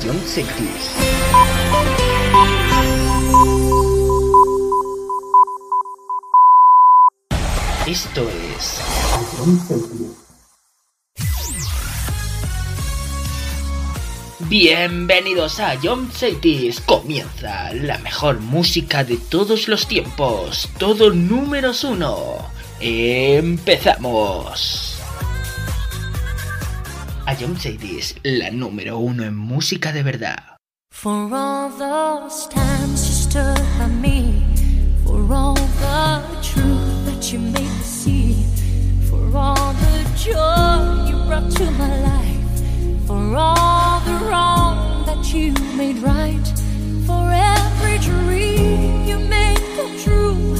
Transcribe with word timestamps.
Canción 0.00 0.26
Sextilis. 0.26 0.94
Esto 7.86 8.26
es. 8.56 8.80
Bienvenidos 14.48 15.60
a 15.60 15.78
John 15.82 16.10
Cities. 16.10 16.80
Comienza 16.80 17.74
la 17.74 17.98
mejor 17.98 18.40
música 18.40 19.04
de 19.04 19.18
todos 19.18 19.68
los 19.68 19.86
tiempos. 19.86 20.70
Todo 20.78 21.10
números 21.10 21.84
uno. 21.84 22.38
Empezamos. 22.80 24.89
a 27.26 27.34
John 27.34 27.56
Sadie's, 27.56 28.14
la 28.22 28.50
número 28.50 28.98
uno 28.98 29.24
en 29.24 29.36
música 29.36 29.92
de 29.92 30.02
verdad. 30.02 30.56
For 30.92 31.32
all 31.32 31.70
those 31.78 32.48
times 32.48 33.06
you 33.06 33.14
stood 33.14 33.60
by 33.78 33.86
me, 33.86 34.44
for 35.04 35.20
all 35.32 35.54
the 35.54 36.22
truth 36.42 37.06
that 37.06 37.32
you 37.32 37.38
made 37.38 37.62
me 37.62 37.82
see, 37.82 38.36
for 39.08 39.36
all 39.36 39.72
the 39.74 40.04
joy 40.16 41.08
you 41.08 41.16
brought 41.26 41.50
to 41.52 41.70
my 41.72 42.02
life, 42.02 43.06
for 43.06 43.36
all 43.36 44.00
the 44.00 44.24
wrong 44.26 45.04
that 45.06 45.32
you 45.32 45.52
made 45.76 45.98
right, 45.98 46.46
for 47.06 47.30
every 47.30 47.98
dream 47.98 49.06
you 49.06 49.18
made 49.18 49.58
come 49.76 49.98
true. 49.98 50.59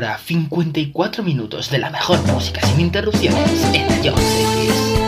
hora 0.00 0.16
54 0.16 1.22
minutos 1.22 1.68
de 1.68 1.78
la 1.78 1.90
mejor 1.90 2.18
música 2.32 2.62
sin 2.62 2.80
interrupciones 2.80 3.62
en 3.74 3.86
Jones 4.02 4.99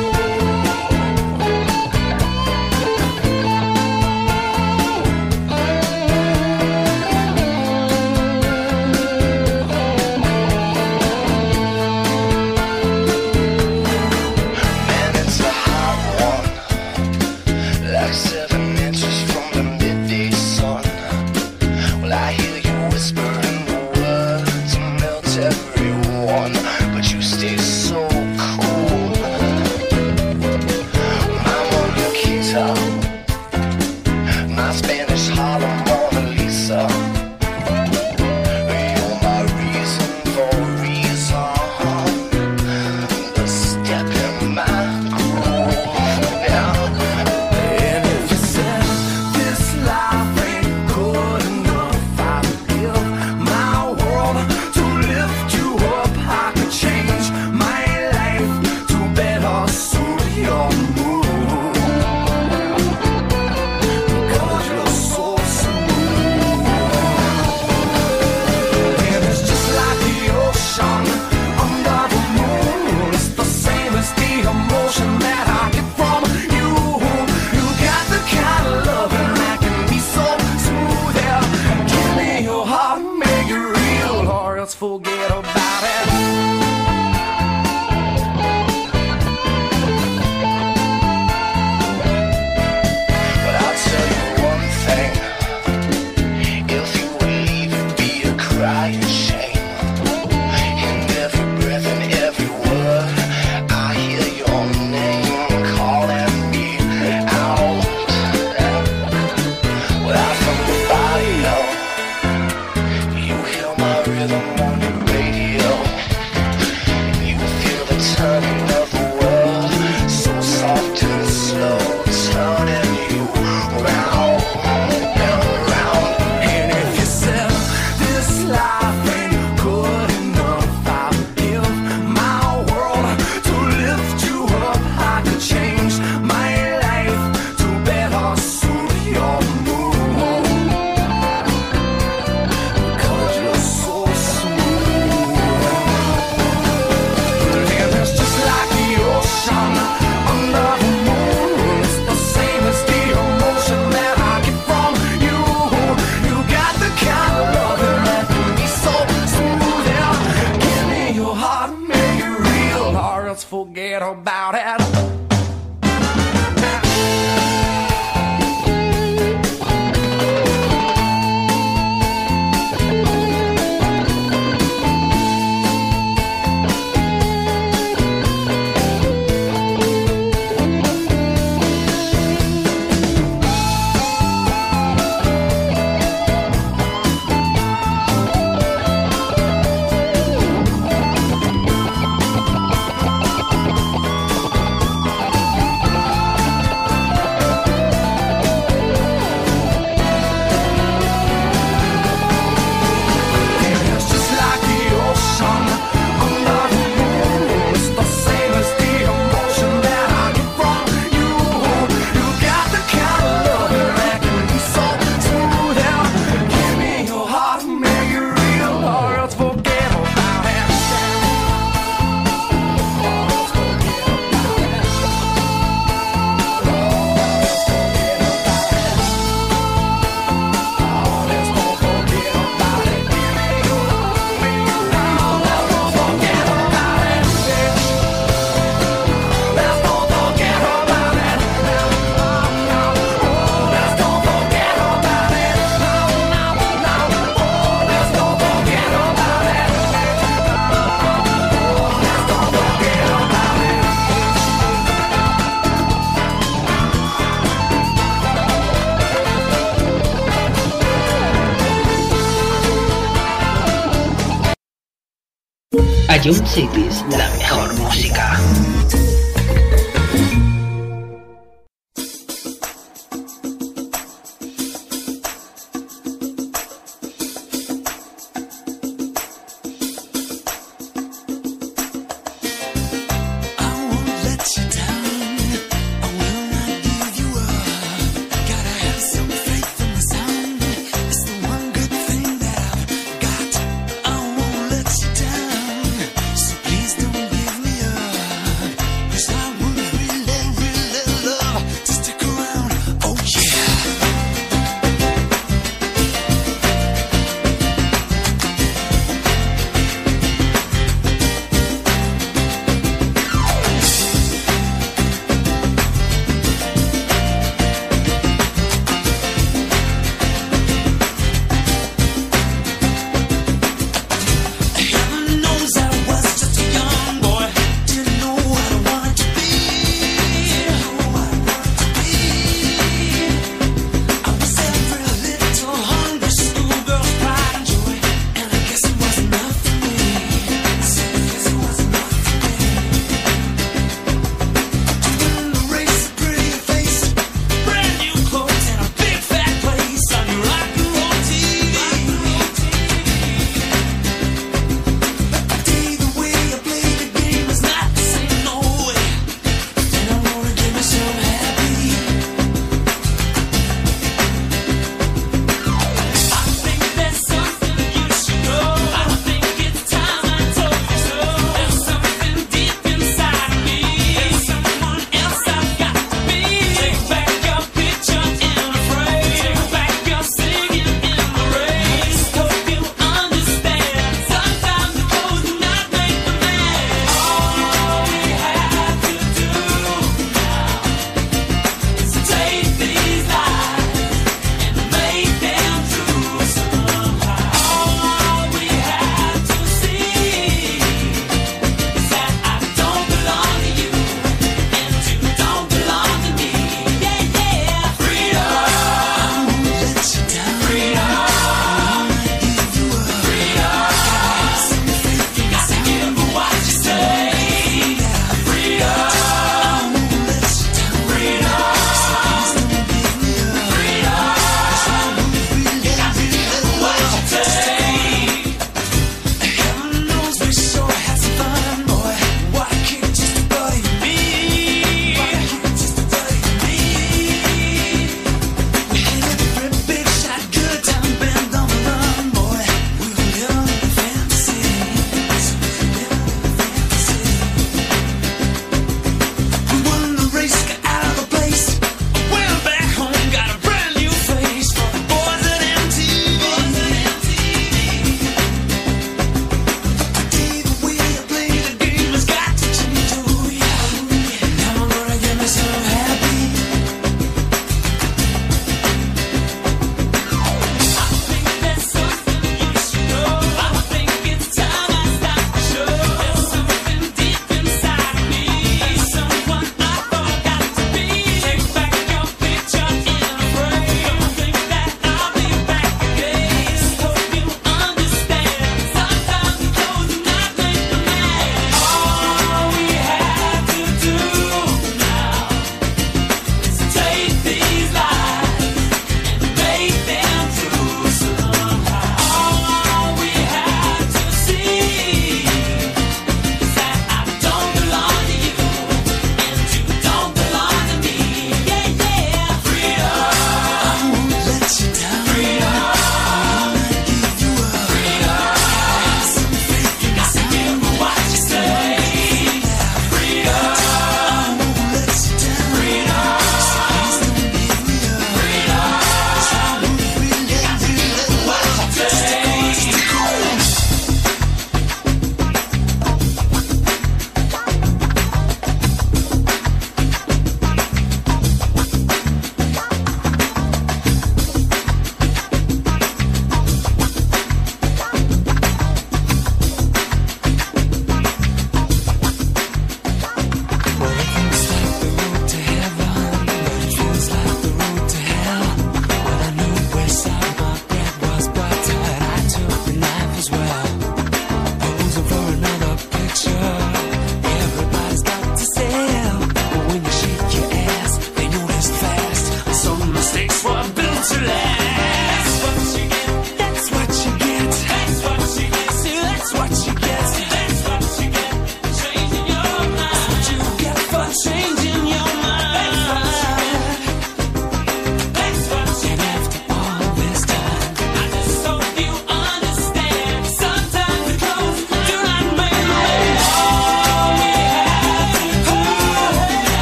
Ion 266.24 266.46
Cities, 266.46 267.04
la 267.10 267.28
mejor 267.30 267.74
música. 267.74 268.11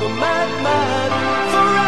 the 0.00 0.08
madman 0.08 1.10
forever. 1.50 1.87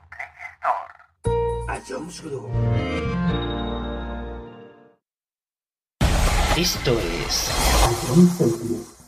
a 1.67 1.79
Jones 1.87 2.21
Group. 2.21 2.49
Esto 6.57 6.99
es... 6.99 7.49
A 7.83 8.07
Jones 8.07 8.37
Group. 8.37 9.00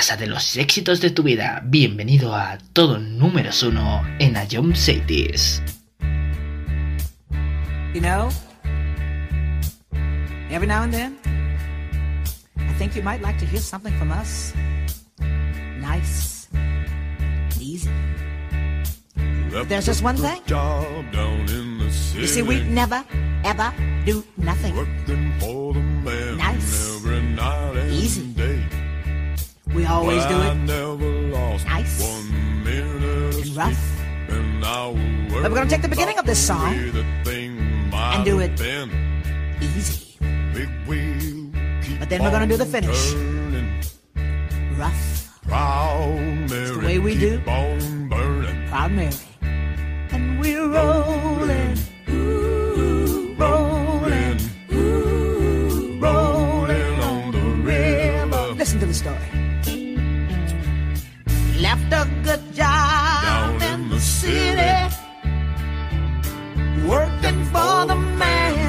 Casa 0.00 0.16
de 0.16 0.26
los 0.28 0.56
éxitos 0.56 1.02
de 1.02 1.10
tu 1.10 1.22
vida. 1.22 1.60
Bienvenido 1.62 2.34
a 2.34 2.56
todo 2.72 2.98
números 2.98 3.62
uno 3.62 4.02
en 4.18 4.34
A 4.34 4.46
Jump 4.50 4.74
Cities. 4.74 5.62
You 7.92 8.00
know, 8.00 8.30
every 10.50 10.66
now 10.66 10.84
and 10.84 10.90
then, 10.90 11.18
I 12.56 12.72
think 12.78 12.96
you 12.96 13.02
might 13.02 13.20
like 13.20 13.38
to 13.40 13.44
hear 13.44 13.60
something 13.60 13.92
from 13.98 14.10
us. 14.10 14.54
Nice, 15.82 16.48
easy. 17.60 17.90
There's 19.68 19.84
just 19.84 20.02
one 20.02 20.16
thing. 20.16 20.40
Job 20.46 21.12
down 21.12 21.46
in 21.50 21.76
the 21.76 21.90
city. 21.90 22.22
You 22.22 22.26
see, 22.26 22.40
we 22.40 22.62
never, 22.62 23.04
ever 23.44 23.70
do 24.06 24.24
nothing. 24.38 24.72
We 29.74 29.86
always 29.86 30.24
do 30.26 30.34
I 30.34 30.50
it 30.50 30.54
never 30.56 31.10
lost 31.30 31.64
Nice. 31.66 32.02
one 32.02 32.64
minute 32.64 33.34
of 33.34 33.40
and 33.42 33.56
rough. 33.56 33.74
sleep, 33.74 34.30
and 34.36 34.64
I 34.64 34.86
will 34.88 35.42
But 35.42 35.50
we're 35.50 35.56
gonna 35.58 35.70
take 35.70 35.82
the 35.82 35.88
beginning 35.88 36.18
of 36.18 36.26
this 36.26 36.44
song 36.44 36.74
worry 36.76 36.90
the 36.90 37.04
thing 37.24 37.88
might 37.90 38.16
and 38.16 38.24
do 38.24 38.38
have 38.38 38.50
it 38.50 38.58
been. 38.58 38.90
Easy, 39.62 40.16
Big 40.52 40.68
wheel 40.86 41.52
keep 41.82 42.00
But 42.00 42.08
then 42.10 42.22
we're 42.22 42.30
gonna 42.32 42.46
do 42.48 42.56
the 42.56 42.64
on 42.64 42.70
finish. 42.70 43.12
turning. 43.12 43.80
rough, 44.76 45.38
Proud 45.46 46.50
Mary, 46.50 46.76
way 46.86 46.98
we 46.98 47.12
keep 47.16 47.44
do. 47.44 47.50
on 47.50 48.08
burning. 48.08 48.68
proud 48.68 48.92
Mary. 48.92 49.14
And 50.12 50.40
we're 50.40 50.66
rolling, 50.66 51.76
A 61.92 62.06
good 62.22 62.54
job 62.54 63.58
Down 63.58 63.62
in 63.62 63.88
the 63.88 63.98
city, 63.98 64.94
working 66.86 67.44
for 67.46 67.84
the 67.86 67.96
man 67.96 68.59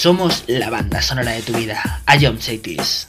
Somos 0.00 0.44
la 0.46 0.70
banda 0.70 1.02
sonora 1.02 1.32
de 1.32 1.42
tu 1.42 1.52
vida. 1.52 2.00
A 2.06 2.16
John 2.16 2.40
Cities. 2.40 3.06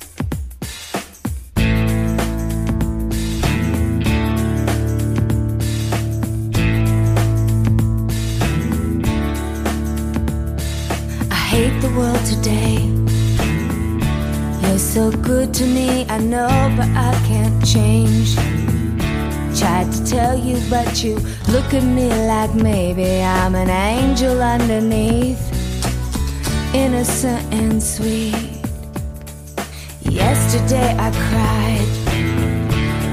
I 11.31 11.35
hate 11.47 11.79
the 11.79 11.93
world 11.95 12.19
today. 12.25 12.75
You're 14.67 14.77
so 14.77 15.11
good 15.11 15.53
to 15.53 15.65
me, 15.65 16.05
I 16.09 16.17
know, 16.17 16.49
but 16.75 16.89
I 16.89 17.13
can't 17.25 17.65
change. 17.65 18.35
Tried 19.57 19.89
to 19.93 20.03
tell 20.05 20.37
you, 20.37 20.59
but 20.69 21.01
you 21.01 21.15
look 21.53 21.73
at 21.73 21.83
me 21.83 22.09
like 22.27 22.53
maybe 22.53 23.23
I'm 23.23 23.55
an 23.55 23.69
angel 23.69 24.41
underneath, 24.41 25.40
innocent 26.73 27.53
and 27.53 27.81
sweet. 27.81 28.35
Yesterday 30.03 30.95
I 30.97 31.11
cried. 31.29 31.89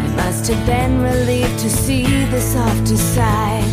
You 0.03 0.17
must 0.17 0.49
have 0.49 0.65
been 0.67 1.03
relieved 1.03 1.59
to 1.61 1.71
see 1.71 2.25
the 2.27 2.41
softer 2.41 2.97
side. 2.97 3.65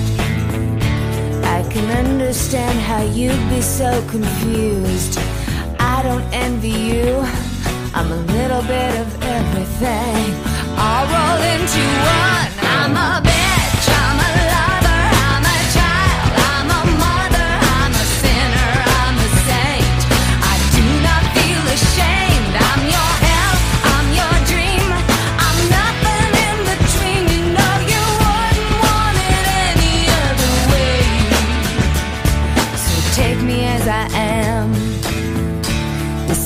I 1.43 1.63
can 1.69 2.05
understand 2.05 2.79
how 2.79 3.03
you'd 3.03 3.49
be 3.49 3.61
so 3.61 4.03
confused. 4.09 5.19
I 5.79 6.01
don't 6.03 6.25
envy 6.33 6.69
you. 6.69 7.23
I'm 7.93 8.11
a 8.11 8.21
little 8.33 8.63
bit 8.63 8.99
of 8.99 9.23
everything. 9.23 10.33
All 10.77 11.05
rolled 11.13 11.45
into 11.53 11.85
one. 12.19 12.49
I'm 12.75 12.97
a 12.97 13.44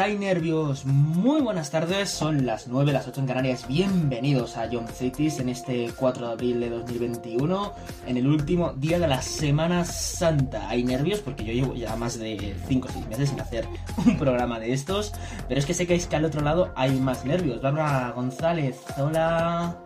hay 0.00 0.16
nervios. 0.16 0.86
Muy 0.86 1.42
buenas 1.42 1.70
tardes, 1.70 2.08
son 2.08 2.46
las 2.46 2.68
9, 2.68 2.92
las 2.92 3.06
8 3.06 3.20
en 3.20 3.26
Canarias. 3.26 3.68
Bienvenidos 3.68 4.56
a 4.56 4.68
John 4.70 4.88
Cities 4.88 5.38
en 5.40 5.50
este 5.50 5.90
4 5.94 6.26
de 6.26 6.32
abril 6.32 6.60
de 6.60 6.70
2021, 6.70 7.74
en 8.06 8.16
el 8.16 8.26
último 8.26 8.72
día 8.72 8.98
de 8.98 9.06
la 9.06 9.20
Semana 9.20 9.84
Santa. 9.84 10.68
Hay 10.70 10.84
nervios 10.84 11.20
porque 11.20 11.44
yo 11.44 11.52
llevo 11.52 11.74
ya 11.74 11.96
más 11.96 12.18
de 12.18 12.56
5 12.66 12.88
o 12.88 12.92
6 12.92 13.06
meses 13.08 13.28
sin 13.28 13.40
hacer 13.40 13.68
un 14.06 14.16
programa 14.16 14.58
de 14.58 14.72
estos, 14.72 15.12
pero 15.48 15.60
es 15.60 15.66
que 15.66 15.74
sé 15.74 15.86
que 15.86 15.94
es 15.94 16.06
que 16.06 16.16
al 16.16 16.24
otro 16.24 16.40
lado 16.40 16.72
hay 16.76 16.98
más 16.98 17.26
nervios. 17.26 17.60
Bárbara 17.60 18.12
González, 18.12 18.80
hola. 18.96 19.76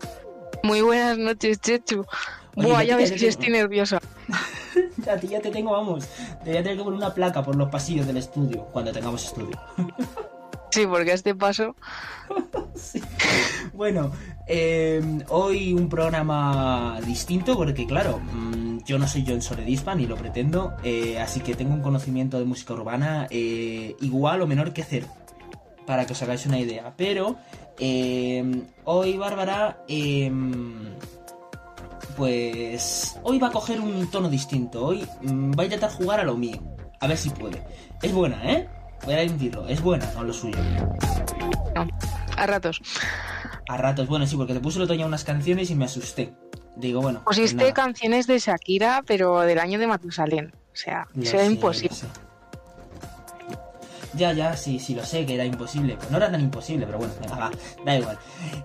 Muy 0.62 0.80
buenas 0.80 1.18
noches, 1.18 1.60
Chechu. 1.60 2.06
Oye, 2.56 2.68
Buah, 2.68 2.84
ya 2.84 2.96
ves 2.96 3.12
que 3.12 3.26
estoy 3.26 3.50
nerviosa. 3.50 4.00
A 5.10 5.16
ti 5.16 5.28
ya 5.28 5.40
te 5.40 5.50
tengo, 5.50 5.72
vamos. 5.72 6.06
Te 6.44 6.50
voy 6.50 6.58
a 6.58 6.62
tener 6.62 6.78
que 6.78 6.84
poner 6.84 6.98
una 6.98 7.14
placa 7.14 7.42
por 7.42 7.56
los 7.56 7.68
pasillos 7.68 8.06
del 8.06 8.16
estudio, 8.16 8.64
cuando 8.72 8.92
tengamos 8.92 9.24
estudio. 9.24 9.58
Sí, 10.70 10.88
porque 10.88 11.12
a 11.12 11.14
este 11.14 11.36
paso. 11.36 11.76
Bueno, 13.74 14.10
eh, 14.48 15.00
hoy 15.28 15.72
un 15.72 15.88
programa 15.88 16.98
distinto 17.06 17.56
porque 17.56 17.86
claro, 17.86 18.18
mm, 18.18 18.78
yo 18.84 18.98
no 18.98 19.06
soy 19.06 19.24
John 19.26 19.40
Soledispa 19.40 19.94
ni 19.94 20.06
lo 20.06 20.16
pretendo, 20.16 20.74
eh, 20.82 21.20
así 21.20 21.40
que 21.40 21.54
tengo 21.54 21.74
un 21.74 21.80
conocimiento 21.80 22.38
de 22.40 22.44
música 22.44 22.74
urbana 22.74 23.28
eh, 23.30 23.94
igual 24.00 24.42
o 24.42 24.46
menor 24.48 24.72
que 24.72 24.82
cero, 24.82 25.06
para 25.86 26.06
que 26.06 26.12
os 26.12 26.22
hagáis 26.22 26.44
una 26.46 26.58
idea. 26.58 26.92
Pero 26.96 27.36
eh, 27.78 28.62
hoy 28.84 29.16
Bárbara, 29.16 29.78
eh, 29.86 30.30
pues 32.16 33.18
hoy 33.22 33.38
va 33.38 33.48
a 33.48 33.52
coger 33.52 33.80
un 33.80 34.10
tono 34.10 34.28
distinto, 34.28 34.84
hoy 34.86 35.06
mm, 35.22 35.52
va 35.58 35.62
a 35.62 35.64
intentar 35.66 35.90
jugar 35.90 36.20
a 36.20 36.24
lo 36.24 36.36
mío, 36.36 36.60
a 37.00 37.06
ver 37.06 37.16
si 37.16 37.30
puede. 37.30 37.62
Es 38.02 38.12
buena, 38.12 38.40
¿eh? 38.50 38.68
Voy 39.04 39.14
a 39.14 39.18
decirlo, 39.18 39.66
es 39.68 39.80
buena, 39.82 40.10
no 40.14 40.24
lo 40.24 40.32
suyo. 40.32 40.56
No, 41.74 41.86
a 42.36 42.46
ratos. 42.46 42.80
A 43.68 43.76
ratos, 43.76 44.06
bueno, 44.08 44.26
sí, 44.26 44.36
porque 44.36 44.54
te 44.54 44.60
puse 44.60 44.78
el 44.78 44.84
otoño 44.84 45.06
unas 45.06 45.24
canciones 45.24 45.70
y 45.70 45.74
me 45.74 45.84
asusté. 45.84 46.34
Digo, 46.76 47.00
bueno. 47.00 47.22
pues 47.24 47.38
Pusiste 47.38 47.62
nada. 47.62 47.72
canciones 47.74 48.26
de 48.26 48.38
Shakira, 48.38 49.02
pero 49.06 49.40
del 49.40 49.58
año 49.58 49.78
de 49.78 49.86
Matusalén. 49.86 50.52
O 50.72 50.76
sea, 50.76 51.06
sé, 51.22 51.44
imposible. 51.46 51.94
sé. 51.94 52.06
Ya, 54.16 54.32
ya, 54.32 54.56
sí, 54.56 54.78
sí, 54.78 54.94
lo 54.94 55.04
sé 55.04 55.26
que 55.26 55.34
era 55.34 55.44
imposible. 55.44 55.96
Pues 55.96 56.10
no 56.10 56.18
era 56.18 56.30
tan 56.30 56.40
imposible, 56.40 56.86
pero 56.86 56.98
bueno, 56.98 57.12
venga, 57.20 57.36
va, 57.36 57.50
da 57.84 57.96
igual. 57.96 58.18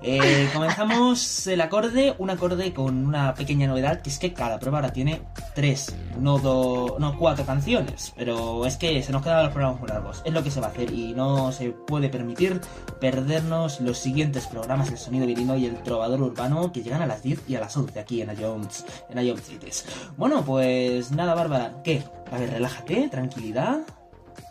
Eh, 0.04 0.48
comenzamos 0.54 1.48
el 1.48 1.60
acorde, 1.62 2.14
un 2.20 2.30
acorde 2.30 2.72
con 2.74 3.06
una 3.08 3.34
pequeña 3.34 3.68
novedad, 3.68 4.02
que 4.02 4.10
es 4.10 4.20
que 4.20 4.34
cada 4.34 4.60
prueba 4.60 4.78
ahora 4.80 4.94
tiene 4.94 5.22
tres, 5.56 5.96
no 6.20 6.38
do- 6.38 6.98
no 7.00 7.18
cuatro 7.18 7.46
canciones. 7.46 8.14
Pero 8.16 8.66
es 8.66 8.78
que 8.78 9.02
se 9.02 9.12
nos 9.12 9.24
quedan 9.24 9.44
los 9.44 9.52
programas 9.54 9.80
muy 9.80 9.90
largos. 9.90 10.22
Es 10.24 10.34
lo 10.34 10.44
que 10.44 10.52
se 10.52 10.60
va 10.62 10.68
a 10.68 10.70
hacer 10.70 10.92
y 10.94 11.14
no 11.14 11.52
se 11.52 11.70
puede 11.72 12.10
permitir 12.10 12.62
perdernos 13.00 13.82
los 13.82 13.98
siguientes 13.98 14.46
programas, 14.48 14.90
el 14.90 14.98
sonido 14.98 15.26
virino 15.26 15.58
y 15.58 15.66
el 15.66 15.82
trovador 15.82 16.22
urbano, 16.22 16.72
que 16.72 16.84
llegan 16.84 17.02
a 17.02 17.08
las 17.08 17.24
10 17.24 17.42
y 17.48 17.56
a 17.56 17.60
las 17.60 17.76
11 17.76 18.00
aquí 18.00 18.22
en 18.22 18.30
Jones, 18.40 18.86
en 19.10 19.18
Jones. 19.28 19.86
Bueno, 20.18 20.44
pues 20.46 21.12
nada, 21.12 21.34
Bárbara, 21.34 21.82
¿qué? 21.84 22.04
A 22.32 22.38
ver, 22.38 22.52
relájate, 22.52 23.10
tranquilidad 23.10 23.80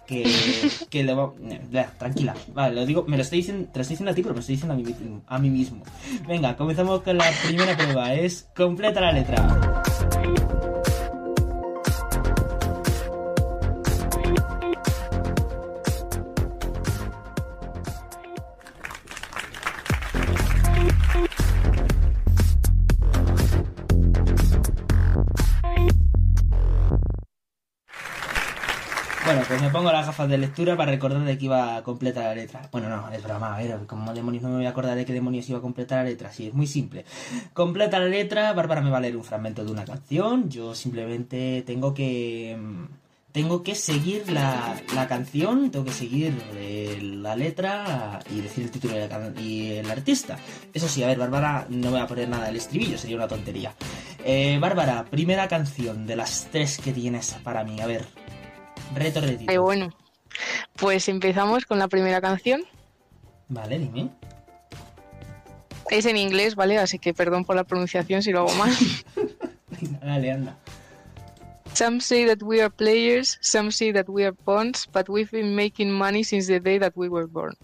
que, 0.08 0.24
que 0.90 1.04
le 1.04 1.14
va... 1.14 1.32
Tranquila. 1.98 2.34
Vale, 2.54 2.74
lo 2.74 2.86
digo, 2.86 3.04
me 3.06 3.16
lo 3.16 3.22
estoy 3.22 3.38
diciendo, 3.38 3.68
te 3.70 3.78
lo 3.78 3.82
estoy 3.82 3.94
diciendo 3.94 4.10
a 4.10 4.14
ti, 4.14 4.22
pero 4.22 4.34
me 4.34 4.38
lo 4.38 4.40
estoy 4.40 4.54
diciendo 4.54 4.74
a 4.74 4.76
mí, 4.76 5.22
a 5.26 5.38
mí 5.38 5.50
mismo. 5.50 5.84
Venga, 6.26 6.56
comenzamos 6.56 7.02
con 7.02 7.18
la 7.18 7.30
primera 7.46 7.76
prueba. 7.76 8.14
Es 8.14 8.48
completa 8.56 9.00
la 9.00 9.12
letra. 9.12 9.82
Me 29.68 29.72
pongo 29.72 29.92
las 29.92 30.06
gafas 30.06 30.28
de 30.28 30.38
lectura 30.38 30.76
para 30.76 30.90
recordar 30.92 31.22
de 31.24 31.36
que 31.38 31.44
iba 31.44 31.76
a 31.76 31.82
completar 31.82 32.24
la 32.24 32.34
letra. 32.34 32.68
Bueno, 32.72 32.88
no, 32.88 33.10
es 33.10 33.22
broma, 33.22 33.54
a 33.54 33.58
ver, 33.58 33.78
como 33.86 34.12
demonios 34.14 34.42
no 34.42 34.48
me 34.50 34.56
voy 34.56 34.66
a 34.66 34.70
acordar 34.70 34.96
de 34.96 35.04
qué 35.04 35.12
demonios 35.12 35.48
iba 35.48 35.58
a 35.58 35.62
completar 35.62 35.98
la 35.98 36.10
letra. 36.10 36.32
Sí, 36.32 36.46
es 36.48 36.54
muy 36.54 36.66
simple. 36.66 37.04
Completa 37.52 37.98
la 37.98 38.06
letra, 38.06 38.52
Bárbara 38.54 38.80
me 38.80 38.90
va 38.90 38.96
a 38.96 39.00
leer 39.00 39.16
un 39.16 39.24
fragmento 39.24 39.64
de 39.64 39.70
una 39.70 39.84
canción. 39.84 40.48
Yo 40.48 40.74
simplemente 40.74 41.62
tengo 41.66 41.92
que. 41.92 42.56
mm, 42.58 42.84
Tengo 43.30 43.62
que 43.62 43.74
seguir 43.74 44.32
la, 44.32 44.74
la 44.94 45.06
canción, 45.06 45.70
tengo 45.70 45.84
que 45.84 45.92
seguir 45.92 46.32
eh, 46.56 46.98
la 47.02 47.36
letra 47.36 48.18
y 48.34 48.40
decir 48.40 48.64
el 48.64 48.70
título 48.70 48.94
y 49.38 49.72
el 49.72 49.90
artista. 49.90 50.38
Eso 50.72 50.88
sí, 50.88 51.02
a 51.04 51.08
ver, 51.08 51.18
Bárbara, 51.18 51.66
no 51.68 51.90
voy 51.90 52.00
a 52.00 52.06
poner 52.06 52.26
nada 52.28 52.46
del 52.46 52.56
estribillo, 52.56 52.96
sería 52.96 53.16
una 53.16 53.28
tontería. 53.28 53.74
Eh, 54.24 54.58
Bárbara, 54.58 55.04
primera 55.04 55.46
canción 55.46 56.06
de 56.06 56.16
las 56.16 56.48
tres 56.50 56.78
que 56.78 56.92
tienes 56.92 57.36
para 57.44 57.62
mí. 57.64 57.80
A 57.80 57.86
ver, 57.86 58.06
reto 58.94 59.20
retito. 59.20 59.50
Ay, 59.50 59.58
bueno. 59.58 59.90
Pues 60.76 61.08
empezamos 61.08 61.66
con 61.66 61.78
la 61.78 61.88
primera 61.88 62.20
canción. 62.20 62.62
Vale, 63.48 63.78
dime. 63.78 64.10
Es 65.90 66.06
en 66.06 66.16
inglés, 66.16 66.54
¿vale? 66.54 66.78
Así 66.78 66.98
que 66.98 67.14
perdón 67.14 67.44
por 67.44 67.56
la 67.56 67.64
pronunciación 67.64 68.22
si 68.22 68.30
lo 68.30 68.40
hago 68.40 68.54
mal. 68.54 68.72
Dale, 70.02 70.32
anda. 70.32 70.56
Some 71.74 72.00
say 72.00 72.24
that 72.26 72.42
we 72.42 72.60
are 72.60 72.70
players, 72.70 73.38
some 73.40 73.70
say 73.70 73.92
that 73.92 74.08
we 74.08 74.24
are 74.24 74.32
pawns, 74.32 74.88
but 74.92 75.08
we've 75.08 75.30
been 75.30 75.54
making 75.54 75.92
money 75.92 76.24
since 76.24 76.46
the 76.46 76.58
day 76.58 76.78
that 76.78 76.92
we 76.96 77.08
were 77.08 77.26
born. 77.26 77.54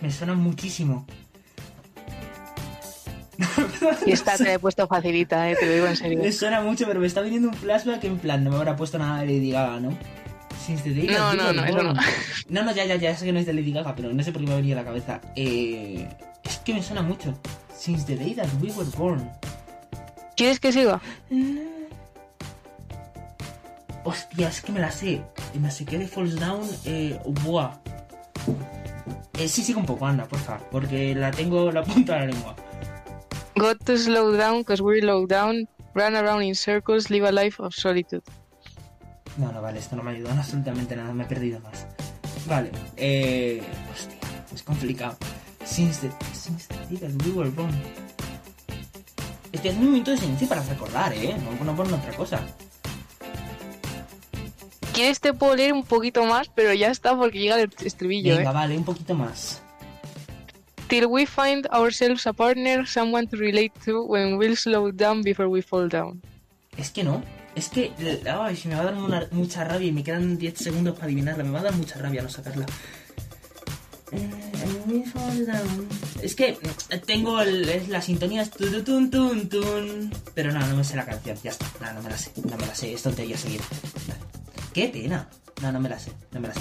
Me 0.00 0.10
suena 0.10 0.34
muchísimo. 0.34 1.06
Y 4.06 4.12
esta 4.12 4.36
te 4.36 4.44
la 4.44 4.54
he 4.54 4.58
puesto 4.58 4.86
facilita, 4.86 5.50
¿eh? 5.50 5.56
te 5.58 5.66
lo 5.66 5.72
digo 5.72 5.86
en 5.86 5.96
serio. 5.96 6.18
Me 6.18 6.32
suena 6.32 6.60
mucho, 6.60 6.86
pero 6.86 7.00
me 7.00 7.06
está 7.06 7.20
viniendo 7.20 7.48
un 7.48 7.54
flashback 7.54 8.04
en 8.04 8.18
plan, 8.18 8.42
no 8.44 8.50
me 8.50 8.56
habrá 8.56 8.76
puesto 8.76 8.98
nada 8.98 9.20
de 9.20 9.26
Lady 9.26 9.50
Gaga, 9.50 9.80
¿no? 9.80 9.96
Since 10.64 10.82
the 10.82 10.90
day 10.90 11.06
that 11.06 11.18
No, 11.18 11.30
we 11.30 11.36
no, 11.36 11.52
no, 11.52 11.64
eso 11.64 11.82
no. 11.82 11.94
No, 12.48 12.64
no, 12.64 12.72
ya, 12.74 12.84
ya, 12.84 12.96
ya 12.96 13.16
sé 13.16 13.24
que 13.24 13.32
no 13.32 13.38
es 13.38 13.46
de 13.46 13.52
Lady 13.54 13.72
Gaga, 13.72 13.94
pero 13.94 14.12
no 14.12 14.22
sé 14.22 14.32
por 14.32 14.42
qué 14.42 14.48
me 14.48 14.54
ha 14.54 14.56
venido 14.56 14.78
a 14.78 14.82
la 14.82 14.86
cabeza. 14.86 15.20
Eh, 15.36 16.08
es 16.44 16.58
que 16.58 16.74
me 16.74 16.82
suena 16.82 17.02
mucho. 17.02 17.38
Since 17.76 18.04
the 18.06 18.16
day 18.16 18.34
that 18.34 18.48
we 18.60 18.70
were 18.72 18.90
born. 18.96 19.30
¿Quieres 20.36 20.58
que 20.60 20.72
siga? 20.72 21.00
Hostia, 24.04 24.48
es 24.48 24.60
que 24.60 24.72
me 24.72 24.80
la 24.80 24.90
sé. 24.90 25.22
No 25.54 25.70
sé 25.70 25.84
qué 25.84 25.98
de 25.98 26.08
Falls 26.08 26.36
Down. 26.36 26.68
Eh, 26.84 27.18
buah. 27.44 27.78
Eh, 29.38 29.48
sí, 29.48 29.62
sigue 29.62 29.78
un 29.78 29.86
poco, 29.86 30.06
anda, 30.06 30.26
porfa. 30.26 30.58
Porque 30.70 31.14
la 31.14 31.30
tengo 31.30 31.70
la 31.70 31.82
punta 31.82 32.14
de 32.14 32.20
la 32.20 32.26
lengua. 32.26 32.56
Got 33.58 33.84
to 33.86 33.98
slow 33.98 34.36
down 34.36 34.58
because 34.58 34.80
we're 34.80 35.02
low 35.02 35.26
down. 35.26 35.66
Run 35.94 36.14
around 36.14 36.42
in 36.42 36.54
circles, 36.54 37.10
live 37.10 37.24
a 37.24 37.32
life 37.32 37.58
of 37.58 37.74
solitude. 37.74 38.22
No, 39.36 39.50
no, 39.50 39.60
vale, 39.60 39.80
esto 39.80 39.96
no 39.96 40.04
me 40.04 40.16
en 40.16 40.26
absolutamente 40.38 40.94
nada, 40.94 41.12
me 41.12 41.24
he 41.24 41.26
perdido 41.26 41.58
más. 41.60 41.86
Vale, 42.46 42.70
eh. 42.96 43.60
Hostia, 43.92 44.16
es 44.54 44.62
complicado. 44.62 45.16
Since 45.64 46.06
the, 46.06 46.14
since 46.32 46.68
the 46.68 46.76
day 46.86 46.98
that 46.98 47.26
we 47.26 47.32
were 47.32 47.50
born. 47.50 47.74
Estoy 49.50 49.70
haciendo 49.70 49.80
un 49.80 49.86
momento 49.86 50.12
de 50.12 50.18
silencio 50.18 50.48
para 50.48 50.62
recordar, 50.62 51.12
¿eh? 51.14 51.36
No, 51.42 51.64
no 51.64 51.74
por 51.74 51.92
otra 51.92 52.12
cosa. 52.12 52.40
¿Quieres 54.92 55.18
te 55.20 55.32
puedo 55.32 55.56
leer 55.56 55.72
un 55.72 55.82
poquito 55.82 56.24
más? 56.24 56.48
Pero 56.54 56.72
ya 56.74 56.90
está 56.90 57.16
porque 57.16 57.40
llega 57.40 57.60
el 57.60 57.72
estribillo, 57.84 58.36
Venga, 58.36 58.50
¿eh? 58.50 58.54
vale, 58.54 58.78
un 58.78 58.84
poquito 58.84 59.14
más. 59.14 59.62
Till 60.88 61.06
we 61.06 61.26
find 61.26 61.66
ourselves 61.68 62.26
a 62.26 62.32
partner, 62.32 62.86
someone 62.86 63.26
to 63.28 63.36
relate 63.36 63.72
to 63.84 64.04
when 64.04 64.38
we'll 64.38 64.56
slow 64.56 64.90
down 64.90 65.22
before 65.22 65.48
we 65.48 65.60
fall 65.62 65.88
down. 65.88 66.22
Es 66.76 66.90
que 66.90 67.04
no. 67.04 67.22
Es 67.54 67.68
que. 67.68 67.92
Ay, 68.26 68.56
si 68.56 68.68
me 68.68 68.74
va 68.74 68.82
a 68.82 68.84
dar 68.84 68.94
una- 68.94 69.28
mucha 69.32 69.64
rabia 69.64 69.88
y 69.88 69.92
me 69.92 70.02
quedan 70.02 70.38
10 70.38 70.56
segundos 70.58 70.94
para 70.94 71.06
adivinarla. 71.06 71.44
Me 71.44 71.50
va 71.50 71.60
a 71.60 71.64
dar 71.64 71.74
mucha 71.74 71.98
rabia 71.98 72.22
no 72.22 72.28
sacarla. 72.28 72.64
Eh. 74.12 74.30
Es 76.22 76.34
que 76.34 76.56
eh, 76.90 76.98
tengo 77.04 77.40
el- 77.42 77.68
es 77.68 77.88
la 77.88 78.00
sintonía 78.00 78.40
es 78.42 78.50
tu, 78.50 78.70
tu, 78.70 78.82
tun, 78.82 79.10
tun, 79.10 79.48
tun. 79.48 80.10
Pero 80.34 80.52
no, 80.52 80.66
no 80.66 80.76
me 80.76 80.84
sé 80.84 80.96
la 80.96 81.04
canción. 81.04 81.36
Ya 81.42 81.50
está. 81.50 81.66
No, 81.80 81.92
no 81.94 82.02
me 82.02 82.10
la 82.10 82.16
sé. 82.16 82.30
No 82.48 82.56
me 82.56 82.66
la 82.66 82.74
sé. 82.74 82.94
Es 82.94 83.02
tontería 83.02 83.36
seguir. 83.36 83.60
Qué 84.72 84.88
pena. 84.88 85.28
No, 85.60 85.70
no 85.72 85.80
me 85.80 85.88
la 85.90 85.98
sé. 85.98 86.12
No 86.32 86.40
me 86.40 86.48
la 86.48 86.54
sé. 86.54 86.60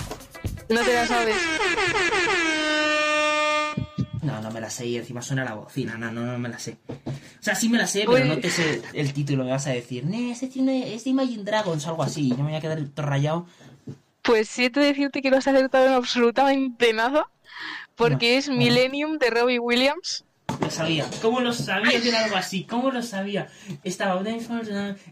No 0.69 0.81
te 0.83 0.93
la 0.93 1.07
sabes. 1.07 1.35
No, 4.27 4.41
no 4.41 4.51
me 4.51 4.59
la 4.59 4.69
sé 4.69 4.85
y 4.85 4.97
encima 4.97 5.21
suena 5.21 5.45
la 5.45 5.53
bocina. 5.53 5.97
No, 5.97 6.11
no, 6.11 6.25
no 6.25 6.37
me 6.37 6.49
la 6.49 6.59
sé. 6.59 6.77
O 6.89 6.93
sea, 7.39 7.55
sí 7.55 7.69
me 7.69 7.77
la 7.77 7.87
sé, 7.87 8.03
pero 8.05 8.23
Uy. 8.23 8.27
no 8.29 8.37
te 8.39 8.49
sé 8.49 8.81
el 8.93 9.13
título. 9.13 9.43
Me 9.45 9.51
vas 9.51 9.67
a 9.67 9.71
decir, 9.71 10.05
"Nee, 10.05 10.31
este 10.31 10.47
tiene, 10.47 10.93
es 10.93 11.05
de 11.05 11.11
Imagine 11.11 11.43
Dragons 11.43 11.85
o 11.85 11.89
algo 11.91 12.03
así. 12.03 12.29
Yo 12.29 12.37
me 12.37 12.43
voy 12.43 12.55
a 12.55 12.61
quedar 12.61 12.79
todo 12.93 13.05
rayado. 13.05 13.45
Pues 14.21 14.49
siento 14.49 14.79
decirte 14.81 15.21
que 15.21 15.31
no 15.31 15.37
has 15.37 15.47
acertado 15.47 15.87
en 15.87 15.93
absolutamente 15.93 16.91
nada. 16.91 17.27
Porque 17.95 18.33
No, 18.33 18.39
es 18.39 18.49
no. 18.49 18.55
Millennium 18.55 19.17
de 19.17 19.29
Robbie 19.29 19.59
Williams. 19.59 20.25
Lo 20.61 20.69
sabía. 20.69 21.05
¿Cómo 21.21 21.39
lo 21.41 21.51
sabía 21.53 21.99
que 22.01 22.09
era 22.09 22.23
algo 22.25 22.35
así? 22.35 22.63
¿Cómo 22.65 22.91
lo 22.91 23.01
sabía? 23.01 23.47
Estaba... 23.83 24.21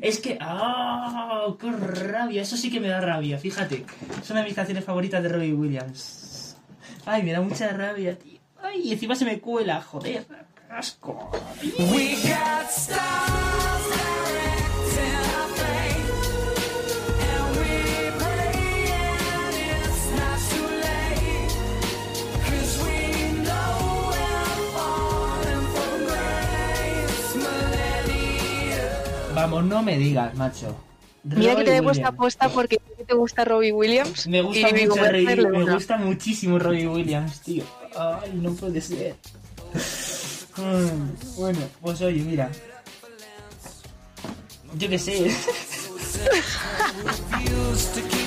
Es 0.01 0.19
que... 0.19 0.37
¡Ah! 0.41 1.45
¡Qué 1.59 1.71
rabia! 1.71 2.41
Eso 2.41 2.55
sí 2.57 2.69
que 2.71 2.79
me 2.79 2.87
da 2.89 3.01
rabia, 3.01 3.37
fíjate. 3.37 3.85
Es 4.21 4.29
una 4.29 4.41
de 4.41 4.45
mis 4.47 4.55
canciones 4.55 4.83
favoritas 4.85 5.21
de 5.23 5.29
Robbie 5.29 5.53
Williams. 5.53 6.55
Ay, 7.05 7.23
me 7.23 7.31
da 7.31 7.41
mucha 7.41 7.69
rabia, 7.69 8.17
tío. 8.17 8.34
Ay, 8.65 8.81
y 8.83 8.93
encima 8.93 9.15
se 9.15 9.25
me 9.25 9.39
cuela, 9.39 9.81
joder. 9.81 10.25
Asco. 10.69 11.31
We 11.61 12.15
got 12.23 12.69
stars. 12.69 13.55
Vamos, 29.35 29.65
no 29.65 29.83
me 29.83 29.97
digas, 29.97 30.33
macho. 30.35 30.73
Mira 31.25 31.55
que 31.55 31.63
te 31.63 31.77
he 31.77 31.81
puesto 31.81 32.05
aposta 32.05 32.49
porque 32.49 32.77
te 33.07 33.15
gusta 33.15 33.43
Robbie 33.45 33.71
Williams. 33.71 34.27
Me 34.27 34.41
gusta 34.43 34.69
y 34.69 34.85
mucho 34.87 35.01
me 35.01 35.61
una. 35.63 35.73
gusta 35.73 35.97
muchísimo 35.97 36.59
Robbie 36.59 36.87
Williams, 36.87 37.41
tío. 37.41 37.63
Ay, 37.97 38.31
no 38.35 38.53
puede 38.53 38.79
ser. 38.79 39.15
Ay, 40.55 40.91
bueno, 41.35 41.59
pues 41.81 42.01
oye, 42.01 42.21
mira. 42.21 42.51
Yo 44.77 44.87
qué 44.87 44.99
sé. 44.99 45.31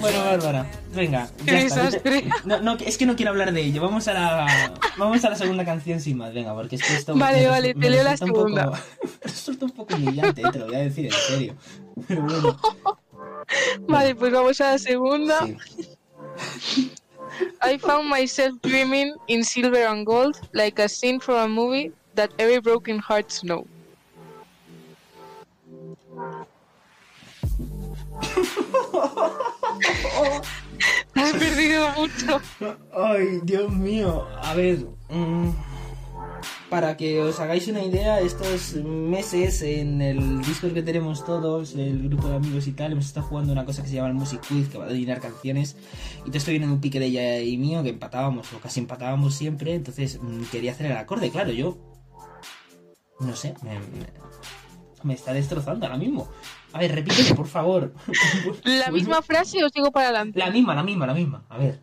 bueno, 0.00 0.24
Bárbara, 0.24 0.66
venga. 0.94 1.28
Qué 1.44 1.52
ya 1.52 1.58
está. 1.60 1.82
desastre. 1.84 2.24
No, 2.44 2.60
no, 2.60 2.76
es 2.84 2.96
que 2.98 3.06
no 3.06 3.16
quiero 3.16 3.30
hablar 3.32 3.52
de 3.52 3.60
ello. 3.62 3.82
Vamos 3.82 4.08
a 4.08 4.14
la, 4.14 4.74
vamos 4.96 5.24
a 5.24 5.30
la 5.30 5.36
segunda 5.36 5.64
canción 5.64 6.00
sin 6.00 6.16
más, 6.18 6.32
venga, 6.34 6.54
porque 6.54 6.76
es 6.76 6.82
que 6.82 6.94
esto 6.94 7.14
Vale, 7.16 7.40
me 7.42 7.46
vale, 7.48 7.68
resu- 7.70 7.72
te 7.74 7.78
me 7.78 7.90
leo 7.90 8.02
la 8.04 8.16
poco- 8.16 8.26
segunda. 8.26 8.66
me 9.02 9.08
resulta 9.22 9.64
un 9.64 9.70
poco 9.72 9.94
humillante, 9.94 10.40
eh, 10.42 10.44
te 10.52 10.58
lo 10.58 10.66
voy 10.66 10.76
a 10.76 10.78
decir 10.80 11.06
en 11.06 11.12
serio. 11.12 11.54
Pero 12.06 12.22
bueno. 12.22 12.58
Vale, 13.88 14.14
pues 14.14 14.30
vamos 14.32 14.60
a 14.60 14.72
la 14.72 14.78
segunda. 14.78 15.46
Sí. 16.60 16.92
I 17.62 17.78
found 17.78 18.08
myself 18.10 18.54
dreaming 18.62 19.14
in 19.26 19.42
silver 19.44 19.86
and 19.86 20.04
gold, 20.06 20.36
like 20.52 20.80
a 20.82 20.88
scene 20.88 21.18
from 21.20 21.36
a 21.36 21.48
movie 21.48 21.92
that 22.14 22.30
every 22.38 22.58
broken 22.60 22.98
hearts 22.98 23.40
know. 23.40 23.66
Has 31.14 31.32
perdido 31.32 31.88
mucho. 31.96 32.40
Ay, 32.94 33.40
Dios 33.44 33.70
mío. 33.72 34.26
A 34.42 34.54
ver, 34.54 34.86
mm, 35.10 35.50
para 36.70 36.96
que 36.96 37.20
os 37.22 37.40
hagáis 37.40 37.66
una 37.68 37.82
idea, 37.82 38.20
estos 38.20 38.74
meses 38.84 39.62
en 39.62 40.00
el 40.02 40.42
Discord 40.42 40.74
que 40.74 40.82
tenemos 40.82 41.24
todos, 41.24 41.74
el 41.74 42.08
grupo 42.08 42.28
de 42.28 42.36
amigos 42.36 42.66
y 42.66 42.72
tal, 42.72 42.92
hemos 42.92 43.06
estado 43.06 43.26
jugando 43.26 43.52
una 43.52 43.64
cosa 43.64 43.82
que 43.82 43.88
se 43.88 43.94
llama 43.94 44.08
el 44.08 44.14
Music 44.14 44.40
Quiz, 44.46 44.68
que 44.68 44.78
va 44.78 44.84
a 44.84 44.88
adivinar 44.88 45.20
canciones. 45.20 45.76
Y 46.24 46.30
te 46.30 46.38
estoy 46.38 46.54
viendo 46.54 46.66
en 46.68 46.72
un 46.74 46.80
pique 46.80 47.00
de 47.00 47.06
ella 47.06 47.40
y 47.40 47.56
mío, 47.56 47.82
que 47.82 47.90
empatábamos, 47.90 48.52
o 48.52 48.60
casi 48.60 48.80
empatábamos 48.80 49.34
siempre. 49.34 49.74
Entonces 49.74 50.20
mm, 50.22 50.42
quería 50.50 50.72
hacer 50.72 50.86
el 50.86 50.96
acorde, 50.96 51.30
claro, 51.30 51.50
yo. 51.52 51.78
No 53.20 53.34
sé, 53.34 53.54
me- 53.62 53.80
me 55.02 55.14
está 55.14 55.32
destrozando 55.32 55.86
ahora 55.86 55.98
mismo. 55.98 56.28
A 56.72 56.78
ver, 56.80 56.94
repíteme, 56.94 57.34
por 57.34 57.46
favor. 57.46 57.94
¿La 58.64 58.90
misma 58.90 59.22
frase 59.22 59.64
o 59.64 59.68
sigo 59.68 59.90
para 59.90 60.08
adelante? 60.08 60.38
La 60.38 60.50
misma, 60.50 60.74
la 60.74 60.82
misma, 60.82 61.06
la 61.06 61.14
misma. 61.14 61.44
A 61.48 61.58
ver. 61.58 61.80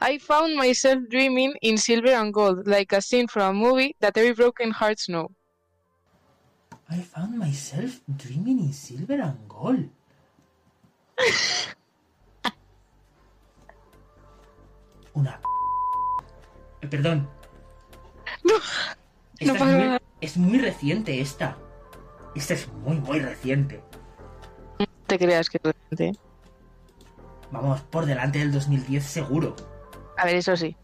I 0.00 0.18
found 0.18 0.56
myself 0.56 1.08
dreaming 1.08 1.54
in 1.60 1.78
silver 1.78 2.14
and 2.14 2.32
gold, 2.32 2.66
like 2.66 2.92
a 2.94 3.00
scene 3.00 3.28
from 3.28 3.42
a 3.42 3.52
movie 3.52 3.94
that 4.00 4.16
every 4.16 4.32
broken 4.32 4.70
hearts 4.70 5.08
know. 5.08 5.30
I 6.88 7.00
found 7.00 7.38
myself 7.38 8.00
dreaming 8.08 8.58
in 8.60 8.72
silver 8.72 9.20
and 9.20 9.38
gold. 9.48 9.88
Una. 15.14 15.40
Eh, 16.80 16.86
perdón. 16.88 17.28
Esta 19.38 19.52
No 19.52 19.54
es, 19.54 19.64
muy, 19.64 19.98
es 20.20 20.36
muy 20.36 20.58
reciente 20.58 21.20
esta. 21.20 21.56
Esta 22.34 22.54
es 22.54 22.68
muy, 22.72 22.96
muy 22.96 23.20
reciente. 23.20 23.82
No 24.78 24.86
te 25.06 25.18
creas 25.18 25.50
que 25.50 25.58
es 25.58 25.74
reciente. 25.90 26.18
Vamos, 27.50 27.80
por 27.82 28.06
delante 28.06 28.38
del 28.38 28.52
2010 28.52 29.04
seguro. 29.04 29.54
A 30.16 30.24
ver, 30.24 30.36
eso 30.36 30.56
sí. 30.56 30.74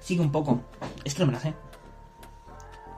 Sigue 0.00 0.20
un 0.20 0.30
poco. 0.30 0.60
Es 1.04 1.14
que 1.14 1.20
no 1.20 1.26
me 1.26 1.32
la 1.32 1.40
sé. 1.40 1.54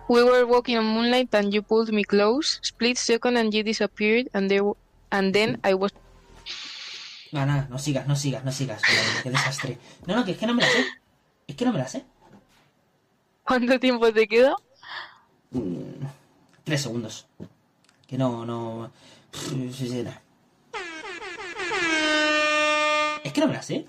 We 0.08 0.22
were 0.22 0.44
walking 0.44 0.76
on 0.76 0.84
moonlight 0.84 1.34
and 1.34 1.50
you 1.50 1.62
pulled 1.62 1.90
me 1.92 2.04
close. 2.04 2.58
Split 2.62 2.98
second 2.98 3.38
and 3.38 3.52
you 3.52 3.62
disappeared 3.62 4.28
and 4.34 4.50
there 4.50 4.62
and 5.10 5.32
then 5.32 5.58
I 5.64 5.74
was 5.74 5.92
No, 7.34 7.44
nada, 7.44 7.66
no 7.68 7.78
sigas, 7.78 8.06
no 8.06 8.14
sigas, 8.14 8.44
no 8.44 8.52
sigas. 8.52 8.80
Qué 9.22 9.30
desastre. 9.30 9.78
No, 10.06 10.14
no, 10.14 10.24
que 10.24 10.32
es 10.32 10.38
que 10.38 10.46
no 10.46 10.54
me 10.54 10.62
la 10.62 10.68
sé. 10.68 10.84
Es 11.48 11.56
que 11.56 11.64
no 11.64 11.72
me 11.72 11.78
la 11.78 11.88
sé. 11.88 12.04
¿Cuánto 13.42 13.80
tiempo 13.80 14.12
te 14.12 14.28
queda? 14.28 14.54
Mm, 15.54 16.06
Tres 16.64 16.82
segundos. 16.82 17.26
Que 18.06 18.18
no, 18.18 18.44
no. 18.44 18.90
Es 23.22 23.32
que 23.32 23.40
no 23.40 23.46
me 23.46 23.52
la 23.54 23.62
sé. 23.62 23.86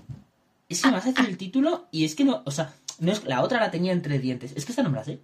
Es 0.69 0.81
que 0.81 0.87
me 0.87 0.93
vas 0.93 1.05
a 1.05 1.09
decir 1.09 1.25
el 1.25 1.37
título 1.37 1.87
y 1.91 2.05
es 2.05 2.15
que 2.15 2.23
no. 2.23 2.41
O 2.45 2.51
sea, 2.51 2.73
no 2.99 3.11
es, 3.11 3.23
la 3.25 3.41
otra 3.41 3.59
la 3.59 3.71
tenía 3.71 3.91
entre 3.91 4.19
dientes. 4.19 4.53
Es 4.55 4.65
que 4.65 4.71
esta 4.71 4.83
no 4.83 4.89
me 4.89 4.97
la 4.97 5.03
sé. 5.03 5.19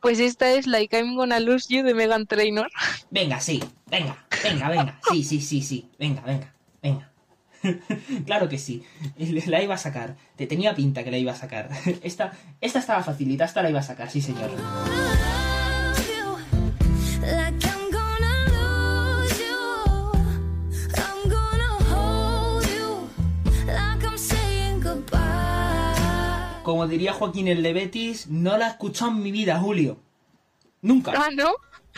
Pues 0.00 0.20
esta 0.20 0.50
es 0.52 0.66
Like 0.66 0.96
I'm 0.96 1.16
Gonna 1.16 1.40
Lose 1.40 1.66
You 1.74 1.82
de 1.82 1.94
Megan 1.94 2.26
Trainor. 2.26 2.70
Venga, 3.10 3.40
sí. 3.40 3.62
Venga, 3.86 4.24
venga, 4.42 4.68
venga. 4.68 5.00
Sí, 5.10 5.24
sí, 5.24 5.40
sí, 5.40 5.62
sí. 5.62 5.90
Venga, 5.98 6.22
venga, 6.22 6.54
venga. 6.82 7.10
claro 8.26 8.48
que 8.48 8.58
sí. 8.58 8.84
La 9.46 9.62
iba 9.62 9.74
a 9.74 9.78
sacar. 9.78 10.16
Te 10.36 10.46
tenía 10.46 10.74
pinta 10.74 11.04
que 11.04 11.10
la 11.10 11.18
iba 11.18 11.32
a 11.32 11.36
sacar. 11.36 11.70
Esta, 12.02 12.32
esta 12.60 12.78
estaba 12.78 13.02
facilita. 13.02 13.44
Esta 13.44 13.62
la 13.62 13.70
iba 13.70 13.80
a 13.80 13.82
sacar, 13.82 14.10
sí, 14.10 14.20
señor. 14.20 14.50
Como 26.62 26.88
diría 26.88 27.12
Joaquín 27.12 27.46
el 27.46 27.62
de 27.62 27.72
Betis, 27.72 28.26
no 28.26 28.58
la 28.58 28.66
he 28.66 28.70
escuchado 28.70 29.12
en 29.12 29.22
mi 29.22 29.30
vida, 29.30 29.60
Julio. 29.60 30.00
Nunca. 30.82 31.12
Ah, 31.16 31.28
¿no? 31.32 31.52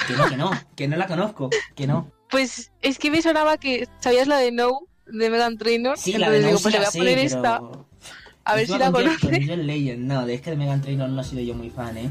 Que 0.06 0.12
no, 0.12 0.28
que 0.28 0.36
no, 0.36 0.50
que 0.76 0.88
no 0.88 0.96
la 0.98 1.06
conozco, 1.06 1.48
que 1.74 1.86
no. 1.86 2.12
Pues 2.30 2.70
es 2.82 2.98
que 2.98 3.10
me 3.10 3.22
sonaba 3.22 3.56
que 3.56 3.88
sabías 4.00 4.28
la 4.28 4.36
de 4.36 4.52
No 4.52 4.82
de 5.10 5.30
Megan 5.30 5.58
Trainor. 5.58 5.98
Sí, 5.98 6.12
la 6.12 6.30
de 6.30 6.38
Entonces 6.38 6.42
No 6.42 6.48
digo, 6.48 6.62
pues 6.62 6.74
le 6.74 6.80
la 6.80 6.84
voy 6.84 6.88
a 6.88 6.98
poner 6.98 7.14
pero... 7.14 7.26
esta. 7.26 7.84
A 8.44 8.54
ver 8.54 8.66
si 8.66 8.78
la 8.78 8.90
conoces. 8.90 9.98
no, 9.98 10.26
de 10.26 10.34
es 10.34 10.40
que 10.40 10.50
de 10.50 10.56
Megan 10.56 10.80
Trainor 10.80 11.10
no 11.10 11.20
he 11.20 11.24
sido 11.24 11.42
yo 11.42 11.54
muy 11.54 11.68
fan, 11.70 11.98
¿eh? 11.98 12.10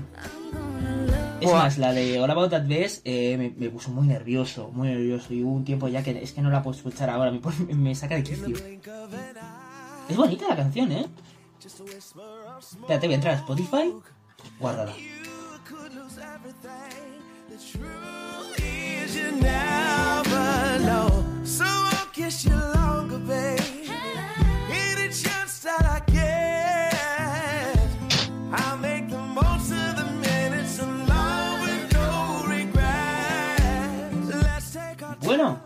Es 1.41 1.47
Buah. 1.49 1.63
más, 1.63 1.77
la 1.77 1.93
de 1.93 2.19
All 2.19 2.29
About 2.31 2.49
That 2.51 2.67
Bass 2.67 3.01
eh, 3.05 3.35
me, 3.37 3.51
me 3.57 3.69
puso 3.69 3.89
muy 3.91 4.07
nervioso, 4.07 4.69
muy 4.71 4.87
nervioso. 4.87 5.33
Y 5.33 5.43
hubo 5.43 5.53
un 5.53 5.63
tiempo 5.65 5.87
ya 5.87 6.03
que 6.03 6.11
es 6.23 6.31
que 6.33 6.41
no 6.41 6.49
la 6.49 6.61
puedo 6.63 6.75
escuchar 6.77 7.09
ahora, 7.09 7.31
me, 7.31 7.39
pone- 7.39 7.73
me 7.75 7.93
saca 7.95 8.15
de 8.15 8.23
quicio. 8.23 8.47
Es 10.09 10.15
bonita 10.17 10.45
la 10.49 10.55
canción, 10.55 10.91
¿eh? 10.91 11.05
Espérate, 11.63 13.07
voy 13.07 13.13
a 13.13 13.15
entrar 13.15 13.33
a 13.33 13.37
Spotify. 13.37 13.93
Guárdala. 14.59 14.93
Is 22.19 22.45
you 22.45 22.49
never 22.49 22.61
know. 22.61 22.73
So 22.73 22.81
I'll 22.81 22.95
kiss 22.95 23.15
you 23.15 23.15
longer, 23.15 23.19
babe. 23.19 23.59
Any 24.71 25.09
chance 25.13 25.59
that 25.59 25.85
I 25.85 26.01
get, 26.11 27.79
I'll 28.51 28.77
make 28.77 29.09
the 29.09 29.17
most 29.17 29.71
of 29.71 29.95
the 29.95 30.05
minutes 30.19 30.79
alone 30.79 31.61
with 31.61 31.93
no 31.93 32.43
regrets. 32.47 34.29
Let's 34.43 34.73
take 34.73 35.03
our 35.03 35.15
Bueno, 35.23 35.59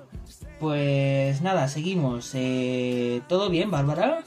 pues 0.59 1.41
nada, 1.41 1.67
seguimos. 1.69 2.31
Eh, 2.33 3.21
¿Todo 3.27 3.49
bien, 3.49 3.71
Bárbara? 3.71 4.23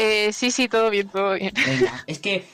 Eh, 0.00 0.32
sí, 0.32 0.52
sí, 0.52 0.68
todo 0.68 0.90
bien, 0.90 1.08
todo 1.08 1.34
bien. 1.34 1.52
Venga, 1.66 2.04
es 2.06 2.20
que... 2.20 2.44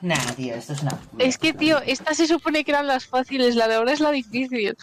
Nada, 0.00 0.32
tío, 0.32 0.54
esto 0.54 0.72
es 0.72 0.80
una... 0.82 0.98
Es 1.18 1.36
que, 1.36 1.52
tío, 1.52 1.80
estas 1.82 2.16
se 2.16 2.26
supone 2.26 2.64
que 2.64 2.70
eran 2.70 2.86
las 2.86 3.04
fáciles, 3.06 3.56
la 3.56 3.68
de 3.68 3.74
ahora 3.74 3.92
es 3.92 4.00
la 4.00 4.10
difícil. 4.10 4.74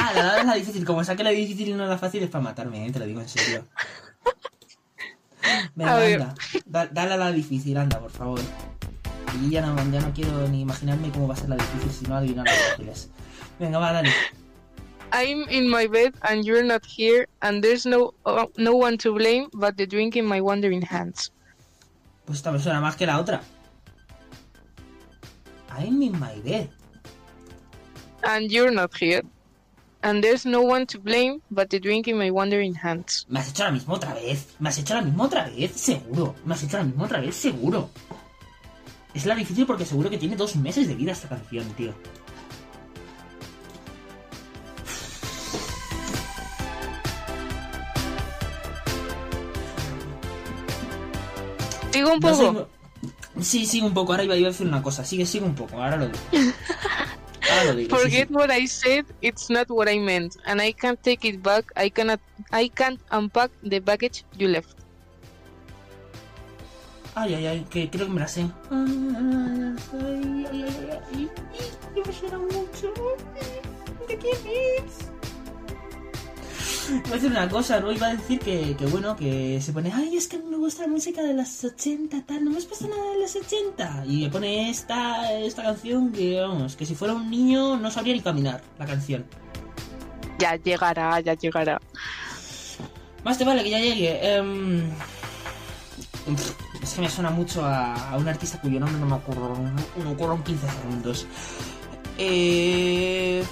Ah, 0.00 0.12
la 0.14 0.38
es 0.38 0.46
la 0.46 0.54
difícil. 0.54 0.84
Como 0.84 1.02
saque 1.02 1.24
la 1.24 1.30
difícil 1.30 1.68
y 1.68 1.72
no 1.74 1.84
la 1.86 1.98
fácil 1.98 2.22
es 2.22 2.30
para 2.30 2.44
matarme, 2.44 2.86
¿eh? 2.86 2.92
te 2.92 3.00
lo 3.00 3.06
digo 3.06 3.20
en 3.20 3.28
serio. 3.28 3.66
Venga, 5.74 5.96
anda. 6.14 6.34
Da- 6.64 6.86
dale 6.86 7.14
a 7.14 7.16
la 7.16 7.32
difícil, 7.32 7.76
anda, 7.76 7.98
por 7.98 8.12
favor. 8.12 8.40
Y 9.42 9.50
ya 9.50 9.62
no, 9.62 9.74
ya 9.90 10.00
no 10.00 10.12
quiero 10.14 10.46
ni 10.48 10.60
imaginarme 10.60 11.10
cómo 11.10 11.26
va 11.26 11.34
a 11.34 11.38
ser 11.38 11.48
la 11.48 11.56
difícil 11.56 11.90
si 11.90 12.04
no 12.06 12.16
adivinar 12.16 12.46
las 12.46 12.58
fáciles. 12.70 13.08
Venga, 13.58 13.78
va, 13.78 13.92
dale. 13.92 14.12
I'm 15.12 15.46
in 15.50 15.68
my 15.68 15.86
bed 15.86 16.14
and 16.22 16.44
you're 16.44 16.64
not 16.64 16.86
here, 16.86 17.26
and 17.42 17.62
there's 17.62 17.84
no 17.84 18.14
uh, 18.24 18.46
no 18.56 18.74
one 18.74 18.96
to 18.98 19.12
blame 19.12 19.48
but 19.52 19.76
the 19.76 19.86
drink 19.86 20.16
in 20.16 20.24
my 20.24 20.40
wandering 20.40 20.80
hands. 20.80 21.30
Pues 22.24 22.38
esta 22.38 22.50
me 22.50 22.58
suena 22.58 22.80
más 22.80 22.96
que 22.96 23.06
la 23.06 23.20
otra. 23.20 23.42
I'm 25.68 26.00
in 26.02 26.18
my 26.18 26.34
bed. 26.40 26.70
And 28.24 28.50
you're 28.50 28.70
not 28.70 28.96
here, 28.96 29.22
and 30.02 30.24
there's 30.24 30.46
no 30.46 30.62
one 30.62 30.86
to 30.86 30.98
blame 30.98 31.42
but 31.50 31.68
the 31.68 31.78
drink 31.78 32.08
in 32.08 32.16
my 32.16 32.30
wandering 32.30 32.74
hands. 32.74 33.26
Me 33.28 33.38
has 33.38 33.50
hecho 33.50 33.64
la 33.64 33.70
misma 33.72 33.94
otra 33.94 34.14
vez. 34.14 34.54
Me 34.60 34.68
has 34.70 34.78
hecho 34.78 34.94
la 34.94 35.02
misma 35.02 35.24
otra 35.24 35.50
vez, 35.50 35.72
seguro. 35.72 36.34
Me 36.46 36.54
has 36.54 36.62
hecho 36.62 36.78
la 36.78 36.84
misma 36.84 37.04
otra 37.04 37.20
vez, 37.20 37.36
seguro. 37.36 37.90
Es 39.12 39.26
la 39.26 39.34
difícil 39.34 39.66
porque 39.66 39.84
seguro 39.84 40.08
que 40.08 40.16
tiene 40.16 40.36
dos 40.36 40.56
meses 40.56 40.88
de 40.88 40.94
vida 40.94 41.12
esta 41.12 41.28
canción, 41.28 41.68
tío. 41.74 41.92
Digo 52.02 52.14
un 52.14 52.20
No 52.20 52.28
poco. 52.54 52.68
Sí, 53.40 53.64
sigue 53.64 53.86
un 53.86 53.94
poco. 53.94 54.12
Ahora 54.12 54.24
iba, 54.24 54.36
iba 54.36 54.48
a 54.48 54.50
decir 54.50 54.66
una 54.66 54.82
cosa. 54.82 55.04
Sigue, 55.04 55.24
sigue 55.24 55.44
un 55.44 55.54
poco. 55.54 55.76
Ahora 55.80 55.96
lo 55.96 56.06
digo. 56.08 56.18
Ahora 57.50 57.64
lo 57.64 57.74
digo. 57.76 57.96
sí, 57.96 58.02
Forget 58.02 58.28
sí. 58.28 58.34
what 58.34 58.50
I 58.50 58.66
said, 58.66 59.04
it's 59.20 59.50
not 59.50 59.68
what 59.70 59.88
I 59.88 59.98
meant, 59.98 60.36
and 60.46 60.60
I 60.60 60.72
can't 60.72 61.00
take 61.02 61.26
it 61.28 61.42
back. 61.42 61.64
I 61.76 61.90
cannot, 61.90 62.20
I 62.50 62.68
can't 62.68 63.00
unpack 63.10 63.50
the 63.62 63.80
baggage 63.80 64.24
you 64.36 64.48
left. 64.48 64.76
Ay, 67.14 67.34
ay, 67.34 67.46
ay, 67.46 67.66
que 67.70 67.90
creo 67.90 68.06
que 68.06 68.12
me 68.12 68.20
la 68.20 68.28
sé. 68.28 68.40
Ay, 68.40 68.48
ay, 68.70 68.86
ay, 69.92 70.46
ay, 70.50 70.64
ay, 70.64 70.64
ay, 71.14 71.30
ay, 71.94 72.02
me 72.06 72.12
suena 72.12 72.38
mucho. 72.38 72.92
¿De 74.08 74.18
quién 74.18 74.36
es? 74.46 75.10
Voy 76.90 77.10
a 77.10 77.14
decir 77.14 77.30
una 77.30 77.48
cosa, 77.48 77.80
¿no? 77.80 77.92
Iba 77.92 78.08
a 78.08 78.14
decir 78.14 78.38
que, 78.38 78.76
que 78.76 78.86
bueno, 78.86 79.16
que 79.16 79.60
se 79.60 79.72
pone, 79.72 79.92
ay, 79.92 80.16
es 80.16 80.28
que 80.28 80.38
me 80.38 80.56
gusta 80.56 80.82
la 80.82 80.88
música 80.88 81.22
de 81.22 81.34
los 81.34 81.64
80, 81.64 82.22
tal, 82.22 82.44
no 82.44 82.50
me 82.50 82.58
has 82.58 82.64
puesto 82.64 82.88
nada 82.88 83.10
de 83.12 83.20
los 83.20 83.34
80. 83.36 84.04
Y 84.06 84.24
me 84.24 84.30
pone 84.30 84.70
esta, 84.70 85.32
esta 85.32 85.62
canción 85.62 86.12
que, 86.12 86.40
vamos, 86.40 86.76
que 86.76 86.86
si 86.86 86.94
fuera 86.94 87.14
un 87.14 87.30
niño 87.30 87.76
no 87.76 87.90
sabría 87.90 88.14
ni 88.14 88.20
caminar 88.20 88.62
la 88.78 88.86
canción. 88.86 89.24
Ya 90.38 90.56
llegará, 90.56 91.20
ya 91.20 91.34
llegará. 91.34 91.80
Más 93.24 93.38
te 93.38 93.44
vale 93.44 93.62
que 93.62 93.70
ya 93.70 93.78
llegue. 93.78 94.36
em, 94.36 94.90
es 96.82 96.94
que 96.94 97.00
me 97.00 97.08
suena 97.08 97.30
mucho 97.30 97.64
a, 97.64 98.10
a 98.10 98.16
un 98.16 98.28
artista 98.28 98.60
cuyo 98.60 98.80
nombre 98.80 98.98
no 98.98 99.06
me 99.06 99.16
acuerdo. 99.16 99.54
No 99.96 100.04
me 100.04 100.10
acuerdo 100.10 100.34
en 100.34 100.42
15 100.42 100.66
segundos. 100.68 101.26
Eh... 102.18 103.44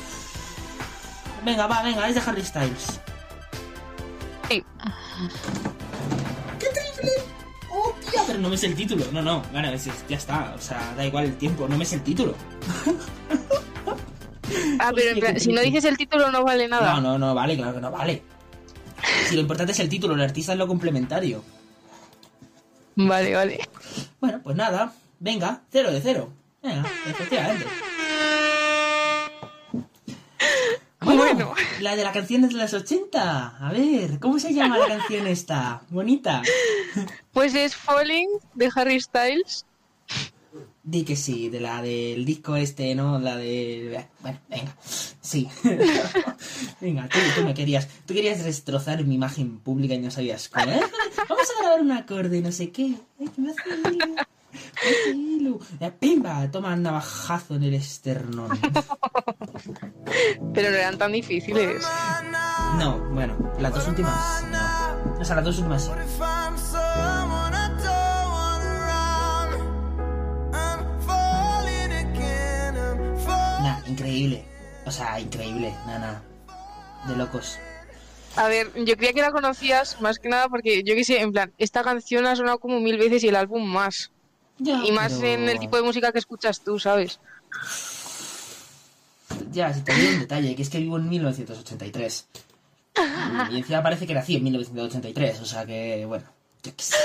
Venga, 1.44 1.66
va, 1.66 1.82
venga, 1.82 2.08
es 2.08 2.14
de 2.14 2.20
Harry 2.20 2.44
Styles. 2.44 3.00
Sí. 4.48 4.64
¡Qué 6.58 6.66
terrible! 6.66 7.12
¡Oh, 7.70 7.94
tía! 8.10 8.22
Pero 8.26 8.38
no 8.40 8.48
me 8.48 8.56
sé 8.56 8.66
el 8.66 8.74
título. 8.74 9.04
No, 9.12 9.22
no, 9.22 9.42
bueno, 9.52 9.68
es- 9.70 9.88
ya 10.08 10.16
está. 10.16 10.54
O 10.56 10.60
sea, 10.60 10.92
da 10.96 11.04
igual 11.06 11.24
el 11.24 11.36
tiempo, 11.36 11.66
no 11.68 11.76
me 11.78 11.84
sé 11.84 11.96
el 11.96 12.02
título. 12.02 12.34
Ah, 14.78 14.90
pero 14.94 15.10
en 15.10 15.20
plan, 15.20 15.38
si 15.40 15.52
no 15.52 15.60
dices 15.60 15.84
el 15.84 15.96
título 15.96 16.30
no 16.30 16.42
vale 16.44 16.66
nada. 16.68 16.94
No, 16.94 17.00
no, 17.00 17.18
no, 17.18 17.34
vale, 17.34 17.56
claro 17.56 17.74
que 17.74 17.80
no 17.80 17.90
vale. 17.90 18.22
Si 19.28 19.34
lo 19.34 19.40
importante 19.42 19.72
es 19.72 19.80
el 19.80 19.88
título, 19.88 20.14
el 20.14 20.20
artista 20.22 20.52
es 20.52 20.58
lo 20.58 20.66
complementario. 20.66 21.42
Vale, 22.96 23.34
vale. 23.34 23.68
Bueno, 24.20 24.40
pues 24.42 24.56
nada, 24.56 24.92
venga, 25.20 25.62
cero 25.70 25.92
de 25.92 26.00
cero. 26.00 26.30
Venga, 26.62 26.84
efectivamente. 27.06 27.66
Bueno. 31.44 31.54
La 31.80 31.96
de 31.96 32.04
la 32.04 32.12
canción 32.12 32.44
es 32.44 32.52
de 32.52 32.58
los 32.58 32.72
80. 32.74 33.66
A 33.66 33.72
ver, 33.72 34.18
¿cómo 34.18 34.38
se 34.38 34.52
llama 34.52 34.78
la 34.78 34.86
canción 34.86 35.26
esta? 35.26 35.82
Bonita. 35.90 36.42
Pues 37.32 37.54
es 37.54 37.76
Falling 37.76 38.28
de 38.54 38.70
Harry 38.74 39.00
Styles. 39.00 39.64
Di 40.82 41.04
que 41.04 41.14
sí, 41.14 41.48
de 41.48 41.60
la 41.60 41.80
del 41.80 42.24
disco 42.24 42.56
este, 42.56 42.96
¿no? 42.96 43.20
La 43.20 43.36
de... 43.36 44.06
Bueno, 44.20 44.40
venga. 44.48 44.76
Sí. 44.82 45.48
venga, 46.80 47.08
tú, 47.08 47.18
tú 47.36 47.44
me 47.44 47.54
querías... 47.54 47.86
Tú 48.04 48.14
querías 48.14 48.42
destrozar 48.42 49.04
mi 49.04 49.14
imagen 49.14 49.60
pública 49.60 49.94
y 49.94 49.98
no 50.00 50.10
sabías 50.10 50.48
cómo. 50.48 50.72
¿eh? 50.72 50.80
Vamos 51.28 51.46
a 51.48 51.62
grabar 51.62 51.80
un 51.82 51.92
acorde, 51.92 52.40
no 52.40 52.50
sé 52.50 52.70
qué. 52.70 52.94
Ay, 53.20 53.28
que 53.28 53.40
me 53.40 53.50
hace 53.52 53.62
Pimba, 56.00 56.50
toma 56.50 56.74
un 56.74 56.82
navajazo 56.82 57.56
en 57.56 57.64
el 57.64 57.74
esternón. 57.74 58.58
Pero 60.54 60.70
no 60.70 60.76
eran 60.76 60.98
tan 60.98 61.12
difíciles. 61.12 61.86
No, 62.78 62.98
bueno, 63.12 63.36
las 63.58 63.74
dos 63.74 63.86
últimas 63.88 64.44
no. 64.50 65.20
O 65.20 65.24
sea, 65.24 65.36
las 65.36 65.44
dos 65.44 65.58
últimas 65.58 65.84
sí. 65.84 65.90
Nah, 73.62 73.86
increíble. 73.86 74.44
O 74.86 74.90
sea, 74.90 75.20
increíble, 75.20 75.74
nada, 75.86 76.22
De 77.06 77.16
locos. 77.16 77.58
A 78.36 78.48
ver, 78.48 78.72
yo 78.84 78.96
creía 78.96 79.12
que 79.12 79.20
la 79.20 79.32
conocías 79.32 80.00
más 80.00 80.18
que 80.18 80.28
nada 80.28 80.48
porque 80.48 80.82
yo 80.84 80.94
que 80.94 81.04
sé, 81.04 81.20
en 81.20 81.32
plan, 81.32 81.52
esta 81.58 81.82
canción 81.82 82.26
ha 82.26 82.36
sonado 82.36 82.58
como 82.58 82.80
mil 82.80 82.96
veces 82.96 83.24
y 83.24 83.28
el 83.28 83.36
álbum 83.36 83.64
más. 83.64 84.12
Ya, 84.60 84.84
y 84.84 84.92
más 84.92 85.14
pero- 85.14 85.26
en 85.26 85.48
el 85.48 85.58
tipo 85.58 85.76
de 85.76 85.82
música 85.82 86.12
que 86.12 86.18
escuchas 86.18 86.60
tú, 86.60 86.78
¿sabes? 86.78 87.18
Ya, 89.52 89.72
si 89.72 89.82
te 89.82 89.94
digo 89.94 90.12
un 90.12 90.20
detalle, 90.20 90.54
que 90.54 90.62
es 90.62 90.70
que 90.70 90.78
vivo 90.78 90.96
en 90.98 91.08
1983. 91.08 92.26
Y 93.50 93.56
encima 93.56 93.82
parece 93.82 94.06
que 94.06 94.14
nací 94.14 94.36
en 94.36 94.44
1983, 94.44 95.40
o 95.40 95.44
sea 95.46 95.64
que, 95.64 96.04
bueno. 96.06 96.24
yo 96.62 96.72
qué 96.76 96.82
sé. 96.82 96.96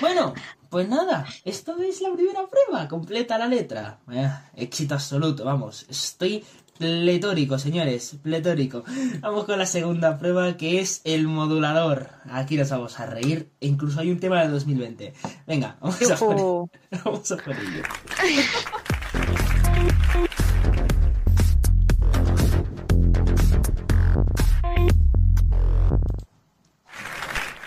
Bueno, 0.00 0.32
pues 0.70 0.88
nada, 0.88 1.26
esto 1.44 1.76
es 1.82 2.00
la 2.00 2.12
primera 2.14 2.46
prueba, 2.46 2.88
completa 2.88 3.36
la 3.38 3.46
letra. 3.46 3.98
Eh, 4.10 4.30
éxito 4.56 4.94
absoluto, 4.94 5.44
vamos. 5.44 5.84
Estoy 5.88 6.44
pletórico, 6.78 7.58
señores, 7.58 8.16
pletórico. 8.22 8.84
Vamos 9.20 9.44
con 9.44 9.58
la 9.58 9.66
segunda 9.66 10.18
prueba, 10.18 10.56
que 10.56 10.80
es 10.80 11.00
el 11.04 11.28
modulador. 11.28 12.08
Aquí 12.30 12.56
nos 12.56 12.70
vamos 12.70 12.98
a 13.00 13.06
reír, 13.06 13.50
e 13.60 13.66
incluso 13.66 14.00
hay 14.00 14.10
un 14.10 14.20
tema 14.20 14.42
de 14.42 14.48
2020. 14.48 15.14
Venga, 15.46 15.76
vamos 15.80 16.10
a 16.10 16.16
por, 16.16 16.68
vamos 17.04 17.32
a 17.32 17.36
por 17.36 17.54
ello. 17.54 17.82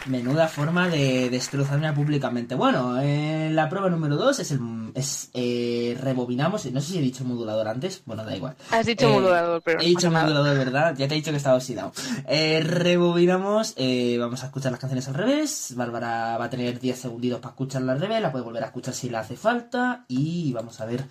Menuda 0.07 0.47
forma 0.47 0.87
de 0.87 1.29
destrozarme 1.29 1.91
públicamente. 1.93 2.55
Bueno, 2.55 2.99
eh, 3.01 3.49
la 3.51 3.67
prueba 3.69 3.89
número 3.89 4.15
2 4.15 4.39
es 4.39 4.51
el 4.51 4.59
es 4.95 5.29
eh, 5.33 5.97
rebobinamos. 6.01 6.65
No 6.71 6.79
sé 6.81 6.93
si 6.93 6.97
he 6.97 7.01
dicho 7.01 7.23
modulador 7.25 7.67
antes. 7.67 8.01
Bueno, 8.05 8.23
da 8.23 8.35
igual. 8.35 8.55
Has 8.71 8.85
dicho 8.85 9.07
Eh, 9.07 9.11
modulador, 9.13 9.61
pero 9.63 9.81
He 9.81 9.85
dicho 9.85 10.09
nada. 10.09 10.25
modulador, 10.25 10.57
¿verdad? 10.57 10.95
Ya 10.97 11.07
te 11.07 11.13
he 11.13 11.17
dicho 11.17 11.31
que 11.31 11.37
estaba 11.37 11.57
oxidado. 11.57 11.91
Eh, 12.27 12.61
rebobinamos. 12.63 13.75
vamos 14.19 14.43
a 14.43 14.47
escuchar 14.47 14.71
las 14.71 14.79
canciones 14.79 15.07
al 15.07 15.13
revés. 15.15 15.73
Bárbara 15.75 16.37
va 16.37 16.45
a 16.45 16.49
tener 16.49 16.79
10 16.79 16.97
segunditos 16.99 17.39
para 17.39 17.51
escucharla 17.51 17.93
al 17.93 17.99
revés. 18.01 18.21
La 18.21 18.31
puede 18.31 18.45
volver 18.45 18.63
a 18.63 18.67
escuchar 18.67 18.93
si 18.93 19.09
la 19.09 19.19
hace 19.19 19.35
falta. 19.35 20.05
Y 20.07 20.53
vamos 20.53 20.79
a 20.81 20.85
ver 20.85 21.03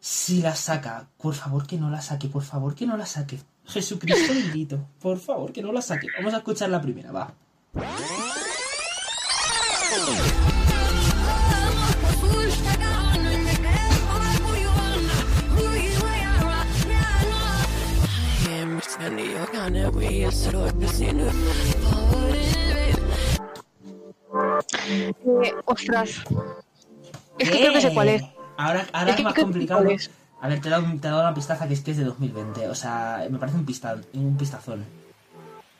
si 0.00 0.42
la 0.42 0.54
saca. 0.56 1.06
Por 1.16 1.34
favor, 1.34 1.66
que 1.66 1.76
no 1.78 1.90
la 1.90 2.00
saque. 2.02 2.28
Por 2.28 2.42
favor, 2.42 2.74
que 2.74 2.86
no 2.86 2.96
la 2.96 3.06
saque. 3.06 3.38
Jesucristo 3.66 4.32
bendito. 4.34 4.78
Por 5.00 5.18
favor, 5.18 5.52
que 5.52 5.62
no 5.62 5.70
la 5.72 5.80
saque. 5.80 6.08
Vamos 6.18 6.34
a 6.34 6.38
escuchar 6.38 6.68
la 6.70 6.80
primera, 6.80 7.12
va. 7.12 7.32
Eh, 25.42 25.54
ostras. 25.64 26.24
Es 27.38 27.50
que 27.50 27.58
creo 27.58 27.72
que 27.72 27.80
sé 27.80 27.94
cuál 27.94 28.08
es. 28.08 28.22
Ahora, 28.56 28.86
ahora 28.92 29.10
Es 29.10 29.16
que 29.16 29.22
más 29.22 29.34
que 29.34 29.42
complicado. 29.42 29.88
es. 29.88 30.10
A 30.40 30.48
ver, 30.48 30.60
te 30.60 30.68
he, 30.68 30.70
dado, 30.70 30.84
te 30.84 31.06
he 31.06 31.10
dado 31.10 31.20
una 31.20 31.34
pistaza 31.34 31.68
que 31.68 31.74
es 31.74 31.80
que 31.82 31.90
es 31.90 31.96
de 31.98 32.04
2020. 32.04 32.68
O 32.68 32.74
sea, 32.74 33.26
me 33.30 33.38
parece 33.38 33.58
un, 33.58 33.66
pista, 33.66 33.96
un 34.14 34.36
pistazón. 34.36 34.84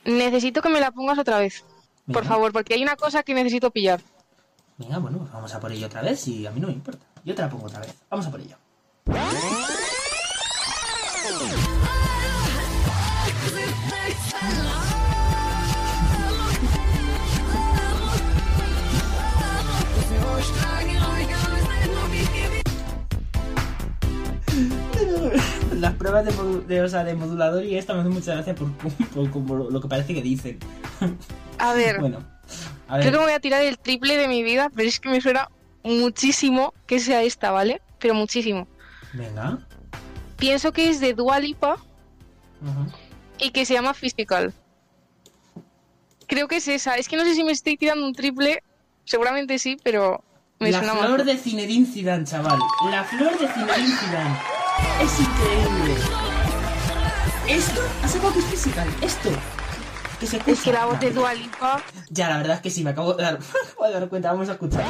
Necesito 0.05 0.63
que 0.63 0.69
me 0.69 0.81
la 0.81 0.91
pongas 0.91 1.19
otra 1.19 1.39
vez. 1.39 1.65
Por 2.07 2.25
favor, 2.25 2.53
porque 2.53 2.75
hay 2.75 2.83
una 2.83 2.97
cosa 2.97 3.23
que 3.23 3.35
necesito 3.35 3.71
pillar. 3.71 4.01
Venga, 4.79 4.99
bueno, 4.99 5.19
pues 5.19 5.33
vamos 5.33 5.55
a 5.55 5.61
por 5.61 5.71
ello 5.73 5.87
otra 5.87 6.03
vez 6.03 6.27
y 6.29 6.47
a 6.47 6.51
mí 6.51 6.61
no 6.61 6.67
me 6.69 6.73
importa. 6.73 7.05
Yo 7.25 7.35
te 7.35 7.43
la 7.43 7.51
pongo 7.51 7.67
otra 7.67 7.81
vez. 7.81 7.95
Vamos 8.09 8.27
a 8.27 8.31
por 8.31 8.41
ello. 8.41 8.57
Las 25.79 25.95
pruebas 25.95 26.25
de, 26.27 26.33
modu- 26.33 26.65
de, 26.67 26.83
o 26.83 26.89
sea, 26.89 27.05
de 27.05 27.15
modulador 27.15 27.65
y 27.65 27.77
esta 27.77 27.95
me 27.95 28.01
hace 28.01 28.09
mucha 28.11 28.35
gracia 28.35 28.55
por, 28.55 28.71
por- 29.31 29.47
por 29.47 29.73
lo 29.73 29.81
que 29.81 29.89
parece 29.89 30.15
que 30.15 30.23
dicen. 30.23 30.59
A 31.61 31.75
ver, 31.75 32.01
Bueno, 32.01 32.25
a 32.89 32.99
creo 32.99 33.13
que 33.13 33.19
me 33.19 33.25
voy 33.25 33.33
a 33.33 33.41
tirar 33.41 33.63
el 33.63 33.79
triple 33.79 34.17
de 34.17 34.29
mi 34.29 34.43
vida, 34.43 34.71
pero 34.75 34.89
es 34.89 34.99
que 34.99 35.11
me 35.11 35.21
suena 35.21 35.49
muchísimo 35.85 36.73
que 36.87 37.01
sea 37.01 37.23
esta, 37.23 37.51
¿vale? 37.51 37.83
Pero 37.99 38.15
muchísimo. 38.15 38.67
Venga. 39.13 39.59
Pienso 40.39 40.73
que 40.73 40.89
es 40.89 41.01
de 41.01 41.13
Dua 41.13 41.39
Lipa 41.39 41.75
Ujú. 42.63 42.91
y 43.39 43.51
que 43.51 43.67
se 43.67 43.75
llama 43.75 43.93
Physical. 43.93 44.55
Creo 46.27 46.49
que 46.49 46.57
es 46.57 46.69
esa. 46.69 46.95
Es 46.95 47.09
que 47.09 47.17
no 47.17 47.25
sé 47.25 47.35
si 47.35 47.45
me 47.45 47.53
estoy 47.53 47.77
tirando 47.77 48.07
un 48.07 48.15
triple. 48.15 48.63
Seguramente 49.05 49.59
sí, 49.59 49.77
pero 49.83 50.25
me 50.59 50.71
La 50.71 50.79
suena 50.79 50.95
flor 50.95 51.25
de 51.25 51.37
Zinedine 51.37 51.85
Zidane, 51.87 52.25
chaval. 52.25 52.59
La 52.91 53.05
flor 53.05 53.39
de 53.39 53.49
Zinedine 53.49 53.97
Zidane. 53.97 54.39
Es 55.03 55.21
increíble. 55.21 55.95
Esto, 57.49 57.83
ha 58.03 58.09
sacado 58.09 58.33
que 58.33 58.39
es 58.39 58.45
physical. 58.47 58.89
Esto. 59.03 59.31
Que 60.21 60.27
se 60.27 60.37
Es 60.47 60.61
que 60.61 60.71
la 60.71 60.85
voz 60.85 61.01
de 61.01 61.13
Dua 61.13 61.33
Lipa. 61.33 61.81
Ya, 62.11 62.29
la 62.29 62.37
verdad 62.37 62.57
es 62.57 62.63
que 62.63 62.69
sí, 62.69 62.85
me 62.85 62.91
acabo 62.91 63.15
de 63.15 63.23
dar, 63.23 63.39
acabo 63.73 63.87
de 63.87 63.93
dar 63.93 64.09
cuenta. 64.11 64.33
Vamos 64.33 64.51
a 64.51 64.53
escuchar. 64.53 64.85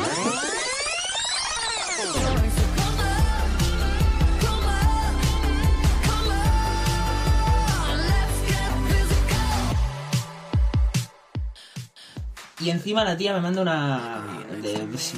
Y 12.59 12.71
encima 12.71 13.05
la 13.05 13.17
tía 13.17 13.33
me 13.33 13.41
manda 13.41 13.63
una... 13.63 14.23
De, 14.61 14.81
pues, 14.91 15.15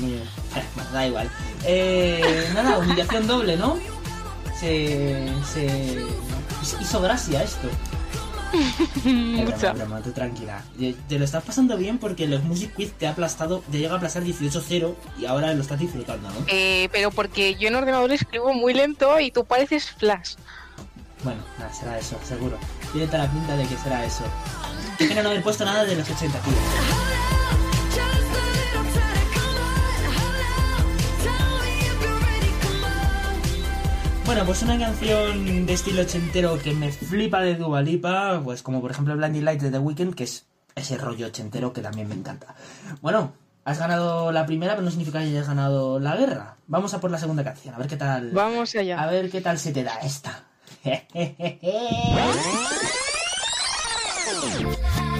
da 0.93 1.06
igual. 1.06 1.28
Eh, 1.64 2.51
nada, 2.55 2.78
humillación 2.78 3.26
doble, 3.26 3.56
¿no? 3.56 3.78
Se... 4.60 5.26
Se... 5.52 6.05
Hizo 6.80 7.01
gracia 7.01 7.43
esto. 7.43 7.68
Broma, 9.74 10.00
tú 10.02 10.12
tranquila. 10.12 10.62
Te- 11.08 11.18
lo 11.18 11.24
estás 11.24 11.42
pasando 11.44 11.76
bien 11.76 11.98
porque 11.98 12.26
los 12.26 12.42
Music 12.44 12.74
Quiz 12.74 12.92
te 12.92 13.06
ha 13.06 13.10
aplastado, 13.10 13.62
te 13.70 13.78
llega 13.78 13.94
a 13.94 13.96
aplastar 13.96 14.22
18-0 14.24 14.94
y 15.18 15.26
ahora 15.26 15.52
lo 15.54 15.62
estás 15.62 15.78
disfrutando, 15.78 16.28
¿no? 16.28 16.34
Eh, 16.48 16.88
pero 16.92 17.10
porque 17.10 17.54
yo 17.56 17.68
en 17.68 17.74
ordenador 17.76 18.12
escribo 18.12 18.52
muy 18.52 18.74
lento 18.74 19.18
y 19.20 19.30
tú 19.30 19.44
pareces 19.44 19.90
Flash. 19.90 20.34
Bueno, 21.24 21.40
nada, 21.58 21.72
será 21.72 21.98
eso, 21.98 22.18
seguro. 22.26 22.58
Tiene 22.92 23.06
toda 23.06 23.24
la 23.24 23.30
pinta 23.30 23.56
de 23.56 23.66
que 23.66 23.76
será 23.76 24.04
eso. 24.04 24.24
Pena 24.98 25.22
no 25.22 25.30
haber 25.30 25.42
puesto 25.42 25.64
nada 25.64 25.84
de 25.84 25.94
los 25.96 26.08
80, 26.08 26.38
tío. 26.40 26.52
Bueno, 34.24 34.47
pues 34.47 34.62
una 34.62 34.78
canción 34.78 35.66
de 35.66 35.73
estilo 35.73 36.03
ochentero 36.03 36.59
que 36.59 36.73
me 36.73 36.93
flipa 36.93 37.40
de 37.40 37.57
Dua 37.57 37.82
Lipa, 37.82 38.40
pues 38.43 38.62
como 38.62 38.81
por 38.81 38.93
ejemplo 38.93 39.16
Blinding 39.16 39.44
Lights 39.44 39.65
de 39.65 39.70
The 39.70 39.78
Weeknd, 39.78 40.15
que 40.15 40.24
es 40.24 40.47
ese 40.74 40.97
rollo 40.97 41.27
ochentero 41.27 41.73
que 41.73 41.82
también 41.82 42.09
me 42.09 42.15
encanta. 42.15 42.55
Bueno, 43.01 43.32
has 43.65 43.78
ganado 43.78 44.32
la 44.32 44.47
primera, 44.47 44.74
pero 44.74 44.85
no 44.85 44.90
significa 44.90 45.19
que 45.19 45.27
hayas 45.27 45.49
ganado 45.49 45.99
la 45.99 46.16
guerra. 46.16 46.57
Vamos 46.66 46.94
a 46.94 47.01
por 47.01 47.11
la 47.11 47.19
segunda 47.19 47.44
canción, 47.44 47.74
a 47.74 47.78
ver 47.78 47.89
qué 47.89 47.97
tal. 47.97 48.31
Vamos 48.31 48.74
allá. 48.74 49.03
A 49.03 49.07
ver 49.07 49.31
qué 49.31 49.40
tal 49.40 49.59
se 49.59 49.73
te 49.73 49.85
da 49.85 49.97
esta. 49.97 50.44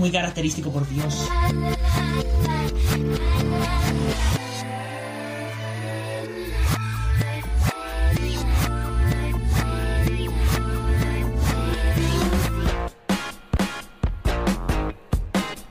muy 0.00 0.10
característico, 0.10 0.72
por 0.72 0.88
Dios. 0.88 1.28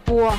Buah. 0.06 0.35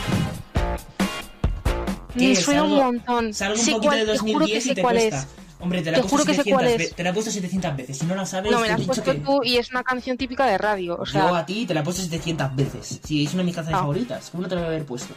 ¿Qué 2.19 2.29
Me 2.29 2.37
suena 2.37 2.65
un 2.65 2.75
montón. 2.77 3.33
Salgo 3.35 3.55
un 3.55 3.61
Sé 3.65 3.73
poquito 3.73 3.89
cuál- 3.93 4.07
de 4.07 4.13
te 4.13 4.19
juro 4.19 4.33
que 4.47 4.55
2010 4.55 4.65
sé 4.65 4.71
y 4.71 4.75
te 4.75 4.83
cuál 4.83 4.95
cuesta. 4.97 5.19
es. 5.19 5.27
Hombre, 5.61 5.83
te 5.83 5.91
la 5.91 5.99
Te 5.99 6.01
he 6.01 6.03
puesto 6.09 6.17
juro 6.17 6.25
que 6.25 6.33
sé 6.35 6.43
700 6.43 6.53
cuál 6.69 6.79
ve- 6.79 6.85
es. 6.85 6.95
Te 6.95 7.03
la 7.03 7.11
he 7.11 7.13
puesto 7.13 7.31
700 7.31 7.77
veces. 7.77 7.99
Si 7.99 8.07
no 8.07 8.15
la 8.15 8.25
sabes, 8.27 8.51
No, 8.51 8.59
me 8.59 8.63
te 8.65 8.69
la 8.73 8.75
has 8.77 8.83
puesto 8.87 9.05
que... 9.05 9.15
tú 9.19 9.41
y 9.45 9.57
es 9.59 9.71
una 9.71 9.83
canción 9.83 10.17
típica 10.17 10.47
de 10.47 10.57
radio. 10.59 10.97
O 10.99 11.05
sea, 11.07 11.29
Yo 11.29 11.35
a 11.37 11.45
ti 11.47 11.67
te 11.67 11.75
la 11.75 11.81
he 11.81 11.83
puesto 11.83 12.03
700 12.03 12.57
veces. 12.57 13.01
Sí, 13.05 13.25
es 13.25 13.35
una 13.35 13.43
de 13.43 13.47
mis 13.47 13.55
canciones 13.55 13.79
Ah. 13.79 13.83
favoritas. 13.83 14.31
¿Cómo 14.31 14.43
no 14.43 14.49
te 14.49 14.55
la 14.55 14.63
voy 14.63 14.69
a 14.69 14.71
haber 14.75 14.87
puesto? 14.87 15.15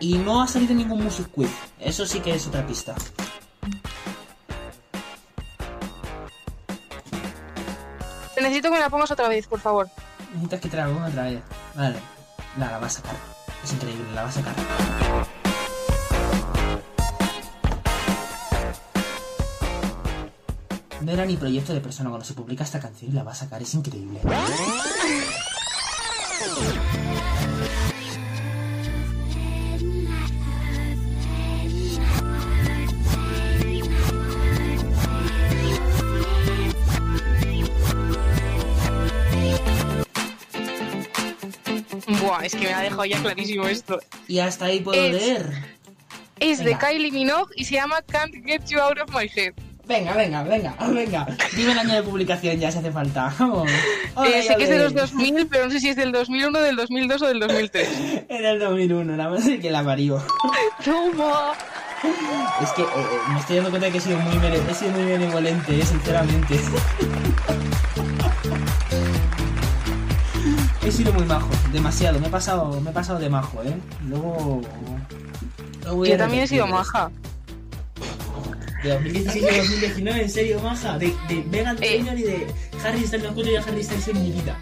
Y 0.00 0.14
no 0.18 0.42
ha 0.42 0.46
salido 0.48 0.74
ningún 0.74 1.02
Music 1.02 1.28
Quiz. 1.32 1.50
Eso 1.80 2.04
sí 2.06 2.20
que 2.20 2.34
es 2.34 2.46
otra 2.46 2.66
pista. 2.66 2.94
necesito 8.40 8.68
que 8.70 8.74
me 8.74 8.80
la 8.80 8.90
pongas 8.90 9.10
otra 9.10 9.28
vez, 9.28 9.46
por 9.46 9.60
favor. 9.60 9.88
Necesitas 10.32 10.60
que 10.60 10.68
te 10.68 10.76
la 10.76 10.86
ponga 10.86 11.06
otra 11.06 11.22
vez. 11.24 11.40
Vale. 11.74 11.96
La, 12.58 12.70
la 12.72 12.78
va 12.78 12.86
a 12.86 12.90
sacar. 12.90 13.14
Es 13.62 13.72
increíble, 13.72 14.04
la 14.14 14.22
va 14.24 14.28
a 14.28 14.32
sacar. 14.32 14.54
No 21.04 21.10
era 21.12 21.24
ni 21.26 21.36
proyecto 21.36 21.72
de 21.74 21.80
persona 21.80 22.10
cuando 22.10 22.24
se 22.24 22.34
publica 22.34 22.64
esta 22.64 22.78
canción 22.80 23.10
y 23.10 23.14
la 23.14 23.22
va 23.24 23.32
a 23.32 23.34
sacar. 23.34 23.60
Es 23.62 23.74
increíble. 23.74 24.20
Buah, 42.20 42.44
es 42.44 42.54
que 42.54 42.66
me 42.66 42.72
ha 42.72 42.80
dejado 42.80 43.04
ya 43.04 43.20
clarísimo 43.20 43.66
esto. 43.66 44.00
Y 44.28 44.38
hasta 44.38 44.66
ahí 44.66 44.80
puedo 44.80 45.02
Es- 45.04 45.12
leer. 45.12 45.52
Es 46.40 46.58
de. 46.58 46.76
Kylie 46.76 47.12
Minogue 47.12 47.52
y 47.56 47.64
se 47.64 47.74
llama 47.74 48.02
Can't 48.02 48.34
Get 48.44 48.64
You 48.66 48.80
Out 48.80 48.98
of 48.98 49.10
My 49.14 49.30
Head. 49.34 49.54
Venga, 49.86 50.14
venga, 50.14 50.42
venga, 50.42 50.74
venga. 50.88 51.26
Dime 51.56 51.72
el 51.72 51.78
año 51.78 51.94
de 51.94 52.02
publicación 52.02 52.58
ya 52.58 52.70
si 52.70 52.78
hace 52.78 52.92
falta. 52.92 53.34
Vamos. 53.38 53.70
Eh, 54.26 54.42
sé 54.42 54.56
que 54.56 54.64
es 54.64 54.70
de 54.70 54.78
los 54.78 54.94
2000, 54.94 55.48
pero 55.48 55.64
no 55.64 55.70
sé 55.70 55.80
si 55.80 55.88
es 55.88 55.96
del 55.96 56.12
2001, 56.12 56.60
del 56.60 56.76
2002 56.76 57.22
o 57.22 57.26
del 57.26 57.40
2003. 57.40 57.88
Era 58.28 58.50
el 58.50 58.58
2001, 58.60 59.16
la 59.16 59.28
madre 59.28 59.58
que 59.58 59.70
la 59.70 59.84
parió. 59.84 60.22
Toma. 60.84 61.52
Es 62.60 62.72
que 62.72 62.82
eh, 62.82 62.86
eh, 62.96 63.32
me 63.32 63.38
estoy 63.38 63.56
dando 63.56 63.70
cuenta 63.70 63.86
de 63.86 63.92
que 63.92 63.98
he 63.98 64.00
sido 64.00 64.18
muy, 64.18 64.36
he 64.36 64.74
sido 64.74 64.90
muy 64.92 65.04
benevolente, 65.04 65.78
eh, 65.78 65.86
sinceramente. 65.86 66.60
he 70.82 70.90
sido 70.90 71.12
muy 71.12 71.24
majo, 71.24 71.48
demasiado. 71.72 72.18
Me 72.18 72.26
he 72.26 72.30
pasado, 72.30 72.80
me 72.80 72.90
he 72.90 72.92
pasado 72.92 73.20
de 73.20 73.30
majo, 73.30 73.62
¿eh? 73.62 73.74
Luego... 74.08 74.62
Yo 76.04 76.16
también 76.16 76.44
he 76.44 76.46
sido 76.46 76.66
maja. 76.66 77.10
De 78.82 78.88
2016 78.90 79.44
a 79.44 79.56
2019, 79.58 80.22
en 80.22 80.30
serio, 80.30 80.60
maja. 80.60 80.98
De, 80.98 81.14
de 81.28 81.44
Megan 81.50 81.76
Eh. 81.80 82.00
Trainor 82.02 82.18
y 82.18 82.22
de 82.22 82.46
Harry 82.84 83.06
Styles. 83.06 83.22
No 83.24 83.30
encuentro 83.30 83.52
ya 83.52 83.60
a 83.60 83.64
Harry 83.64 83.82
Styles 83.84 84.08
en 84.08 84.22
mi 84.22 84.30
vida. 84.32 84.58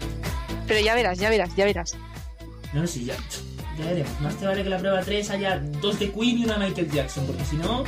Pero 0.67 0.79
ya 0.79 0.95
verás, 0.95 1.17
ya 1.17 1.29
verás, 1.29 1.55
ya 1.55 1.65
verás. 1.65 1.95
No, 2.73 2.81
no, 2.81 2.87
sí, 2.87 3.05
ya. 3.05 3.15
Ya 3.79 3.85
veremos. 3.85 4.11
Más 4.21 4.35
te 4.35 4.45
vale 4.45 4.63
que 4.63 4.69
la 4.69 4.77
prueba 4.77 5.01
3 5.01 5.29
haya 5.31 5.59
dos 5.81 5.97
de 5.99 6.11
Queen 6.11 6.37
y 6.39 6.45
una 6.45 6.57
Michael 6.57 6.91
Jackson, 6.91 7.25
porque 7.25 7.43
si 7.45 7.55
no. 7.57 7.83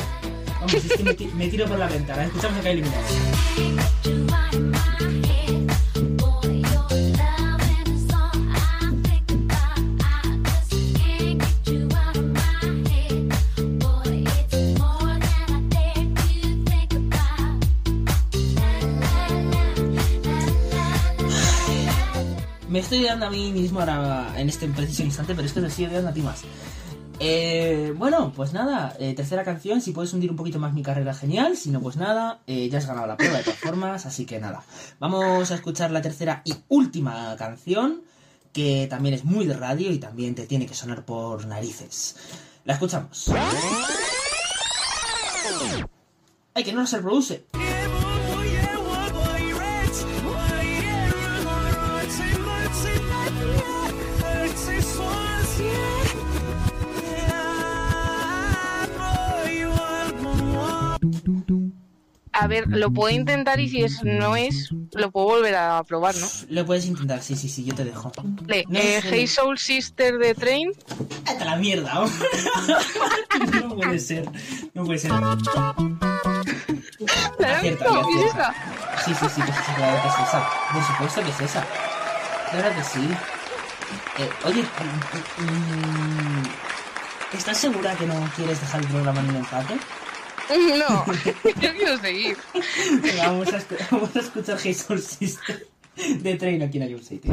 Vamos, 0.60 0.74
es 0.74 0.94
que 0.94 1.04
me, 1.04 1.14
me 1.36 1.48
tiro 1.50 1.66
por 1.68 1.78
la 1.78 1.88
ventana. 1.88 2.24
Escuchamos 2.26 2.58
a 2.60 2.62
Kylie 2.62 2.84
estoy 22.94 23.08
dando 23.08 23.26
a 23.26 23.30
mí 23.32 23.52
mismo 23.52 23.80
ahora 23.80 24.32
en 24.38 24.50
este 24.50 24.68
preciso 24.68 25.02
instante, 25.02 25.34
pero 25.34 25.48
es 25.48 25.54
que 25.54 25.62
te 25.62 25.68
estoy 25.68 25.86
a 25.86 26.14
ti 26.14 26.22
más. 26.22 26.44
Eh, 27.20 27.92
bueno, 27.98 28.32
pues 28.36 28.54
nada, 28.54 28.96
eh, 29.00 29.16
tercera 29.16 29.44
canción, 29.44 29.82
si 29.82 29.94
puedes 29.94 30.14
hundir 30.14 30.30
un 30.30 30.38
poquito 30.38 30.60
más 30.60 30.74
mi 30.74 30.84
carrera, 30.84 31.16
genial, 31.16 31.58
si 31.58 31.72
no, 31.72 31.82
pues 31.82 31.96
nada, 31.96 32.42
eh, 32.46 32.70
ya 32.70 32.78
has 32.78 32.86
ganado 32.86 33.08
la 33.08 33.18
prueba 33.18 33.38
de 33.38 33.46
todas 33.46 33.60
formas, 33.60 34.06
así 34.06 34.28
que 34.28 34.40
nada. 34.40 34.64
Vamos 35.00 35.50
a 35.50 35.56
escuchar 35.56 35.90
la 35.90 36.04
tercera 36.04 36.44
y 36.46 36.54
última 36.68 37.36
canción, 37.36 38.04
que 38.52 38.86
también 38.88 39.16
es 39.16 39.26
muy 39.26 39.48
de 39.48 39.56
radio 39.56 39.92
y 39.92 39.98
también 39.98 40.36
te 40.36 40.46
tiene 40.46 40.68
que 40.68 40.76
sonar 40.76 41.04
por 41.04 41.48
narices. 41.48 42.16
La 42.64 42.74
escuchamos. 42.74 43.32
¡Ay, 46.54 46.64
que 46.64 46.74
no 46.74 46.86
se 46.86 46.98
reproduce! 46.98 47.46
A 62.34 62.48
ver, 62.48 62.68
lo 62.68 62.92
puedo 62.92 63.14
intentar 63.14 63.60
y 63.60 63.70
si 63.70 63.84
es, 63.84 64.04
no 64.04 64.36
es, 64.36 64.70
lo 64.94 65.12
puedo 65.12 65.28
volver 65.28 65.56
a 65.56 65.84
probar, 65.84 66.16
¿no? 66.16 66.28
Lo 66.50 66.66
puedes 66.66 66.86
intentar, 66.86 67.22
sí, 67.22 67.36
sí, 67.36 67.48
sí, 67.48 67.64
yo 67.64 67.76
te 67.76 67.84
dejo. 67.86 68.12
Le, 68.48 68.66
No 68.68 68.80
eh. 68.80 69.02
Hey 69.04 69.28
Soul 69.28 69.60
Sister 69.60 70.18
de 70.18 70.34
Train. 70.34 70.72
¡Hasta 71.28 71.46
la 71.46 71.56
mierda! 71.58 71.94
no 73.62 73.76
puede 73.76 74.00
ser, 74.00 74.28
no 74.74 74.84
puede 74.84 74.98
ser. 75.00 75.12
¿La 75.12 75.38
Acierta, 77.58 77.86
visto? 77.86 77.86
ya 77.86 78.26
¿Es 78.26 78.34
esa? 78.34 78.54
Sí, 79.06 79.14
sí, 79.14 79.26
sí, 79.36 79.42
pues 79.42 79.58
sí, 79.66 79.72
claro 79.76 80.02
que 80.02 80.08
es 80.08 80.28
esa. 80.28 80.50
Por 80.74 80.84
supuesto 80.84 81.24
que 81.24 81.30
es 81.30 81.40
esa. 81.42 81.64
Claro 82.52 82.76
que 82.76 82.84
sí. 82.84 83.10
Eh, 84.18 84.30
oye, 84.46 84.62
mm, 84.62 85.44
mm, 85.44 86.44
¿estás 87.34 87.58
segura 87.58 87.96
que 87.96 88.06
no 88.06 88.14
quieres 88.36 88.60
dejar 88.62 88.82
el 88.82 88.88
programa 88.88 89.20
en 89.22 89.30
un 89.30 89.36
empate? 89.38 89.78
No, 90.50 91.06
yo 91.62 91.74
quiero 91.74 91.98
seguir. 92.00 92.38
Venga, 93.02 93.28
vamos 93.28 93.48
a, 93.54 93.64
vamos 93.92 94.16
a 94.16 94.20
escuchar 94.20 94.58
Hey 94.62 94.74
Soul 94.74 95.02
Sister 95.02 95.68
de 95.96 96.36
Train 96.36 96.62
aquí 96.62 96.78
en 96.78 96.90
Ion 96.90 97.04
City. 97.04 97.30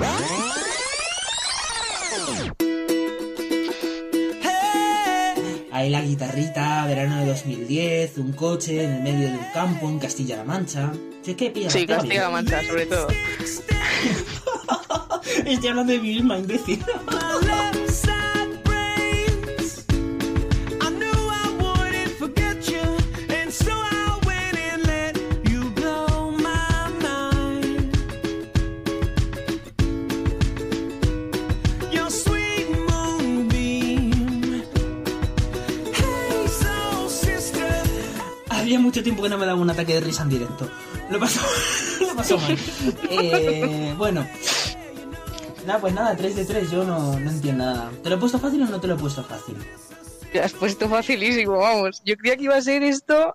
Ahí 5.73 5.89
la 5.89 6.03
guitarrita, 6.03 6.85
verano 6.87 7.20
de 7.20 7.27
2010, 7.27 8.19
un 8.19 8.32
coche 8.32 8.85
en 8.85 8.93
el 8.93 9.03
medio 9.03 9.28
de 9.28 9.35
un 9.39 9.45
campo 9.55 9.89
en 9.89 9.99
Castilla-La 9.99 10.45
Mancha. 10.45 10.93
Sí, 11.23 11.35
¿qué 11.35 11.51
pilla? 11.51 11.70
Sí, 11.70 11.87
Castilla-La. 11.87 12.31
Mancha, 12.31 12.62
sobre 12.65 12.87
todo. 12.87 13.09
Estoy 15.47 15.69
hablando 15.70 15.93
de 15.93 15.99
mí 16.01 16.15
misma, 16.15 16.39
imbécil. 16.39 16.85
Había 38.70 38.78
mucho 38.78 39.02
tiempo 39.02 39.20
que 39.20 39.28
no 39.28 39.36
me 39.36 39.47
daba 39.47 39.60
un 39.60 39.68
ataque 39.68 39.94
de 39.94 40.01
risa 40.01 40.22
en 40.22 40.28
directo. 40.28 40.70
Lo 41.10 41.18
pasó, 41.18 41.40
lo 42.06 42.14
pasó 42.14 42.38
mal. 42.38 42.56
Eh, 43.10 43.92
bueno. 43.98 44.24
Nada, 45.66 45.80
pues 45.80 45.92
nada, 45.92 46.16
3 46.16 46.36
de 46.36 46.44
3, 46.44 46.70
yo 46.70 46.84
no, 46.84 47.18
no 47.18 47.30
entiendo 47.32 47.64
nada. 47.64 47.90
¿Te 48.01 48.09
lo 48.09 48.14
he 48.14 48.18
puesto 48.18 48.38
fácil 48.38 48.62
o 48.62 48.66
no 48.66 48.80
te 48.80 48.86
lo 48.86 48.94
he 48.94 48.97
puesto 48.97 49.24
fácil? 49.24 49.56
Te 50.30 50.40
has 50.40 50.52
puesto 50.52 50.88
facilísimo, 50.88 51.59
vamos. 51.59 52.01
Yo 52.05 52.16
creía 52.16 52.36
que 52.36 52.44
iba 52.44 52.55
a 52.55 52.62
ser 52.62 52.84
esto. 52.84 53.34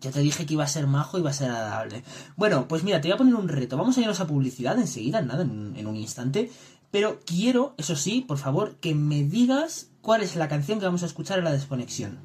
Ya 0.00 0.10
te 0.10 0.18
dije 0.18 0.44
que 0.46 0.54
iba 0.54 0.64
a 0.64 0.66
ser 0.66 0.88
majo 0.88 1.16
y 1.16 1.20
iba 1.20 1.30
a 1.30 1.32
ser 1.32 1.48
agradable. 1.52 2.02
Bueno, 2.34 2.66
pues 2.66 2.82
mira, 2.82 3.00
te 3.00 3.06
voy 3.06 3.14
a 3.14 3.18
poner 3.18 3.36
un 3.36 3.46
reto. 3.46 3.76
Vamos 3.76 3.98
a 3.98 4.00
irnos 4.00 4.18
a 4.18 4.26
publicidad 4.26 4.76
enseguida, 4.80 5.20
en 5.20 5.28
nada, 5.28 5.44
en, 5.44 5.74
en 5.76 5.86
un 5.86 5.94
instante. 5.94 6.50
Pero 6.90 7.20
quiero, 7.24 7.74
eso 7.78 7.94
sí, 7.94 8.24
por 8.26 8.38
favor, 8.38 8.74
que 8.80 8.96
me 8.96 9.22
digas 9.22 9.90
cuál 10.02 10.24
es 10.24 10.34
la 10.34 10.48
canción 10.48 10.80
que 10.80 10.86
vamos 10.86 11.04
a 11.04 11.06
escuchar 11.06 11.38
en 11.38 11.44
la 11.44 11.52
desconexión. 11.52 12.18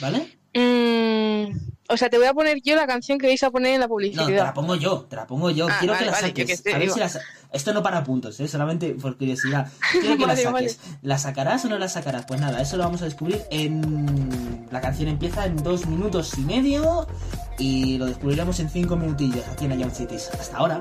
¿Vale? 0.00 0.41
Mm, 0.54 1.56
o 1.88 1.96
sea, 1.96 2.08
te 2.10 2.18
voy 2.18 2.26
a 2.26 2.34
poner 2.34 2.60
yo 2.62 2.74
la 2.76 2.86
canción 2.86 3.18
que 3.18 3.26
vais 3.26 3.42
a 3.42 3.50
poner 3.50 3.74
en 3.74 3.80
la 3.80 3.86
No, 3.86 3.96
te 3.96 4.04
la 4.06 4.14
publicidad. 4.14 4.54
pongo 4.54 4.74
yo, 4.76 5.00
te 5.08 5.16
la 5.16 5.26
pongo 5.26 5.50
yo. 5.50 5.66
Ah, 5.68 5.76
Quiero 5.78 5.94
vale, 5.94 6.04
que 6.04 6.10
la 6.10 6.12
vale, 6.16 6.28
saques. 6.28 6.62
a 6.74 6.78
ver 6.78 6.90
si 6.90 7.00
la 7.00 7.08
sa- 7.08 7.20
Esto 7.52 7.72
no 7.72 7.82
para 7.82 8.02
puntos, 8.04 8.38
¿eh? 8.40 8.48
solamente 8.48 8.94
por 8.94 9.16
curiosidad. 9.18 9.70
Quiero 9.92 10.16
que 10.16 10.26
Vale, 10.26 10.42
la 10.44 10.50
saques. 10.52 10.80
¿La 11.02 11.18
sacarás 11.18 11.64
o 11.64 11.68
no 11.68 11.78
la 11.78 11.88
sacarás? 11.88 12.24
Pues 12.26 12.40
nada, 12.40 12.60
eso 12.60 12.76
lo 12.76 12.84
vamos 12.84 13.02
a 13.02 13.06
descubrir 13.06 13.42
en... 13.50 14.66
La 14.70 14.80
canción 14.80 15.08
empieza 15.08 15.44
en 15.46 15.56
dos 15.62 15.86
minutos 15.86 16.36
y 16.38 16.42
medio 16.42 17.06
y 17.58 17.98
lo 17.98 18.06
descubriremos 18.06 18.58
en 18.60 18.70
cinco 18.70 18.96
minutillos 18.96 19.46
aquí 19.48 19.66
en 19.66 19.78
Ion 19.78 19.90
Cities. 19.94 20.30
Hasta 20.38 20.56
ahora. 20.56 20.80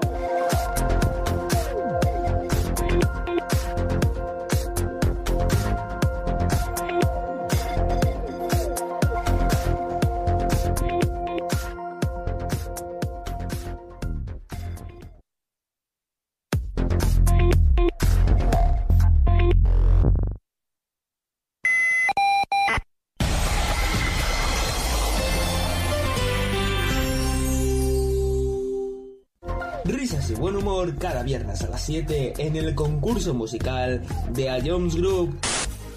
Risas 29.86 30.30
y 30.30 30.36
buen 30.36 30.56
humor 30.56 30.96
cada 30.98 31.24
viernes 31.24 31.62
a 31.64 31.70
las 31.70 31.82
7 31.86 32.34
en 32.38 32.56
el 32.56 32.76
concurso 32.76 33.34
musical 33.34 34.02
de 34.32 34.50
A 34.50 34.60
Jones 34.64 34.96
Group. 34.96 35.36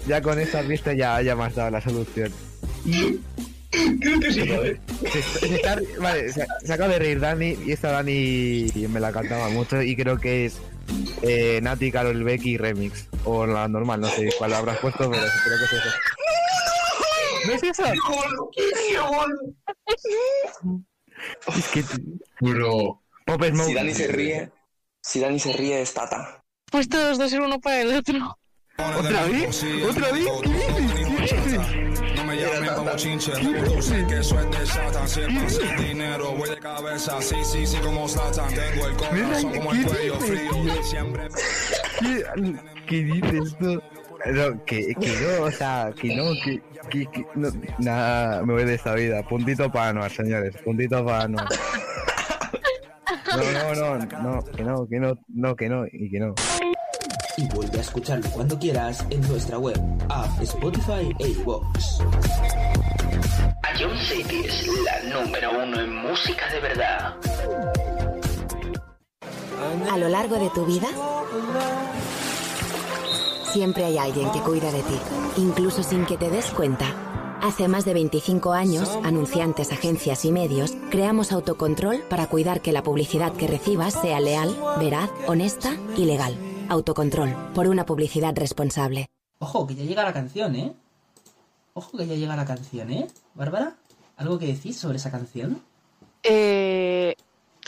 Ya 0.07 0.21
con 0.21 0.39
esta 0.39 0.61
pista 0.63 0.93
ya, 0.93 1.21
ya 1.21 1.35
me 1.35 1.43
has 1.45 1.55
dado 1.55 1.69
la 1.71 1.81
solución. 1.81 2.31
Creo 3.99 4.19
que 4.19 4.31
sí, 4.31 4.47
joder. 4.47 4.79
Se, 5.11 5.21
se 5.21 5.55
está- 5.55 5.79
vale, 5.99 6.31
se, 6.31 6.45
se 6.63 6.73
acaba 6.73 6.93
de 6.93 6.99
reír 6.99 7.19
Dani 7.19 7.57
y 7.65 7.71
esta 7.73 7.91
Dani 7.91 8.67
me 8.89 8.99
la 8.99 9.11
cantaba 9.11 9.49
mucho 9.49 9.81
y 9.81 9.95
creo 9.97 10.17
que 10.17 10.45
es 10.45 10.59
eh, 11.21 11.59
Nati, 11.61 11.91
Carol 11.91 12.23
Becky 12.23 12.57
Remix. 12.57 13.07
O 13.23 13.45
la 13.45 13.67
normal, 13.67 14.01
no 14.01 14.07
sé 14.07 14.29
cuál 14.37 14.53
habrás 14.53 14.77
puesto, 14.79 15.09
pero 15.09 15.23
creo 15.43 15.57
que 15.57 15.65
es 15.65 15.73
eso. 15.73 15.89
¿No 17.47 17.53
es 17.53 17.63
esa? 17.63 17.93
Es 21.55 21.67
que... 21.69 21.83
Bro. 22.41 23.01
Pop 23.25 23.43
Smoke. 23.43 23.67
Si 23.67 23.73
Dani 23.73 23.93
se 23.93 24.07
ríe, 24.07 24.51
si 25.01 25.19
Dani 25.19 25.39
se 25.39 25.53
ríe 25.53 25.81
es 25.81 25.93
Tata. 25.93 26.43
Pues 26.71 26.87
todos 26.87 27.17
dos 27.17 27.29
ser 27.29 27.41
uno 27.41 27.59
para 27.59 27.81
el 27.81 27.95
otro. 27.95 28.37
¿Otra 28.77 29.25
vez? 29.25 29.63
¿Otra 29.89 30.11
vez? 30.11 30.27
¿Qué 30.43 30.49
dices? 30.49 31.31
¿Qué 31.31 31.41
dices? 31.41 31.84
Me 32.61 32.67
como 32.73 32.95
chinche, 32.95 33.31
tú 33.31 33.81
sé 33.81 34.05
que 34.07 34.19
es 34.19 34.29
de 34.29 34.65
Satan. 34.65 35.07
Siempre 35.07 35.49
sin 35.49 35.75
dinero, 35.77 36.31
voy 36.31 36.49
de 36.49 36.57
cabeza, 36.57 37.21
sí, 37.21 37.35
sí, 37.43 37.65
sí, 37.65 37.77
como 37.77 38.07
Satan. 38.07 38.53
Tengo 38.53 38.87
el 38.87 38.95
corazón 38.95 39.53
como 39.53 39.71
el 39.73 39.85
cuello 39.85 40.19
frío, 40.19 40.83
siempre. 40.83 41.27
¿Qué, 41.99 42.23
qué 42.87 43.03
dices 43.03 43.57
tú? 43.59 43.81
No, 44.25 44.65
que, 44.65 44.95
que 44.95 45.37
no, 45.37 45.43
o 45.45 45.51
sea, 45.51 45.93
que 45.99 46.15
no, 46.15 46.31
que, 46.43 46.61
que, 46.89 47.05
que 47.11 47.27
no, 47.35 47.49
nada, 47.77 48.43
me 48.43 48.53
voy 48.53 48.63
de 48.63 48.75
esta 48.75 48.95
vida. 48.95 49.21
Puntito 49.27 49.71
para 49.71 49.89
Anuar, 49.89 50.11
señores, 50.11 50.55
puntito 50.63 51.05
para 51.05 51.23
Anuar. 51.23 51.47
No, 53.27 53.75
no, 53.75 53.75
no, 53.75 53.97
no, 53.97 54.43
que 54.45 54.63
no, 54.63 54.87
que 54.87 54.99
no, 54.99 55.19
no, 55.27 55.55
que 55.55 55.69
no, 55.69 55.85
y 55.91 56.09
que 56.09 56.19
no. 56.19 56.33
Y 57.45 57.55
vuelve 57.55 57.77
a 57.77 57.81
escucharlo 57.81 58.27
cuando 58.31 58.57
quieras 58.57 59.05
en 59.11 59.21
nuestra 59.27 59.59
web, 59.59 59.79
app, 60.09 60.41
Spotify 60.41 61.13
e 61.19 61.27
iVoox. 61.29 61.99
Ion 63.79 63.97
City 63.99 64.41
es 64.45 64.67
la 64.83 65.21
número 65.21 65.51
uno 65.63 65.79
en 65.79 65.95
música 65.95 66.49
de 66.51 66.59
verdad. 66.59 67.15
A 69.91 69.97
lo 69.97 70.09
largo 70.09 70.37
de 70.37 70.49
tu 70.49 70.65
vida, 70.65 70.87
siempre 73.51 73.85
hay 73.85 73.99
alguien 73.99 74.31
que 74.31 74.39
cuida 74.39 74.71
de 74.71 74.81
ti, 74.81 74.99
incluso 75.37 75.83
sin 75.83 76.05
que 76.05 76.17
te 76.17 76.31
des 76.31 76.45
cuenta. 76.47 76.87
Hace 77.43 77.67
más 77.67 77.85
de 77.85 77.93
25 77.93 78.53
años, 78.53 78.89
anunciantes, 79.03 79.71
agencias 79.71 80.25
y 80.25 80.31
medios, 80.31 80.73
creamos 80.89 81.31
Autocontrol 81.31 81.99
para 82.09 82.25
cuidar 82.25 82.61
que 82.61 82.71
la 82.71 82.81
publicidad 82.81 83.33
que 83.33 83.45
recibas 83.45 83.93
sea 83.93 84.19
leal, 84.19 84.55
veraz, 84.79 85.11
honesta 85.27 85.75
y 85.95 86.05
legal. 86.05 86.54
Autocontrol, 86.69 87.33
por 87.53 87.67
una 87.67 87.85
publicidad 87.85 88.35
responsable. 88.35 89.07
Ojo, 89.39 89.67
que 89.67 89.75
ya 89.75 89.83
llega 89.83 90.03
la 90.03 90.13
canción, 90.13 90.55
¿eh? 90.55 90.73
Ojo, 91.73 91.97
que 91.97 92.07
ya 92.07 92.15
llega 92.15 92.35
la 92.35 92.45
canción, 92.45 92.91
¿eh? 92.91 93.07
Bárbara, 93.33 93.75
¿algo 94.17 94.39
que 94.39 94.47
decís 94.47 94.77
sobre 94.77 94.97
esa 94.97 95.11
canción? 95.11 95.61
Eh, 96.23 97.15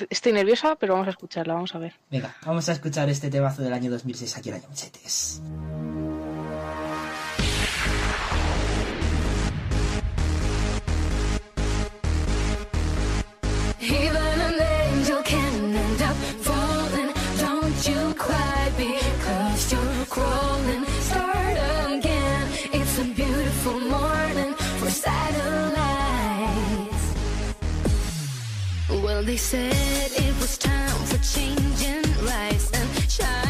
estoy 0.09 0.33
nerviosa, 0.33 0.75
pero 0.75 0.93
vamos 0.93 1.07
a 1.07 1.11
escucharla, 1.11 1.53
vamos 1.53 1.75
a 1.75 1.79
ver. 1.79 1.93
Venga, 2.09 2.35
vamos 2.45 2.67
a 2.69 2.71
escuchar 2.71 3.09
este 3.09 3.29
temazo 3.29 3.61
del 3.61 3.73
año 3.73 3.91
2006 3.91 4.37
aquí 4.37 4.49
en 4.49 4.61
Ion 4.61 4.75
Cities. 4.75 5.41
Said 29.37 30.11
it 30.15 30.33
was 30.41 30.57
time 30.57 30.89
for 31.05 31.17
changing 31.19 32.01
rise 32.25 32.71
and 32.73 33.11
shine. 33.11 33.46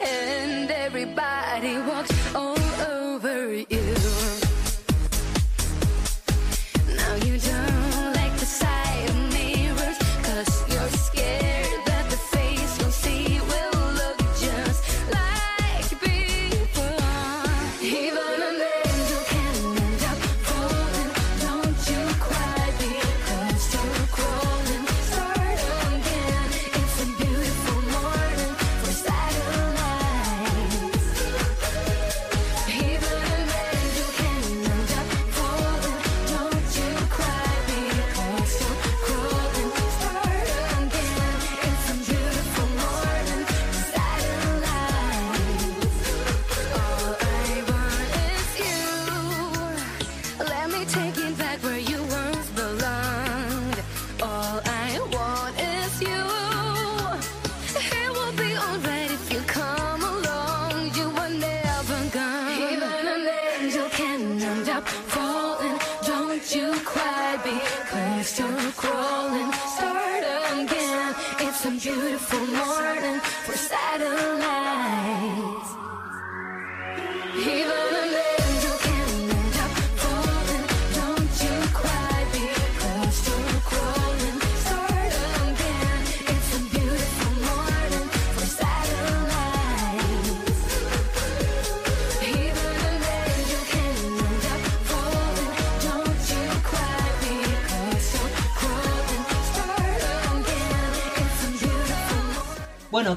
end. 0.00 0.57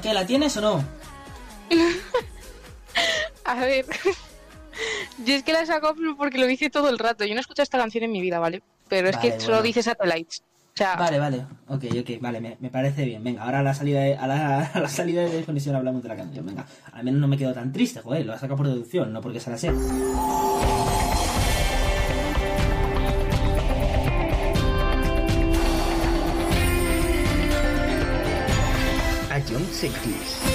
¿Qué? 0.02 0.12
¿La 0.12 0.26
tienes 0.26 0.56
o 0.56 0.60
no? 0.60 0.84
A 3.44 3.54
ver. 3.56 3.86
Yo 5.24 5.34
es 5.34 5.42
que 5.42 5.52
la 5.52 5.66
saco 5.66 5.94
porque 6.16 6.38
lo 6.38 6.46
dice 6.46 6.70
todo 6.70 6.88
el 6.88 6.98
rato. 6.98 7.24
Yo 7.24 7.34
no 7.34 7.38
he 7.38 7.40
escuchado 7.40 7.64
esta 7.64 7.78
canción 7.78 8.04
en 8.04 8.12
mi 8.12 8.20
vida, 8.20 8.38
¿vale? 8.38 8.62
Pero 8.88 9.08
es 9.08 9.16
Vale, 9.16 9.32
que 9.34 9.40
solo 9.40 9.54
bueno. 9.54 9.62
dice 9.64 9.82
Satellites. 9.82 10.42
O 10.74 10.76
sea, 10.76 10.96
Vale, 10.96 11.18
vale. 11.18 11.46
Ok, 11.68 11.84
ok, 12.00 12.10
vale, 12.20 12.40
me, 12.40 12.56
me 12.58 12.70
parece 12.70 13.04
bien. 13.04 13.22
Venga, 13.22 13.42
ahora 13.42 13.58
a 13.60 13.62
la 13.62 13.74
salida 13.74 14.00
de, 14.00 14.16
a 14.16 14.26
la, 14.26 14.64
a 14.74 14.80
la 14.80 14.88
salida 14.88 15.22
de 15.22 15.30
desconexión 15.30 15.76
hablamos 15.76 16.02
de 16.02 16.08
la 16.08 16.16
canción. 16.16 16.46
Venga, 16.46 16.66
al 16.92 17.04
menos 17.04 17.20
no 17.20 17.28
me 17.28 17.36
quedo 17.36 17.52
tan 17.52 17.72
triste, 17.72 18.00
joder. 18.00 18.24
Lo 18.24 18.32
ha 18.32 18.38
sacado 18.38 18.56
por 18.56 18.68
deducción, 18.68 19.12
no 19.12 19.20
porque 19.20 19.40
se 19.40 19.50
la 19.50 19.58
sé. 19.58 19.70
A 29.84 30.51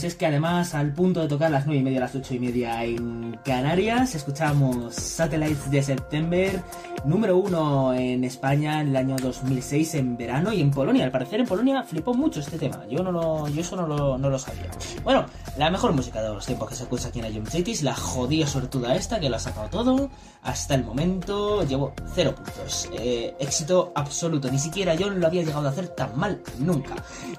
Pues 0.00 0.14
es 0.14 0.18
que 0.18 0.24
además, 0.24 0.74
al 0.74 0.94
punto 0.94 1.20
de 1.20 1.28
tocar 1.28 1.50
las 1.50 1.66
9 1.66 1.78
y 1.78 1.84
media, 1.84 2.00
las 2.00 2.14
8 2.14 2.32
y 2.32 2.38
media 2.38 2.82
en 2.84 3.38
Canarias, 3.44 4.14
escuchamos 4.14 4.94
Satellites 4.94 5.70
de 5.70 5.82
September, 5.82 6.62
número 7.04 7.36
uno 7.36 7.92
en 7.92 8.24
España 8.24 8.80
en 8.80 8.88
el 8.88 8.96
año 8.96 9.16
2006 9.20 9.96
en 9.96 10.16
verano 10.16 10.54
y 10.54 10.62
en 10.62 10.70
Polonia. 10.70 11.04
Al 11.04 11.10
parecer 11.10 11.40
en 11.40 11.46
Polonia 11.46 11.82
flipó 11.82 12.14
mucho 12.14 12.40
este 12.40 12.56
tema. 12.56 12.86
Yo 12.88 13.02
no 13.02 13.12
lo, 13.12 13.46
yo 13.48 13.60
eso 13.60 13.76
no 13.76 13.86
lo, 13.86 14.16
no 14.16 14.30
lo 14.30 14.38
sabía. 14.38 14.70
Bueno, 15.04 15.26
la 15.58 15.70
mejor 15.70 15.92
música 15.92 16.22
de 16.22 16.30
los 16.30 16.46
tiempos 16.46 16.70
que 16.70 16.76
se 16.76 16.84
escucha 16.84 17.08
aquí 17.08 17.18
en 17.18 17.34
Ion 17.34 17.46
Cities, 17.46 17.82
la 17.82 17.94
jodida 17.94 18.46
sortuda 18.46 18.96
esta 18.96 19.20
que 19.20 19.28
lo 19.28 19.36
ha 19.36 19.40
sacado 19.40 19.68
todo. 19.68 20.08
Hasta 20.42 20.76
el 20.76 20.82
momento 20.82 21.62
llevo 21.66 21.92
cero 22.14 22.34
puntos. 22.34 22.88
Eh, 22.94 23.36
éxito 23.38 23.92
absoluto. 23.94 24.50
Ni 24.50 24.58
siquiera 24.58 24.94
yo 24.94 25.10
lo 25.10 25.26
había 25.26 25.42
llegado 25.42 25.68
a 25.68 25.70
hacer 25.70 25.88
tan 25.88 26.18
mal 26.18 26.40
nunca. 26.58 26.94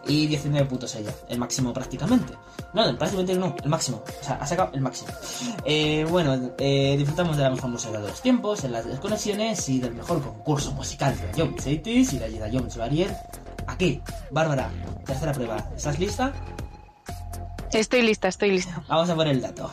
Y 0.06 0.28
19 0.28 0.68
puntos 0.68 0.94
ella, 0.94 1.12
el 1.28 1.40
máximo 1.40 1.74
prácticamente. 1.74 2.34
No, 2.74 2.84
prácticamente 2.98 3.36
no, 3.36 3.56
el 3.62 3.70
máximo. 3.70 4.04
O 4.22 4.24
sea, 4.24 4.36
ha 4.36 4.48
sacado 4.48 4.72
el 4.74 4.82
máximo. 4.82 5.10
Eh, 5.66 6.06
bueno, 6.10 6.54
eh, 6.58 6.96
disfrutamos 6.98 7.38
de 7.38 7.44
la 7.44 7.50
mejor 7.50 7.70
música 7.70 8.00
de 8.00 8.08
los 8.08 8.22
tiempos, 8.22 8.64
en 8.64 8.72
las 8.72 8.86
desconexiones 8.86 9.68
y 9.70 9.80
del 9.80 9.94
mejor 9.94 10.22
concurso 10.22 10.72
musical 10.72 11.16
de 11.20 11.38
Ion 11.38 11.60
Cities 11.60 12.14
y 12.14 12.20
de 12.20 12.40
la 12.40 12.48
Ion 12.48 12.68
Barrier. 12.78 13.16
Aquí, 13.68 14.02
Bárbara, 14.32 14.70
tercera 15.06 15.32
prueba. 15.34 15.58
¿Estás 15.76 16.00
lista? 16.00 16.34
estoy 17.74 18.02
lista, 18.02 18.28
estoy 18.28 18.52
lista. 18.52 18.84
Vamos 18.88 19.10
a 19.10 19.16
por 19.16 19.28
el 19.28 19.42
dato. 19.42 19.72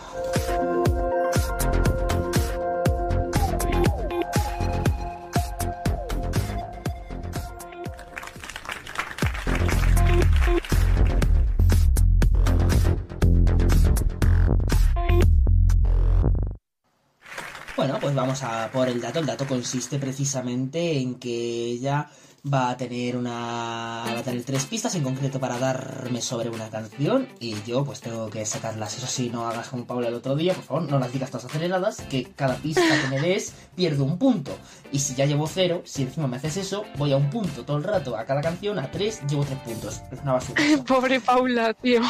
Bueno, 17.79 17.97
pues 18.01 18.13
vamos 18.13 18.43
a 18.43 18.69
por 18.73 18.89
el 18.89 19.01
dato. 19.01 19.21
El 19.21 19.27
dato 19.27 19.47
consiste 19.47 20.01
precisamente 20.01 20.99
en 20.99 21.15
que 21.15 21.67
ella 21.67 22.11
va 22.53 22.71
a 22.71 22.77
tener 22.77 23.17
una 23.17 24.03
va 24.05 24.19
a 24.19 24.23
tener 24.25 24.43
tres 24.43 24.67
pistas 24.67 24.97
en 24.97 25.05
concreto 25.05 25.39
para 25.39 25.61
darme 25.61 26.21
sobre 26.21 26.51
una 26.51 26.71
canción 26.71 27.29
y 27.39 27.55
yo 27.63 27.85
pues 27.85 28.01
tengo 28.01 28.31
que 28.31 28.45
sacarlas. 28.47 28.99
Eso 28.99 29.07
sí, 29.07 29.31
no 29.33 29.47
hagas 29.47 29.69
como 29.69 29.87
Paula 29.87 30.09
el 30.09 30.15
otro 30.15 30.35
día, 30.35 30.55
por 30.55 30.65
favor, 30.65 30.91
no 30.91 30.99
las 30.99 31.13
digas 31.13 31.31
todas 31.31 31.45
aceleradas, 31.45 32.01
que 32.11 32.25
cada 32.25 32.57
pista 32.57 32.83
que 32.83 33.15
me 33.15 33.21
des 33.21 33.55
pierdo 33.77 34.03
un 34.03 34.19
punto. 34.19 34.59
Y 34.91 34.99
si 34.99 35.15
ya 35.15 35.27
llevo 35.27 35.47
cero, 35.47 35.83
si 35.85 36.03
encima 36.03 36.27
me 36.27 36.39
haces 36.39 36.57
eso, 36.57 36.85
voy 36.97 37.13
a 37.13 37.17
un 37.17 37.31
punto 37.31 37.65
todo 37.65 37.77
el 37.77 37.85
rato 37.85 38.17
a 38.17 38.25
cada 38.25 38.41
canción, 38.41 38.81
a 38.81 38.91
tres, 38.91 39.21
llevo 39.29 39.45
tres 39.45 39.59
puntos. 39.61 40.03
Es 40.11 40.21
una 40.23 40.33
basura. 40.33 40.61
Pobre 40.85 41.21
Paula, 41.21 41.75
tío. 41.75 42.01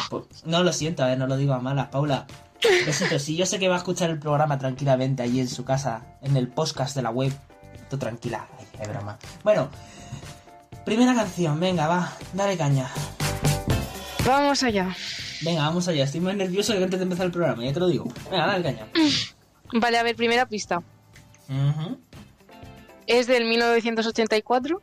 No 0.45 0.63
lo 0.63 0.73
siento, 0.73 1.03
a 1.03 1.09
ver, 1.09 1.19
no 1.19 1.27
lo 1.27 1.37
digo 1.37 1.53
a 1.53 1.59
malas, 1.59 1.89
Paula. 1.89 2.25
Besitos, 2.85 3.21
si 3.21 3.35
yo 3.35 3.45
sé 3.45 3.57
que 3.57 3.67
va 3.67 3.75
a 3.75 3.77
escuchar 3.77 4.09
el 4.09 4.19
programa 4.19 4.57
tranquilamente 4.57 5.23
allí 5.23 5.39
en 5.39 5.47
su 5.47 5.63
casa, 5.63 6.17
en 6.21 6.35
el 6.35 6.47
podcast 6.49 6.95
de 6.95 7.01
la 7.01 7.09
web. 7.09 7.31
Tú 7.89 7.97
tranquila, 7.97 8.47
es 8.79 8.87
broma. 8.87 9.17
Bueno, 9.43 9.69
primera 10.85 11.15
canción, 11.15 11.59
venga, 11.59 11.87
va, 11.87 12.13
dale 12.33 12.57
caña. 12.57 12.89
Vamos 14.25 14.61
allá. 14.63 14.95
Venga, 15.41 15.61
vamos 15.61 15.87
allá, 15.87 16.03
estoy 16.03 16.19
más 16.19 16.35
nervioso 16.35 16.73
que 16.73 16.83
antes 16.83 16.99
de 16.99 17.03
empezar 17.03 17.25
el 17.25 17.31
programa, 17.31 17.63
ya 17.63 17.73
te 17.73 17.79
lo 17.79 17.87
digo. 17.87 18.11
Venga, 18.29 18.45
dale 18.45 18.63
caña. 18.63 18.87
Vale, 19.73 19.97
a 19.97 20.03
ver, 20.03 20.15
primera 20.15 20.45
pista. 20.47 20.81
Es 23.07 23.27
del 23.27 23.45
1984. 23.45 24.81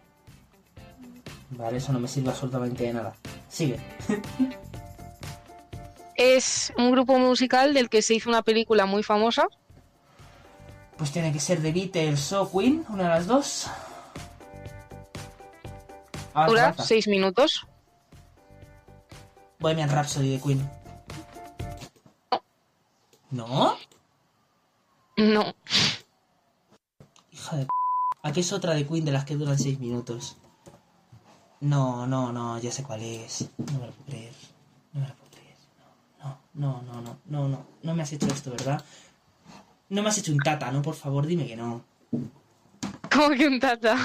Vale, 1.51 1.77
eso 1.77 1.93
no 1.93 2.01
me 2.01 2.09
sirve 2.09 2.31
absolutamente 2.31 2.85
de 2.85 2.93
nada. 2.93 3.15
Sigue. 3.48 3.78
Es 6.16 6.72
un 6.76 6.90
grupo 6.90 7.18
musical 7.18 7.74
del 7.74 7.88
que 7.88 8.02
se 8.02 8.14
hizo 8.14 8.28
una 8.28 8.43
película 8.43 8.86
muy 8.86 9.02
famosa. 9.02 9.47
Pues 10.97 11.12
tiene 11.12 11.32
que 11.32 11.40
ser 11.40 11.60
The 11.60 11.72
Beatles 11.72 12.32
o 12.32 12.51
Queen, 12.51 12.86
una 12.88 13.05
de 13.05 13.09
las 13.10 13.26
dos. 13.26 13.66
Ah, 16.32 16.47
Dura 16.47 16.64
falta. 16.64 16.82
seis 16.84 17.06
minutos. 17.06 17.66
Bohemian 19.59 19.90
Rhapsody 19.90 20.32
de 20.32 20.40
Queen. 20.40 20.70
¿No? 23.30 23.76
No. 25.16 25.55
Hija 27.30 27.56
de 27.56 27.64
p. 27.64 27.68
Aquí 28.22 28.40
es 28.40 28.52
otra 28.52 28.74
de 28.74 28.86
Queen 28.86 29.05
de 29.05 29.12
las 29.12 29.24
que 29.24 29.36
duran 29.36 29.59
6 29.59 29.78
minutos. 29.78 30.36
No, 31.60 32.06
no, 32.06 32.32
no, 32.32 32.59
ya 32.59 32.72
sé 32.72 32.82
cuál 32.82 33.02
es. 33.02 33.48
No 33.56 33.78
me 33.78 33.86
lo 33.86 33.93
puedo 33.93 34.06
creer. 34.06 34.32
No 34.93 35.01
me 35.01 35.06
lo 35.09 35.14
puedo 35.14 35.26
creer. 35.26 35.26
No, 36.56 36.82
no, 36.82 36.94
no, 36.94 37.02
no, 37.02 37.18
no, 37.26 37.48
no. 37.48 37.66
No 37.82 37.94
me 37.94 38.02
has 38.02 38.12
hecho 38.12 38.26
esto, 38.26 38.50
¿verdad? 38.50 38.82
No 39.90 40.02
me 40.02 40.08
has 40.08 40.18
hecho 40.18 40.32
un 40.32 40.38
tata, 40.38 40.70
¿no? 40.72 40.82
Por 40.82 40.94
favor, 40.94 41.26
dime 41.26 41.46
que 41.46 41.56
no. 41.56 41.84
¿Cómo 43.12 43.30
que 43.36 43.46
un 43.46 43.60
tata? 43.60 43.96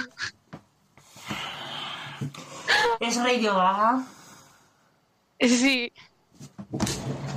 ¿Es 2.99 3.15
Radio 3.15 3.55
Gaga? 3.55 4.05
Sí. 5.39 5.91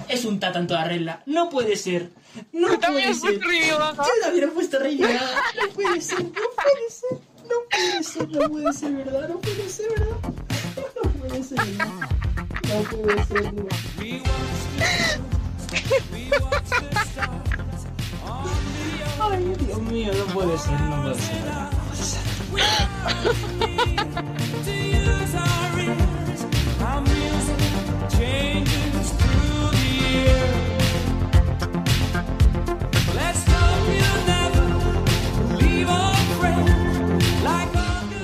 Es 0.08 0.24
un 0.24 0.38
tata 0.40 0.58
en 0.58 0.66
toda 0.66 0.84
regla. 0.84 1.22
No 1.26 1.48
puede 1.48 1.76
ser. 1.76 2.10
No 2.52 2.68
Tú 2.68 2.78
también 2.78 3.04
puede 3.04 3.10
has 3.12 3.20
puesto 3.20 3.40
ser. 3.40 3.48
Radio 3.48 3.78
Gaga. 3.78 4.04
Yo 4.04 4.22
también 4.22 4.44
he 4.44 4.48
puesto 4.48 4.78
Radio 4.80 5.08
Gaga. 5.08 5.42
No 5.62 5.68
puede 5.74 6.00
ser, 6.00 6.24
no 6.24 6.30
puede 6.32 6.90
ser. 6.90 7.18
No 7.44 7.56
puede 7.70 8.02
ser, 8.02 8.28
no 8.30 8.48
puede 8.50 8.72
ser, 8.72 8.92
¿verdad? 8.92 9.28
No 9.28 9.38
puede 9.38 9.68
ser, 9.68 9.88
¿verdad? 9.90 10.16
No 11.02 11.10
puede 11.12 11.44
ser, 11.44 11.58
¿verdad? 11.64 12.08
No 12.68 12.82
puede 12.90 13.24
ser, 13.26 13.52
¿verdad? 13.52 13.76
Ay, 19.20 19.55
Dios 19.59 19.82
mío, 19.82 20.12
no 20.16 20.34
puede 20.34 20.59
ser, 20.59 20.80
no 20.80 21.02
puede 21.02 21.14
ser. 21.14 21.74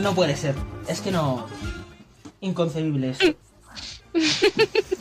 No 0.03 0.15
puede 0.15 0.35
ser. 0.35 0.55
Es 0.89 1.01
que 1.01 1.13
no. 1.13 1.47
Inconcebible 2.41 3.11
eso. 3.11 3.35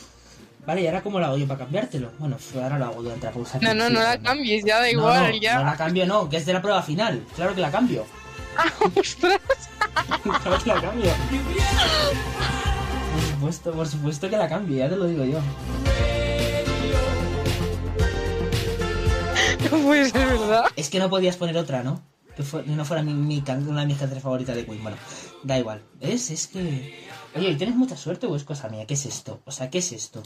Vale, 0.65 0.81
¿y 0.83 0.87
ahora 0.87 1.01
cómo 1.01 1.19
lo 1.19 1.25
hago 1.25 1.37
yo 1.37 1.47
para 1.47 1.59
cambiártelo? 1.61 2.11
Bueno, 2.19 2.37
pues 2.37 2.61
ahora 2.63 2.77
lo 2.77 2.85
hago 2.85 3.01
durante 3.03 3.25
la 3.25 3.31
pausa. 3.31 3.57
No, 3.61 3.73
no, 3.73 3.89
no 3.89 4.01
la 4.01 4.19
cambies, 4.21 4.63
ya 4.63 4.79
da 4.79 4.89
igual, 4.91 5.31
no, 5.31 5.37
ya. 5.39 5.59
No 5.59 5.65
la 5.65 5.75
cambio, 5.77 6.05
no, 6.05 6.29
que 6.29 6.37
es 6.37 6.45
de 6.45 6.53
la 6.53 6.61
prueba 6.61 6.83
final. 6.83 7.23
Claro 7.35 7.55
que 7.55 7.61
la 7.61 7.71
cambio. 7.71 8.05
¡Ostras! 8.99 9.39
claro 10.43 10.63
que 10.63 10.69
la 10.69 10.81
cambio. 10.81 11.11
Por 13.13 13.21
supuesto, 13.31 13.71
por 13.71 13.87
supuesto 13.87 14.29
que 14.29 14.37
la 14.37 14.47
cambio, 14.49 14.77
ya 14.77 14.89
te 14.89 14.95
lo 14.95 15.05
digo 15.05 15.25
yo. 15.25 15.39
No 19.71 19.77
puede 19.79 20.09
ser 20.09 20.27
verdad. 20.27 20.65
Es 20.75 20.89
que 20.89 20.99
no 20.99 21.09
podías 21.09 21.37
poner 21.37 21.57
otra, 21.57 21.83
¿no? 21.83 22.01
Que 22.35 22.43
fue- 22.43 22.63
no 22.65 22.85
fuera 22.85 23.03
mi, 23.03 23.13
mi 23.13 23.43
una 23.67 23.81
de 23.81 23.87
mis 23.87 23.97
canciones 23.97 24.23
favoritas 24.23 24.55
de 24.55 24.65
Queen. 24.65 24.81
Bueno, 24.81 24.97
da 25.43 25.57
igual. 25.59 25.81
¿Es? 25.99 26.29
Es 26.31 26.47
que... 26.47 27.07
Oye, 27.35 27.49
¿y 27.51 27.55
tienes 27.57 27.75
mucha 27.75 27.95
suerte 27.97 28.25
o 28.27 28.35
es 28.35 28.43
cosa 28.43 28.69
mía? 28.69 28.85
¿Qué 28.87 28.93
es 28.95 29.05
esto? 29.05 29.41
O 29.45 29.51
sea, 29.51 29.69
¿qué 29.69 29.79
es 29.79 29.91
esto? 29.91 30.23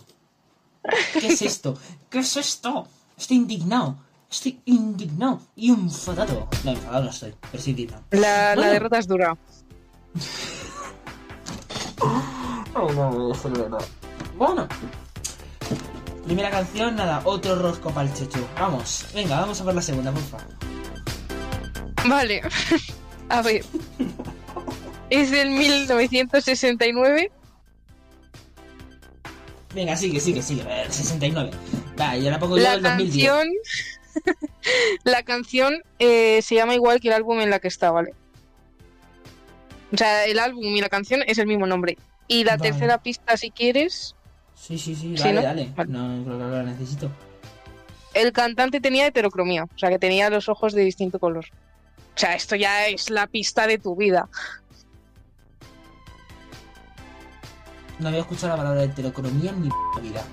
¿Qué 1.13 1.27
es 1.27 1.41
esto? 1.41 1.77
¿Qué 2.09 2.19
es 2.19 2.37
esto? 2.37 2.87
Estoy 3.17 3.37
indignado. 3.37 3.97
Estoy 4.29 4.59
indignado 4.65 5.39
y 5.55 5.69
enfadado. 5.69 6.47
No, 6.63 6.71
enfadado 6.71 7.03
no 7.03 7.09
estoy, 7.09 7.35
pero 7.39 7.57
estoy 7.57 7.71
indignado. 7.71 8.03
La, 8.11 8.55
la 8.55 8.67
derrota 8.67 8.97
es 8.97 9.07
dura. 9.07 9.37
Oh, 12.75 12.91
no, 12.91 13.31
es 13.31 13.43
verdad. 13.43 13.85
Bueno. 14.35 14.67
Primera 16.25 16.49
canción, 16.49 16.95
nada, 16.95 17.21
otro 17.23 17.55
rosco 17.55 17.91
para 17.91 18.09
el 18.09 18.15
chechu. 18.15 18.39
Vamos, 18.55 19.05
venga, 19.13 19.39
vamos 19.41 19.61
a 19.61 19.63
ver 19.63 19.75
la 19.75 19.81
segunda, 19.81 20.11
porfa. 20.11 20.37
Vale. 22.05 22.41
A 23.29 23.41
ver. 23.41 23.63
Es 25.09 25.31
del 25.31 25.51
1969. 25.51 27.31
Venga, 29.73 29.95
sigue, 29.95 30.19
sigue, 30.19 30.41
sigue. 30.41 30.61
Eh, 30.67 30.85
69. 30.89 31.51
Va, 31.99 32.15
y 32.17 32.25
ahora 32.25 32.39
pongo 32.39 32.57
yo 32.57 32.63
La 32.63 32.73
el 32.75 32.81
2010. 32.83 33.27
canción. 33.27 33.53
la 35.03 35.23
canción 35.23 35.81
eh, 35.99 36.41
se 36.41 36.55
llama 36.55 36.75
igual 36.75 36.99
que 36.99 37.07
el 37.07 37.13
álbum 37.15 37.39
en 37.41 37.49
la 37.49 37.59
que 37.59 37.67
está, 37.67 37.91
¿vale? 37.91 38.13
O 39.91 39.97
sea, 39.97 40.25
el 40.25 40.39
álbum 40.39 40.63
y 40.65 40.81
la 40.81 40.89
canción 40.89 41.21
es 41.27 41.37
el 41.37 41.47
mismo 41.47 41.65
nombre. 41.67 41.97
Y 42.27 42.43
la 42.43 42.57
Vale. 42.57 42.71
tercera 42.71 42.97
pista, 43.01 43.37
si 43.37 43.51
quieres, 43.51 44.15
Sí, 44.55 44.77
sí, 44.79 44.95
sí, 44.95 45.17
Sí, 45.17 45.23
dale, 45.23 45.33
¿no? 45.33 45.41
dale. 45.41 45.69
No, 45.87 46.23
creo 46.23 46.37
que 46.39 46.45
la 46.55 46.63
necesito. 46.63 47.11
el 48.13 48.31
cantante 48.31 48.79
tenía 48.79 49.07
heterocromía, 49.07 49.63
o 49.65 49.77
sea, 49.77 49.89
que 49.89 49.99
tenía 49.99 50.29
los 50.29 50.47
ojos 50.47 50.73
de 50.73 50.83
distinto 50.83 51.19
color. 51.19 51.45
O 52.15 52.19
sea, 52.19 52.35
esto 52.35 52.55
ya 52.55 52.87
es 52.87 53.09
la 53.09 53.27
pista 53.27 53.65
de 53.67 53.77
tu 53.79 53.95
vida. 53.95 54.29
No 57.99 58.07
había 58.07 58.21
escuchado 58.21 58.49
la 58.49 58.57
palabra 58.57 58.83
heterocromía 58.83 59.51
en 59.51 59.61
mi 59.61 59.69
vida. 60.01 60.23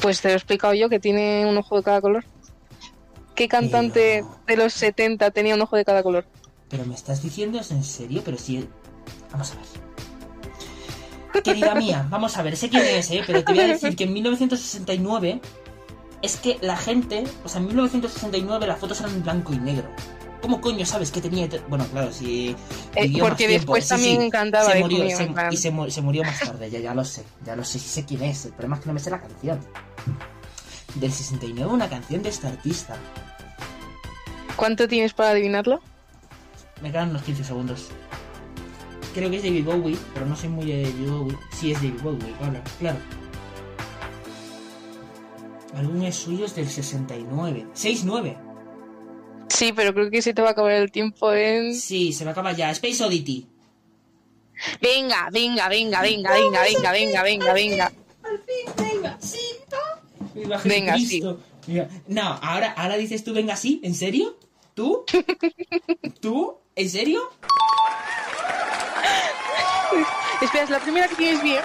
Pues 0.00 0.20
te 0.20 0.28
lo 0.28 0.34
he 0.34 0.36
explicado 0.36 0.74
yo, 0.74 0.88
que 0.88 1.00
tiene 1.00 1.46
un 1.46 1.56
ojo 1.56 1.76
de 1.76 1.82
cada 1.82 2.00
color. 2.00 2.24
¿Qué 3.34 3.48
cantante 3.48 4.24
de 4.46 4.56
los 4.56 4.72
70 4.74 5.30
tenía 5.30 5.54
un 5.54 5.62
ojo 5.62 5.76
de 5.76 5.84
cada 5.84 6.02
color? 6.02 6.26
Pero 6.68 6.84
me 6.84 6.94
estás 6.94 7.22
diciendo 7.22 7.58
eso 7.58 7.74
en 7.74 7.84
serio, 7.84 8.22
pero 8.24 8.38
si... 8.38 8.68
Vamos 9.32 9.52
a 9.52 9.54
ver. 9.56 11.42
Querida 11.42 11.74
mía, 11.74 12.06
vamos 12.08 12.36
a 12.36 12.42
ver, 12.42 12.56
sé 12.56 12.68
quién 12.68 12.84
es, 12.84 13.10
¿eh? 13.10 13.22
Pero 13.26 13.42
te 13.42 13.52
voy 13.52 13.62
a 13.62 13.66
decir 13.66 13.96
que 13.96 14.04
en 14.04 14.12
1969 14.12 15.40
es 16.22 16.36
que 16.36 16.58
la 16.60 16.76
gente, 16.76 17.24
o 17.44 17.48
sea, 17.48 17.60
en 17.60 17.66
1969 17.66 18.66
las 18.66 18.78
fotos 18.78 19.00
eran 19.00 19.14
en 19.14 19.22
blanco 19.24 19.52
y 19.52 19.58
negro. 19.58 19.88
¿Cómo 20.44 20.60
coño 20.60 20.84
sabes 20.84 21.10
que 21.10 21.22
tenía... 21.22 21.48
Bueno, 21.70 21.86
claro, 21.86 22.12
si... 22.12 22.54
Eh, 22.96 23.12
porque 23.18 23.48
después 23.48 23.88
también 23.88 24.20
sí, 24.20 24.30
cantaba 24.30 24.66
se 24.66 24.74
de 24.74 24.80
murió, 24.82 25.16
se- 25.16 25.30
y 25.50 25.56
se, 25.56 25.70
mu- 25.70 25.88
se 25.90 26.02
murió 26.02 26.22
más 26.22 26.38
tarde, 26.38 26.70
ya, 26.70 26.80
ya 26.80 26.92
lo 26.94 27.02
sé, 27.02 27.22
ya 27.46 27.56
lo 27.56 27.64
sé, 27.64 27.78
sí 27.78 27.88
sé 27.88 28.04
quién 28.04 28.22
es. 28.24 28.44
El 28.44 28.52
problema 28.52 28.76
es 28.76 28.82
que 28.82 28.88
no 28.88 28.92
me 28.92 29.00
sé 29.00 29.08
la 29.08 29.22
canción. 29.22 29.58
Del 30.96 31.10
69 31.10 31.72
una 31.72 31.88
canción 31.88 32.22
de 32.22 32.28
este 32.28 32.46
artista. 32.46 32.94
¿Cuánto 34.56 34.86
tienes 34.86 35.14
para 35.14 35.30
adivinarlo? 35.30 35.80
Me 36.82 36.92
quedan 36.92 37.08
unos 37.08 37.22
15 37.22 37.42
segundos. 37.42 37.88
Creo 39.14 39.30
que 39.30 39.38
es 39.38 39.44
David 39.44 39.64
Bowie, 39.64 39.96
pero 40.12 40.26
no 40.26 40.36
soy 40.36 40.50
muy 40.50 40.66
de 40.66 40.82
David 40.82 41.08
Bowie. 41.08 41.38
Sí, 41.58 41.72
es 41.72 41.78
David 41.78 42.02
Bowie, 42.02 42.34
claro. 42.38 42.60
claro. 42.78 42.98
Álbumes 45.74 46.14
suyos 46.16 46.54
del 46.54 46.68
69. 46.68 47.66
6-9. 47.74 48.36
Sí, 49.48 49.72
pero 49.72 49.92
creo 49.94 50.10
que 50.10 50.22
se 50.22 50.34
te 50.34 50.42
va 50.42 50.48
a 50.48 50.52
acabar 50.52 50.72
el 50.72 50.90
tiempo 50.90 51.32
en... 51.32 51.74
Sí, 51.74 52.12
se 52.12 52.24
me 52.24 52.30
acaba 52.32 52.52
ya. 52.52 52.70
Space 52.70 53.02
Oddity. 53.04 53.46
Venga, 54.80 55.28
venga, 55.32 55.68
venga, 55.68 56.00
venga, 56.02 56.32
venga, 56.32 56.62
venga, 56.62 56.92
venga, 56.92 57.22
venga, 57.22 57.52
venga. 57.52 57.92
Al 58.22 58.38
fin, 58.38 58.86
venga, 58.92 59.18
sí. 59.20 59.38
Venga. 60.64 60.96
Mira, 61.66 61.88
No, 62.08 62.22
ahora, 62.42 62.72
ahora 62.76 62.96
dices 62.96 63.24
tú, 63.24 63.32
venga, 63.32 63.56
sí. 63.56 63.80
¿En 63.84 63.94
serio? 63.94 64.36
¿Tú? 64.74 65.04
¿Tú? 66.20 66.58
¿En 66.74 66.90
serio? 66.90 67.20
Espera, 70.40 70.64
es 70.64 70.70
la 70.70 70.80
primera 70.80 71.08
que 71.08 71.14
tienes 71.14 71.42
bien. 71.42 71.62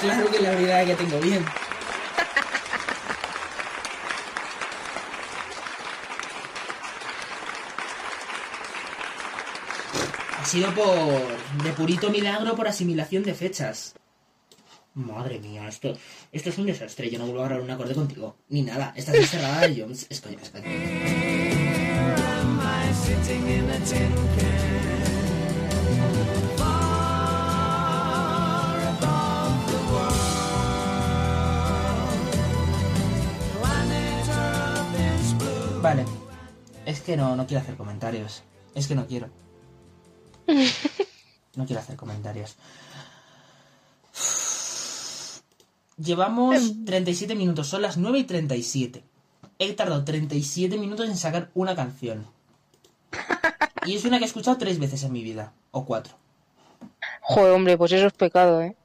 Claro 0.00 0.30
que 0.30 0.40
la 0.40 0.50
verdad 0.50 0.86
que 0.86 0.94
tengo 0.94 1.20
bien. 1.20 1.44
Sido 10.48 10.74
por. 10.74 11.62
de 11.62 11.72
purito 11.74 12.08
milagro 12.08 12.56
por 12.56 12.66
asimilación 12.66 13.22
de 13.22 13.34
fechas. 13.34 13.94
Madre 14.94 15.38
mía, 15.40 15.68
esto, 15.68 15.92
esto 16.32 16.48
es 16.48 16.56
un 16.56 16.64
desastre. 16.64 17.10
Yo 17.10 17.18
no 17.18 17.26
vuelvo 17.26 17.42
a 17.42 17.48
grabar 17.48 17.64
un 17.64 17.70
acorde 17.70 17.94
contigo. 17.94 18.34
Ni 18.48 18.62
nada. 18.62 18.94
Estás 18.96 19.16
encerrada 19.16 19.60
de 19.68 19.82
Jones. 19.82 20.06
Es 20.08 20.22
coño. 20.22 20.38
Vale. 35.82 36.04
Es 36.86 37.00
que 37.02 37.18
no, 37.18 37.36
no 37.36 37.46
quiero 37.46 37.62
hacer 37.62 37.76
comentarios. 37.76 38.42
Es 38.74 38.88
que 38.88 38.94
no 38.94 39.06
quiero. 39.06 39.28
No 41.56 41.66
quiero 41.66 41.80
hacer 41.80 41.96
comentarios. 41.96 42.56
Llevamos 45.96 46.84
37 46.84 47.34
minutos, 47.34 47.66
son 47.66 47.82
las 47.82 47.96
9 47.96 48.20
y 48.20 48.24
37. 48.24 49.02
He 49.58 49.72
tardado 49.72 50.04
37 50.04 50.78
minutos 50.78 51.08
en 51.08 51.16
sacar 51.16 51.50
una 51.54 51.74
canción. 51.74 52.26
Y 53.86 53.96
es 53.96 54.04
una 54.04 54.18
que 54.18 54.24
he 54.24 54.28
escuchado 54.28 54.56
tres 54.56 54.78
veces 54.78 55.02
en 55.02 55.12
mi 55.12 55.24
vida. 55.24 55.52
O 55.72 55.84
cuatro. 55.84 56.14
Joder, 57.22 57.52
hombre, 57.52 57.76
pues 57.76 57.90
eso 57.90 58.06
es 58.06 58.12
pecado, 58.12 58.62
¿eh? 58.62 58.76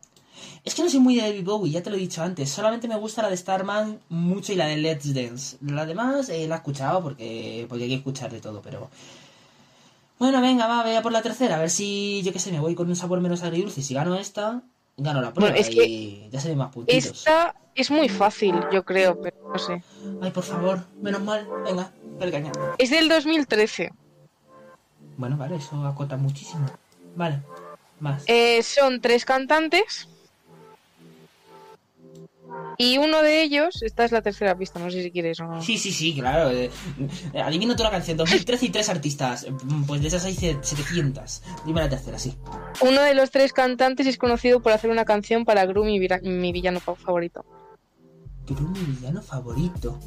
Es 0.64 0.74
que 0.74 0.82
no 0.82 0.90
soy 0.90 1.00
muy 1.00 1.16
de 1.16 1.22
David 1.22 1.44
Bowie, 1.44 1.72
ya 1.72 1.84
te 1.84 1.92
lo 1.92 1.98
he 1.98 2.00
dicho 2.00 2.24
antes. 2.24 2.50
Solamente 2.50 2.88
me 2.88 2.96
gusta 2.96 3.22
la 3.22 3.30
de 3.30 3.38
Starman 3.38 4.00
mucho 4.10 4.52
y 4.52 4.56
la 4.56 4.66
de 4.66 4.78
Let's 4.78 5.14
Dance. 5.14 5.58
La 5.62 5.86
demás 5.86 6.30
eh, 6.30 6.48
la 6.48 6.56
he 6.56 6.58
escuchado 6.58 7.04
porque, 7.04 7.66
porque 7.70 7.84
hay 7.84 7.90
que 7.90 7.96
escuchar 7.98 8.32
de 8.32 8.42
todo, 8.42 8.62
pero... 8.62 8.90
Bueno, 10.24 10.40
venga, 10.40 10.68
va, 10.68 10.84
vea 10.84 11.02
por 11.02 11.12
la 11.12 11.22
tercera. 11.22 11.58
A 11.58 11.60
ver 11.60 11.70
si, 11.70 12.22
yo 12.24 12.32
qué 12.32 12.40
sé, 12.40 12.50
me 12.54 12.62
voy 12.62 12.76
con 12.76 12.88
un 12.88 12.96
sabor 12.96 13.20
menos 13.20 13.44
agridulce. 13.44 13.82
Si 13.82 13.94
gano 13.94 14.16
esta, 14.16 14.62
gano 14.96 15.22
la 15.22 15.34
prueba 15.34 15.52
Bueno, 15.52 15.62
es 15.62 15.70
que 15.70 15.86
y 15.86 16.30
ya 16.32 16.40
se 16.40 16.48
ven 16.48 16.60
más 16.60 16.72
puntitos. 16.72 17.18
Esta 17.28 17.54
es 17.76 17.92
muy 17.92 18.08
fácil, 18.08 18.56
yo 18.72 18.86
creo, 18.86 19.20
pero 19.20 19.36
no 19.52 19.60
sé. 19.60 19.84
Ay, 20.22 20.32
por 20.32 20.46
favor, 20.46 20.80
menos 21.02 21.22
mal. 21.24 21.46
Venga, 21.66 21.92
dale 22.18 22.32
caña. 22.32 22.54
Es 22.78 22.90
del 22.90 23.10
2013. 23.10 23.92
Bueno, 25.18 25.36
vale, 25.36 25.58
eso 25.58 25.86
acota 25.86 26.16
muchísimo. 26.16 26.68
Vale, 27.18 27.42
más. 28.00 28.24
Eh, 28.28 28.64
son 28.64 29.02
tres 29.02 29.26
cantantes. 29.26 30.08
Y 32.78 32.98
uno 32.98 33.22
de 33.22 33.44
ellos, 33.44 33.82
esta 33.84 34.04
es 34.06 34.12
la 34.12 34.22
tercera 34.22 34.58
pista, 34.58 34.80
no 34.80 34.90
sé 34.90 35.04
si 35.04 35.12
quieres 35.12 35.40
o 35.40 35.46
no. 35.46 35.62
Sí, 35.62 35.78
sí, 35.78 35.92
sí, 35.92 36.14
claro. 36.16 36.50
eh, 36.50 36.70
eh, 37.34 37.42
adivino 37.42 37.76
toda 37.76 37.90
la 37.90 37.96
canción. 37.98 38.18
2013 38.18 38.66
y 38.66 38.70
tres 38.70 38.90
artistas. 38.90 39.46
Mm, 39.64 39.84
Pues 39.86 40.02
de 40.02 40.08
esas 40.08 40.26
hay 40.26 40.34
700. 40.36 41.42
Dime 41.66 41.82
la 41.82 41.90
tercera, 41.90 42.18
sí. 42.18 42.36
Uno 42.82 43.02
de 43.02 43.14
los 43.14 43.30
tres 43.32 43.54
cantantes 43.54 44.08
es 44.08 44.18
conocido 44.18 44.62
por 44.62 44.72
hacer 44.72 44.90
una 44.90 45.06
canción 45.06 45.46
para 45.46 45.66
Gru, 45.66 45.84
mi, 45.86 46.00
mi 46.00 46.52
villano 46.52 46.80
fa- 46.80 46.96
favorito. 46.96 47.46
Pero 48.48 48.62
mi 48.62 48.80
villano 48.80 49.22
favorito. 49.22 50.00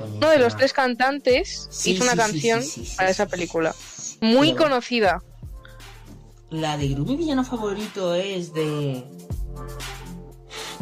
Uno 0.00 0.28
de 0.30 0.38
los 0.38 0.56
tres 0.56 0.72
cantantes 0.72 1.66
Sí, 1.70 1.92
hizo 1.92 2.02
una 2.04 2.12
sí, 2.12 2.18
canción 2.18 2.62
sí, 2.62 2.88
para 2.96 3.10
esa 3.10 3.26
película. 3.26 3.74
Muy 4.20 4.52
Pero- 4.52 4.64
conocida. 4.64 5.22
La 6.50 6.76
de 6.76 6.88
Gru, 6.88 7.04
mi 7.04 7.16
villano 7.16 7.44
favorito 7.44 8.14
es 8.14 8.52
de. 8.54 9.04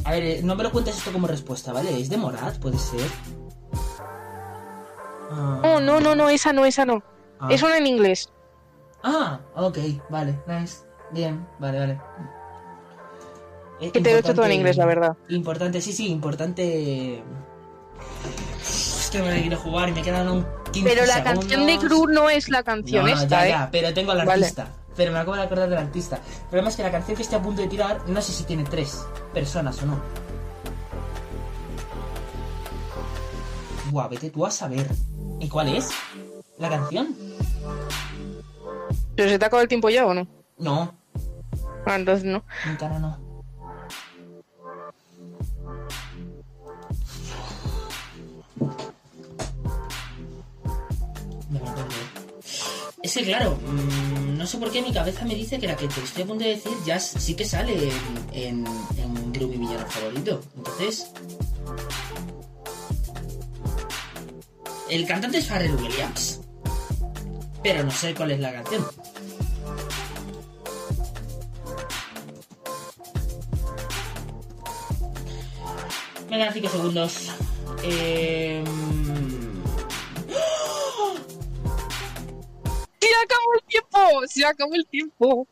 A 0.07 0.13
ver, 0.13 0.23
eh, 0.23 0.41
no 0.43 0.55
me 0.55 0.63
lo 0.63 0.71
cuentes 0.71 0.97
esto 0.97 1.13
como 1.13 1.27
respuesta, 1.27 1.73
¿vale? 1.73 2.01
Es 2.01 2.09
de 2.09 2.17
Morat, 2.17 2.59
puede 2.59 2.79
ser. 2.79 3.01
Ah, 5.31 5.61
No, 5.63 5.81
no, 5.81 6.01
no, 6.01 6.15
no, 6.15 6.29
esa 6.29 6.53
no, 6.53 6.65
esa 6.65 6.85
no. 6.87 7.03
Ah. 7.41 7.49
Es 7.51 7.63
una 7.63 7.77
en 7.79 7.87
inglés. 7.87 8.31
Ah, 9.03 9.41
ok, 9.57 9.79
vale, 10.09 10.39
nice. 10.47 10.79
Bien, 11.13 11.47
vale, 11.59 11.79
vale. 11.79 12.01
Eh, 13.81 13.91
Que 13.91 14.01
te 14.01 14.11
lo 14.11 14.17
he 14.17 14.21
hecho 14.21 14.35
todo 14.35 14.47
en 14.47 14.53
inglés, 14.53 14.77
la 14.77 14.87
verdad. 14.87 15.17
Importante, 15.29 15.81
sí, 15.81 15.93
sí, 15.93 16.09
importante. 16.09 17.23
Es 18.61 19.09
que 19.13 19.21
me 19.23 19.41
quiero 19.43 19.59
jugar 19.59 19.89
y 19.89 19.93
me 19.93 20.03
quedan 20.03 20.29
un 20.29 20.47
15 20.73 20.89
Pero 20.89 21.05
la 21.07 21.15
segundos. 21.15 21.45
canción 21.47 21.67
de 21.67 21.77
Gru 21.79 22.07
no 22.09 22.31
es 22.31 22.49
la 22.49 22.63
canción 22.63 23.05
No, 23.07 23.15
no, 23.15 23.23
esta, 23.23 23.41
ya, 23.41 23.47
¿eh? 23.47 23.51
ya, 23.51 23.69
pero 23.71 23.93
tengo 23.95 24.13
al 24.13 24.25
Vale. 24.25 24.53
Pero 24.97 25.13
me 25.13 25.19
acabo 25.19 25.37
de 25.37 25.43
acordar 25.43 25.69
del 25.69 25.79
artista. 25.79 26.17
El 26.17 26.49
problema 26.49 26.69
es 26.71 26.77
que 26.77 26.83
la 26.83 26.91
canción 26.91 27.17
que 27.17 27.23
estoy 27.23 27.39
a 27.39 27.43
punto 27.43 27.63
de 27.63 27.69
tirar, 27.69 28.09
no 28.09 28.21
sé 28.23 28.33
si 28.33 28.45
tiene 28.45 28.65
tres 28.65 29.05
personas 29.33 29.83
o 29.83 29.87
no. 29.87 30.01
Buah, 33.91 34.09
vete 34.09 34.31
tú 34.31 34.45
a 34.47 34.51
saber. 34.51 34.89
¿Y 35.39 35.49
cuál 35.49 35.69
es? 35.69 35.91
¿La 36.59 36.71
canción? 36.71 37.15
¿Pero 39.15 39.31
se 39.31 39.39
te 39.39 39.45
ha 39.45 39.49
acabado 39.49 39.63
el 39.63 39.69
tiempo 39.69 39.89
ya 39.91 40.07
o 40.07 40.15
no? 40.15 40.27
No. 40.59 40.95
Ah, 41.87 41.97
entonces 41.97 42.25
no. 42.25 42.45
Mi 42.69 42.77
cara 42.77 42.99
no. 42.99 43.19
Me 51.51 51.59
acuerdo. 51.59 51.85
Es 53.03 53.15
que 53.15 53.25
claro, 53.25 53.57
mm, 53.65 54.26
no 54.47 54.53
sé 54.53 54.59
por 54.59 54.71
qué 54.71 54.81
mi 54.81 54.93
cabeza 54.93 55.25
me 55.25 55.35
dice 55.35 55.59
que 55.59 55.67
la 55.67 55.75
que 55.75 55.89
te 55.89 56.01
estoy 56.01 56.23
a 56.23 56.27
punto 56.27 56.45
de 56.45 56.51
decir 56.51 56.71
ya 56.85 57.01
sí 57.01 57.35
que 57.35 57.45
sale 57.45 57.91
en, 58.33 58.65
en, 58.97 59.33
mi 59.33 59.57
villano 59.57 59.85
favorito. 59.89 60.41
Entonces... 60.57 61.11
El 64.89 65.05
cantante 65.05 65.39
es 65.39 65.49
Pharrell 65.49 65.75
Williams. 65.75 66.43
Pero 67.61 67.83
no 67.83 67.91
sé 67.91 68.15
cuál 68.15 68.31
es 68.31 68.39
la 68.39 68.53
canción. 68.53 68.87
Me 76.31 76.39
dan 76.39 76.53
5 76.53 76.69
segundos. 76.69 77.33
Eh... 77.83 78.63
¡Se 84.29 84.45
acabó 84.45 84.75
el 84.75 84.87
tiempo! 84.87 85.47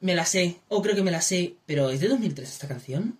Me 0.00 0.14
la 0.14 0.26
sé, 0.26 0.60
o 0.68 0.82
creo 0.82 0.94
que 0.94 1.02
me 1.02 1.10
la 1.10 1.22
sé, 1.22 1.54
pero 1.66 1.90
¿es 1.90 2.00
de 2.00 2.08
2003 2.08 2.48
esta 2.48 2.68
canción? 2.68 3.18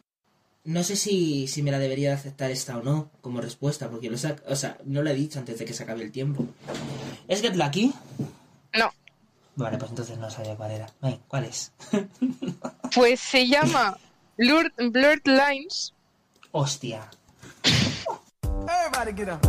No 0.65 0.83
sé 0.83 0.97
si, 0.97 1.47
si 1.47 1.63
me 1.63 1.71
la 1.71 1.79
debería 1.79 2.09
de 2.11 2.15
aceptar 2.17 2.51
esta 2.51 2.77
o 2.79 2.83
no 2.83 3.11
como 3.21 3.41
respuesta, 3.41 3.91
porque 3.91 4.11
lo 4.11 4.17
sa- 4.19 4.37
o 4.49 4.57
sea, 4.57 4.79
no 4.85 5.03
lo 5.03 5.11
he 5.11 5.15
dicho 5.15 5.39
antes 5.39 5.59
de 5.59 5.65
que 5.65 5.75
se 5.75 5.83
acabe 5.83 6.03
el 6.03 6.13
tiempo. 6.13 6.47
¿Es 7.29 7.43
Get 7.43 7.55
Lucky? 7.57 7.93
No. 8.75 8.91
Vale, 9.57 9.77
pues 9.79 9.91
entonces 9.91 10.19
no 10.19 10.31
sabía 10.31 10.57
cuál 10.57 10.71
era. 10.73 10.87
Ven, 11.01 11.21
¿cuál 11.29 11.45
es? 11.45 11.73
Pues 12.95 13.19
se 13.21 13.47
llama 13.49 13.99
Blurred, 14.39 14.73
Blurred 14.91 15.23
Lines. 15.27 15.93
Hostia. 16.53 17.11
Everybody 18.43 19.13
get 19.17 19.29
up. 19.35 19.41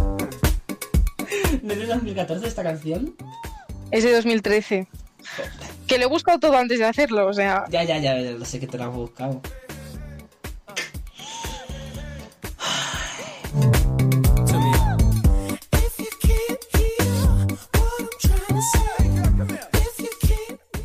¿No 1.62 1.74
es 1.74 1.80
de 1.80 1.86
2014 1.86 2.48
esta 2.48 2.64
canción? 2.64 3.16
Es 3.92 4.04
de 4.04 4.14
2013. 4.14 4.88
Que 5.88 5.98
le 5.98 6.06
he 6.06 6.08
buscado 6.08 6.40
todo 6.40 6.58
antes 6.58 6.80
de 6.80 6.86
hacerlo, 6.86 7.28
o 7.28 7.34
sea. 7.34 7.66
Ya, 7.70 7.84
ya, 7.84 7.98
ya, 7.98 8.16
lo 8.16 8.46
sé 8.46 8.60
que 8.60 8.68
te 8.68 8.78
lo 8.78 8.86
has 8.86 8.94
buscado. 8.94 9.42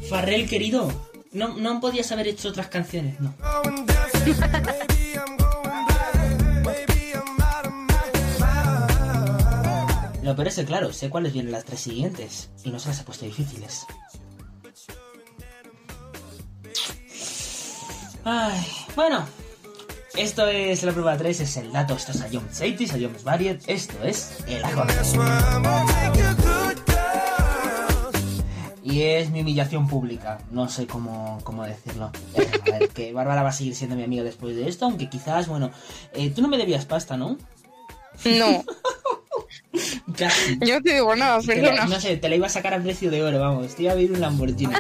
Farrell, 0.09 0.49
querido, 0.49 0.91
no, 1.33 1.57
no 1.57 1.81
podías 1.81 2.11
haber 2.11 2.29
hecho 2.29 2.49
otras 2.49 2.67
canciones, 2.67 3.19
no. 3.21 3.35
Lo 10.23 10.37
peor 10.37 10.49
es 10.49 10.61
claro, 10.67 10.93
sé 10.93 11.09
cuáles 11.09 11.33
vienen 11.33 11.53
las 11.53 11.65
tres 11.65 11.81
siguientes 11.81 12.51
y 12.63 12.71
no 12.71 12.79
se 12.79 12.89
las 12.89 13.01
he 13.01 13.05
puesto 13.05 13.25
difíciles. 13.25 13.87
Ay, 18.25 18.61
bueno, 18.95 19.25
esto 20.15 20.47
es 20.47 20.83
la 20.83 20.93
prueba 20.93 21.17
3, 21.17 21.41
es 21.41 21.57
el 21.57 21.73
dato, 21.73 21.95
esto 21.95 22.13
es 22.13 22.21
a 22.21 22.29
Jones 22.31 22.61
80, 22.61 22.95
a 22.95 22.99
Jones 23.01 23.25
Variet, 23.25 23.63
esto 23.67 23.95
es 24.05 24.45
el 24.47 24.63
acorde. 24.63 24.93
Y 28.83 29.03
es 29.03 29.31
mi 29.31 29.41
humillación 29.41 29.89
pública, 29.89 30.39
no 30.51 30.69
sé 30.69 30.87
cómo, 30.87 31.39
cómo 31.45 31.65
decirlo. 31.65 32.11
Eh, 32.35 32.51
a 32.67 32.79
ver, 32.79 32.89
que 32.91 33.13
Bárbara 33.15 33.43
va 33.43 33.51
a 33.51 33.53
seguir 33.53 33.75
siendo 33.75 33.97
mi 33.97 34.03
amiga 34.03 34.23
después 34.23 34.55
de 34.55 34.69
esto, 34.69 34.85
aunque 34.85 35.09
quizás, 35.09 35.49
bueno, 35.49 35.71
eh, 36.13 36.29
tú 36.31 36.43
no 36.43 36.49
me 36.49 36.59
debías 36.59 36.85
pasta, 36.85 37.17
¿no? 37.17 37.39
No. 38.25 38.65
Yo 40.67 40.83
te 40.83 40.95
digo 40.95 41.15
nada, 41.17 41.41
Te 41.41 41.57
la- 41.57 41.63
perdona. 41.71 41.87
no 41.87 42.01
sé, 42.01 42.17
te 42.17 42.29
la 42.29 42.37
iba 42.37 42.47
a 42.47 42.51
sacar 42.51 42.75
a 42.75 42.83
precio 42.83 43.11
de 43.11 43.23
oro, 43.23 43.39
vamos, 43.39 43.75
te 43.75 43.85
iba 43.85 43.93
a 43.93 43.95
pedir 43.95 44.13
un 44.13 44.21
Lamborghini. 44.21 44.75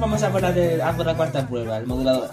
Vamos 0.00 0.22
a 0.22 0.30
por 0.32 0.40
la, 0.42 0.52
de- 0.52 0.82
a 0.82 0.92
por 0.96 1.06
la 1.06 1.14
cuarta 1.14 1.46
prueba, 1.46 1.76
el 1.78 1.86
modulador. 1.86 2.30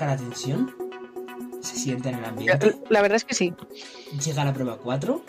La 0.00 0.16
tensión. 0.16 0.74
Se 1.60 1.76
siente 1.76 2.10
en 2.10 2.16
el 2.16 2.24
ambiente. 2.24 2.76
La 2.88 3.02
verdad 3.02 3.16
es 3.16 3.24
que 3.24 3.34
sí. 3.34 3.52
Llega 4.24 4.44
la 4.44 4.54
prueba 4.54 4.78
4. 4.78 5.22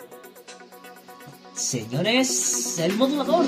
Señores, 1.54 2.78
el 2.78 2.94
modulador. 2.96 3.44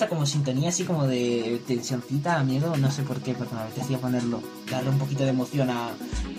Esta 0.00 0.08
como 0.08 0.24
sintonía, 0.24 0.70
así 0.70 0.84
como 0.84 1.06
de 1.06 1.60
tensioncita, 1.66 2.42
miedo, 2.42 2.74
no 2.78 2.90
sé 2.90 3.02
por 3.02 3.20
qué, 3.20 3.34
porque 3.34 3.54
me 3.54 3.60
apetecía 3.60 3.98
ponerlo, 3.98 4.40
darle 4.70 4.88
un 4.88 4.98
poquito 4.98 5.24
de 5.24 5.28
emoción 5.28 5.68
a, 5.68 5.90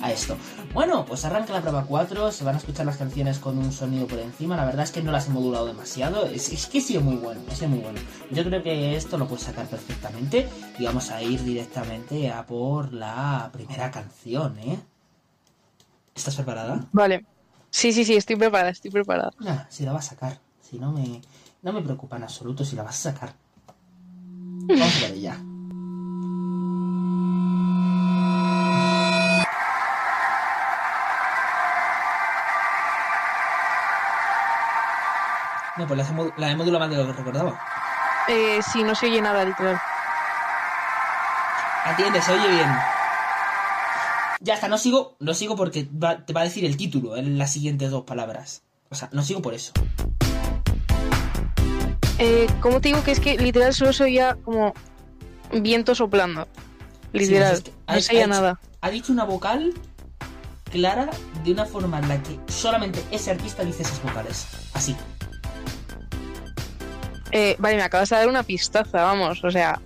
a 0.02 0.12
esto. 0.12 0.36
Bueno, 0.74 1.06
pues 1.06 1.26
arranca 1.26 1.54
la 1.54 1.62
prueba 1.62 1.86
4, 1.86 2.32
se 2.32 2.44
van 2.44 2.56
a 2.56 2.58
escuchar 2.58 2.88
las 2.88 2.98
canciones 2.98 3.38
con 3.38 3.60
un 3.60 3.72
sonido 3.72 4.08
por 4.08 4.18
encima, 4.18 4.58
la 4.58 4.66
verdad 4.66 4.86
es 4.86 4.90
que 4.90 5.04
no 5.04 5.12
las 5.12 5.28
he 5.28 5.30
modulado 5.30 5.68
demasiado, 5.68 6.26
es, 6.26 6.52
es 6.52 6.66
que 6.66 6.80
ha 6.80 6.82
sido 6.82 7.02
muy 7.02 7.18
bueno, 7.18 7.40
ha 7.52 7.54
sido 7.54 7.70
muy 7.70 7.82
bueno. 7.82 8.00
Yo 8.32 8.44
creo 8.44 8.64
que 8.64 8.96
esto 8.96 9.20
lo 9.20 9.28
puedes 9.28 9.44
sacar 9.44 9.68
perfectamente 9.68 10.50
y 10.80 10.84
vamos 10.84 11.12
a 11.12 11.22
ir 11.22 11.44
directamente 11.44 12.32
a 12.32 12.44
por 12.44 12.92
la 12.92 13.52
primera 13.54 13.92
canción, 13.92 14.58
¿eh? 14.58 14.80
¿Estás 16.16 16.34
preparada? 16.34 16.88
Vale. 16.94 17.28
Sí, 17.70 17.94
sí, 17.94 18.06
sí, 18.06 18.16
estoy 18.16 18.38
preparada, 18.38 18.72
estoy 18.72 18.90
preparada. 18.90 19.32
Nah, 19.40 19.66
si 19.70 19.86
la 19.86 19.94
vas 19.94 20.08
a 20.08 20.10
sacar. 20.10 20.40
Si 20.68 20.80
no 20.80 20.92
me, 20.92 21.22
no 21.62 21.74
me 21.74 21.84
preocupa 21.84 22.18
en 22.18 22.24
absoluto 22.24 22.66
si 22.66 22.76
la 22.76 22.82
vas 22.82 23.06
a 23.06 23.12
sacar. 23.12 23.36
Vamos 24.68 24.94
por 25.00 25.12
ella. 25.12 25.38
No, 35.78 35.88
pues 35.88 36.00
la, 36.38 36.52
he 36.52 36.56
modulado 36.56 36.80
más 36.86 36.90
de 36.90 36.98
lo 36.98 37.08
que 37.08 37.14
recordaba. 37.14 37.60
Eh, 38.28 38.60
sí, 38.72 38.84
no 38.84 38.94
se 38.94 39.06
oye 39.08 39.22
nada, 39.22 39.44
literal. 39.46 39.80
Atiende, 41.86 42.22
se 42.22 42.32
oye 42.34 42.48
bien. 42.50 42.70
Ya 44.42 44.56
está, 44.56 44.68
no 44.68 44.78
sigo, 44.78 45.16
no 45.20 45.34
sigo 45.34 45.56
porque 45.56 45.88
va- 45.92 46.26
te 46.26 46.34
va 46.34 46.42
a 46.42 46.44
decir 46.46 46.66
el 46.66 46.78
título 46.78 47.16
en 47.16 47.38
las 47.38 47.52
siguientes 47.54 47.90
dos 47.90 48.04
palabras. 48.04 48.64
O 48.90 48.96
sea, 48.96 49.10
no 49.14 49.24
sigo 49.24 49.42
por 49.42 49.54
eso. 49.54 49.72
Eh, 52.24 52.46
¿Cómo 52.60 52.80
te 52.80 52.90
digo 52.90 53.04
que 53.04 53.10
es 53.10 53.20
que 53.20 53.36
literal 53.36 53.74
solo 53.74 53.94
se 53.94 54.04
oía 54.04 54.38
como 54.46 54.76
viento 55.52 55.96
soplando? 55.96 56.48
Literal, 57.14 57.58
Sí, 57.58 57.74
no 57.88 58.00
se 58.00 58.16
oía 58.16 58.28
nada. 58.28 58.60
Ha 58.82 58.92
dicho 58.92 59.12
una 59.12 59.24
vocal 59.24 59.74
clara 60.72 61.10
de 61.44 61.52
una 61.52 61.66
forma 61.66 61.98
en 61.98 62.08
la 62.08 62.22
que 62.22 62.40
solamente 62.48 63.04
ese 63.10 63.32
artista 63.32 63.64
dice 63.64 63.82
esas 63.82 64.04
vocales. 64.04 64.46
Así. 64.76 64.96
Eh, 67.32 67.56
vale, 67.58 67.78
me 67.78 67.82
acabas 67.82 68.10
de 68.10 68.18
dar 68.18 68.28
una 68.30 68.44
pistaza, 68.44 69.02
vamos, 69.02 69.44
o 69.44 69.50
sea, 69.50 69.82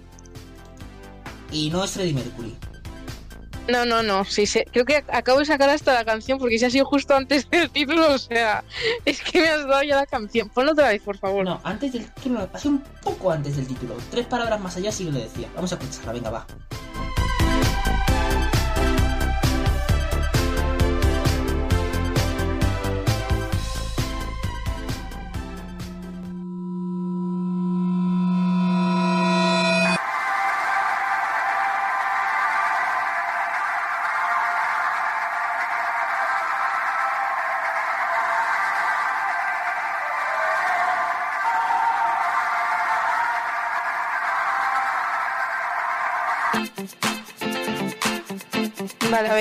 Y 1.54 1.70
no 1.70 1.86
es 1.86 1.92
Freddie 1.92 2.16
Mercury. 2.16 2.54
No, 3.68 3.84
no, 3.84 4.04
no, 4.04 4.24
sí, 4.26 4.46
sí. 4.46 4.62
Creo 4.72 4.86
que 4.86 5.04
ac- 5.04 5.10
acabo 5.12 5.40
de 5.40 5.46
sacar 5.46 5.70
hasta 5.72 5.94
la 5.94 6.06
canción 6.06 6.38
porque 6.38 6.60
si 6.60 6.66
ha 6.66 6.70
sido 6.70 6.86
justo 6.86 7.16
antes 7.16 7.50
del 7.50 7.70
título, 7.72 8.14
o 8.14 8.18
sea, 8.18 8.64
es 9.06 9.22
que 9.24 9.42
me 9.42 9.48
has 9.50 9.66
dado 9.68 9.82
ya 9.84 9.96
la 9.96 10.06
canción. 10.06 10.50
Ponlo 10.50 10.74
otra 10.74 10.90
vez, 10.90 11.02
por 11.02 11.18
favor. 11.18 11.44
No, 11.46 11.60
antes 11.64 11.94
del 11.94 12.12
título, 12.14 12.48
pasé 12.48 12.68
un 12.68 12.80
poco 13.02 13.32
antes 13.32 13.56
del 13.56 13.68
título. 13.68 13.96
Tres 14.12 14.28
palabras 14.28 14.60
más 14.62 14.76
allá 14.78 14.92
sí 14.92 15.06
que 15.06 15.12
lo 15.12 15.20
decía. 15.20 15.48
Vamos 15.56 15.72
a 15.72 15.76
escucharla, 15.76 16.14
venga, 16.14 16.30
va. 16.30 16.48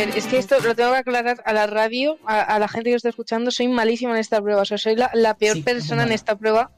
Ver, 0.06 0.16
es 0.18 0.26
que 0.26 0.38
esto 0.38 0.58
lo 0.60 0.74
tengo 0.74 0.92
que 0.92 0.98
aclarar 0.98 1.42
a 1.44 1.52
la 1.52 1.66
radio, 1.66 2.18
a, 2.26 2.40
a 2.40 2.58
la 2.58 2.68
gente 2.68 2.90
que 2.90 2.96
está 2.96 3.08
escuchando. 3.08 3.50
Soy 3.50 3.68
malísima 3.68 4.12
en 4.12 4.18
esta 4.18 4.40
prueba, 4.40 4.62
o 4.62 4.64
sea, 4.64 4.78
soy 4.78 4.96
la, 4.96 5.10
la 5.14 5.34
peor 5.34 5.56
Sí, 5.56 5.62
persona 5.62 6.02
en 6.04 6.12
esta 6.12 6.36
prueba. 6.36 6.70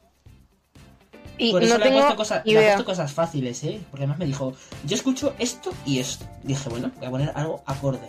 Y 1.39 1.53
Por 1.53 1.63
eso 1.63 1.75
no 1.75 1.79
le, 1.79 1.85
he 1.85 1.89
tengo 1.89 2.01
puesto 2.01 2.17
cosas, 2.17 2.43
le 2.47 2.53
he 2.59 2.65
puesto 2.65 2.85
cosas 2.87 3.13
fáciles, 3.13 3.63
¿eh? 3.65 3.79
Porque 3.91 4.05
además 4.05 4.19
me 4.19 4.25
dijo, 4.25 4.55
yo 4.85 4.97
escucho 4.97 5.35
esto 5.39 5.71
y 5.85 5.99
esto. 6.01 6.25
Dije, 6.43 6.69
bueno, 6.71 6.91
voy 6.97 7.07
a 7.07 7.11
poner 7.11 7.33
algo 7.35 7.63
acorde. 7.67 8.01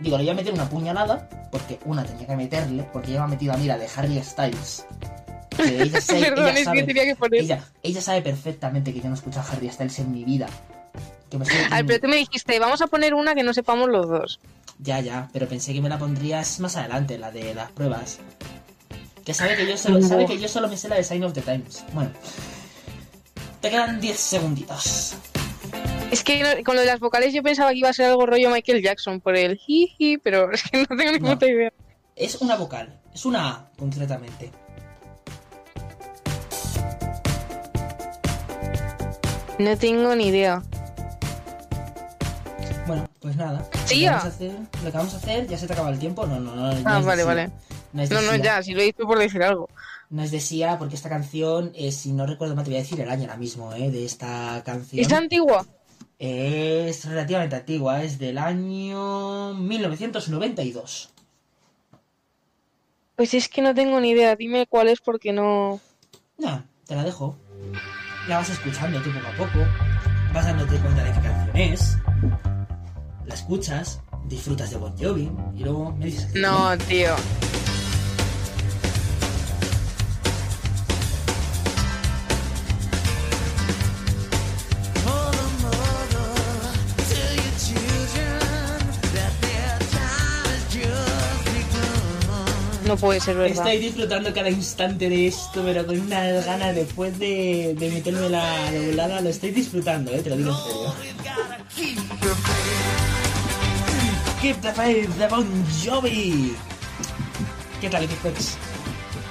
Digo, 0.00 0.16
le 0.16 0.24
voy 0.24 0.30
a 0.30 0.34
meter 0.34 0.52
una 0.54 0.68
puñalada, 0.68 1.28
porque 1.52 1.78
una 1.84 2.02
tenía 2.04 2.26
que 2.26 2.36
meterle, 2.36 2.82
porque 2.92 3.10
ella 3.10 3.20
me 3.20 3.24
ha 3.24 3.28
metido 3.28 3.52
a 3.52 3.56
mí 3.58 3.66
la 3.66 3.76
de 3.76 3.86
Harry 3.94 4.20
Styles. 4.22 4.86
Que 5.56 5.82
ella, 5.82 6.00
sa- 6.00 6.14
Perdón, 6.18 6.44
ella 6.48 6.50
es 6.52 6.58
que 6.58 6.64
sabe, 6.64 6.82
tenía 6.84 7.04
que 7.04 7.14
poner. 7.16 7.40
ella, 7.42 7.64
ella 7.82 8.00
sabe 8.00 8.22
perfectamente 8.22 8.92
que 8.92 9.00
yo 9.00 9.04
no 9.06 9.10
he 9.12 9.18
escuchado 9.18 9.46
a 9.46 9.52
Harry 9.52 9.68
Styles 9.70 9.98
en 9.98 10.10
mi 10.10 10.24
vida. 10.24 10.46
Que 11.38 11.38
me 11.38 11.68
ver, 11.68 11.86
pero 11.86 12.00
tú 12.00 12.08
me 12.08 12.16
dijiste, 12.16 12.58
vamos 12.58 12.80
a 12.82 12.86
poner 12.86 13.14
una 13.14 13.34
que 13.34 13.42
no 13.42 13.52
sepamos 13.52 13.88
los 13.88 14.08
dos. 14.08 14.40
Ya, 14.78 15.00
ya, 15.00 15.28
pero 15.32 15.48
pensé 15.48 15.72
que 15.72 15.80
me 15.80 15.88
la 15.88 15.98
pondrías 15.98 16.60
más 16.60 16.76
adelante, 16.76 17.18
la 17.18 17.30
de 17.30 17.54
las 17.54 17.70
pruebas. 17.72 18.18
Que 19.24 19.34
sabe 19.34 19.56
que 19.56 19.66
yo 19.66 19.76
solo, 19.76 20.00
No. 20.00 20.08
sabe 20.08 20.26
que 20.26 20.38
yo 20.38 20.48
solo 20.48 20.68
me 20.68 20.76
sé 20.76 20.88
la 20.88 20.96
de 20.96 21.04
Sign 21.04 21.24
of 21.24 21.32
the 21.32 21.40
Times. 21.40 21.84
Bueno. 21.92 22.10
Te 23.60 23.70
quedan 23.70 24.00
10 24.00 24.18
segunditos. 24.18 25.14
Es 26.10 26.22
que 26.22 26.62
con 26.64 26.74
lo 26.76 26.82
de 26.82 26.86
las 26.86 27.00
vocales 27.00 27.32
yo 27.32 27.42
pensaba 27.42 27.70
que 27.70 27.78
iba 27.78 27.88
a 27.88 27.92
ser 27.92 28.06
algo 28.10 28.26
rollo 28.26 28.50
Michael 28.50 28.82
Jackson 28.82 29.20
por 29.20 29.36
el 29.36 29.56
jiji, 29.56 30.18
pero 30.18 30.50
es 30.52 30.62
que 30.62 30.78
no 30.88 30.96
tengo 30.96 31.12
ni 31.12 31.18
No. 31.18 31.30
puta 31.32 31.46
idea. 31.46 31.72
Es 32.14 32.36
una 32.36 32.56
vocal, 32.56 33.00
es 33.14 33.24
una 33.24 33.48
A, 33.48 33.70
concretamente. 33.78 34.50
No 39.58 39.76
tengo 39.78 40.14
ni 40.14 40.26
idea. 40.28 40.62
Bueno, 42.86 43.08
pues 43.20 43.36
nada. 43.36 43.66
Sí, 43.86 44.04
lo, 44.04 44.10
que 44.10 44.10
vamos 44.10 44.24
a 44.24 44.28
hacer, 44.28 44.52
lo 44.82 44.90
que 44.90 44.96
vamos 44.96 45.14
a 45.14 45.16
hacer, 45.16 45.46
ya 45.48 45.56
se 45.56 45.66
te 45.66 45.72
acaba 45.72 45.90
el 45.90 45.98
tiempo. 45.98 46.26
No, 46.26 46.38
no, 46.38 46.54
no. 46.54 46.72
no 46.72 46.82
Ah, 46.84 47.00
vale, 47.00 47.24
vale. 47.24 47.50
No 47.92 48.02
es 48.02 48.10
No, 48.10 48.36
ya, 48.36 48.62
si 48.62 48.74
lo 48.74 48.82
dicho 48.82 49.06
por 49.06 49.18
decir 49.18 49.42
algo. 49.42 49.68
No 50.10 50.22
es 50.22 50.30
de 50.30 50.40
Sia, 50.40 50.78
porque 50.78 50.94
esta 50.94 51.08
canción, 51.08 51.72
eh, 51.74 51.92
si 51.92 52.12
no 52.12 52.26
recuerdo 52.26 52.54
mal, 52.54 52.64
te 52.64 52.70
voy 52.70 52.78
a 52.78 52.82
decir 52.82 53.00
el 53.00 53.08
año 53.08 53.22
ahora 53.22 53.36
mismo, 53.36 53.72
¿eh? 53.72 53.90
De 53.90 54.04
esta 54.04 54.62
canción. 54.64 55.00
¿Es 55.00 55.12
antigua? 55.12 55.66
Es 56.18 57.04
relativamente 57.04 57.56
antigua, 57.56 58.02
es 58.02 58.18
del 58.18 58.38
año 58.38 59.54
1992. 59.54 61.10
Pues 63.16 63.34
es 63.34 63.48
que 63.48 63.62
no 63.62 63.74
tengo 63.74 64.00
ni 64.00 64.10
idea. 64.10 64.36
Dime 64.36 64.66
cuál 64.66 64.88
es 64.88 65.00
porque 65.00 65.32
no. 65.32 65.80
No, 66.38 66.64
te 66.86 66.94
la 66.94 67.04
dejo. 67.04 67.36
La 68.28 68.38
vas 68.38 68.50
escuchando 68.50 69.00
tú 69.00 69.10
poco 69.12 69.26
a 69.26 69.36
poco. 69.36 69.66
Vas 70.32 70.46
dándote 70.46 70.76
cuenta 70.78 71.04
de 71.04 71.12
qué 71.12 71.20
canción 71.20 71.56
es. 71.56 71.96
La 73.34 73.40
escuchas, 73.40 74.00
disfrutas 74.28 74.70
de 74.70 74.76
Bon 74.76 74.96
Jovi 74.96 75.28
y 75.56 75.64
luego 75.64 75.90
me 75.98 76.06
dices 76.06 76.26
que 76.26 76.38
No, 76.38 76.78
tío. 76.78 77.16
No 92.86 92.96
puede 92.98 93.18
ser 93.18 93.36
verdad. 93.36 93.66
Estoy 93.66 93.78
disfrutando 93.78 94.32
cada 94.32 94.48
instante 94.48 95.08
de 95.08 95.26
esto, 95.26 95.60
pero 95.64 95.84
con 95.84 95.98
unas 95.98 96.46
ganas 96.46 96.76
después 96.76 97.18
de, 97.18 97.74
de 97.76 97.90
meterme 97.90 98.28
la 98.28 98.70
doblada. 98.70 99.20
Lo 99.20 99.30
estoy 99.30 99.50
disfrutando, 99.50 100.12
eh, 100.12 100.20
te 100.22 100.30
lo 100.30 100.36
digo 100.36 100.50
en 100.50 100.56
serio. 100.56 100.94
Keep 104.44 104.60
the 104.60 104.72
faith 104.74 105.08
de 105.16 105.26
Bon 105.28 105.46
Jovi. 105.82 106.54
¿Qué 107.80 107.88
tal, 107.88 108.06
Xbox? 108.06 108.58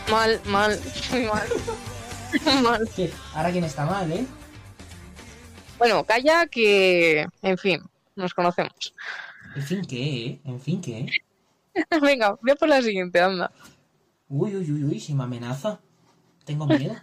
Mal, 0.09 0.41
mal, 0.45 0.79
muy 1.11 1.25
mal. 1.25 2.63
mal. 2.63 2.89
¿Qué? 2.95 3.13
Ahora 3.35 3.51
quién 3.51 3.63
está 3.63 3.85
mal, 3.85 4.11
¿eh? 4.11 4.25
Bueno, 5.77 6.03
calla 6.03 6.47
que. 6.47 7.27
En 7.43 7.59
fin, 7.59 7.83
nos 8.15 8.33
conocemos. 8.33 8.95
En 9.55 9.61
fin, 9.61 9.85
¿qué? 9.85 10.25
eh? 10.25 10.41
En 10.45 10.59
fin, 10.59 10.81
¿qué? 10.81 11.05
Venga, 12.01 12.35
voy 12.41 12.49
a 12.49 12.55
por 12.55 12.69
la 12.69 12.81
siguiente, 12.81 13.21
anda. 13.21 13.51
Uy, 14.29 14.55
uy, 14.55 14.71
uy, 14.71 14.83
uy, 14.83 14.99
si 14.99 15.13
me 15.13 15.25
amenaza. 15.25 15.79
Tengo 16.43 16.65
miedo. 16.65 16.95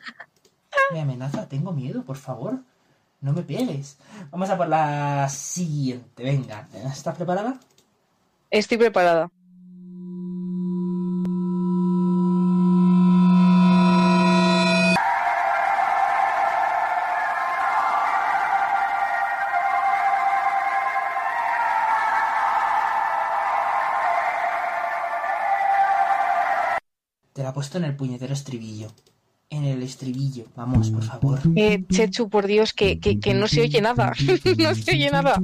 Me 0.90 1.00
amenaza, 1.00 1.48
tengo 1.48 1.70
miedo, 1.70 2.02
por 2.04 2.16
favor. 2.16 2.58
No 3.20 3.32
me 3.32 3.42
pegues. 3.42 3.98
Vamos 4.32 4.50
a 4.50 4.56
por 4.56 4.66
la 4.66 5.28
siguiente, 5.28 6.24
venga. 6.24 6.66
¿Estás 6.92 7.16
preparada? 7.16 7.60
Estoy 8.50 8.78
preparada. 8.78 9.30
Te 27.32 27.42
la 27.44 27.50
he 27.50 27.52
puesto 27.52 27.78
en 27.78 27.84
el 27.84 27.96
puñetero 27.96 28.34
estribillo. 28.34 28.88
En 29.60 29.66
el 29.66 29.82
estribillo. 29.82 30.44
Vamos, 30.56 30.88
por 30.90 31.02
favor. 31.02 31.38
Eh, 31.54 31.84
Chechu, 31.92 32.30
por 32.30 32.46
Dios, 32.46 32.72
que, 32.72 32.98
que, 32.98 33.20
que 33.20 33.34
no 33.34 33.46
se 33.46 33.60
oye 33.60 33.82
nada. 33.82 34.14
no 34.58 34.74
se 34.74 34.92
oye 34.92 35.10
nada. 35.10 35.34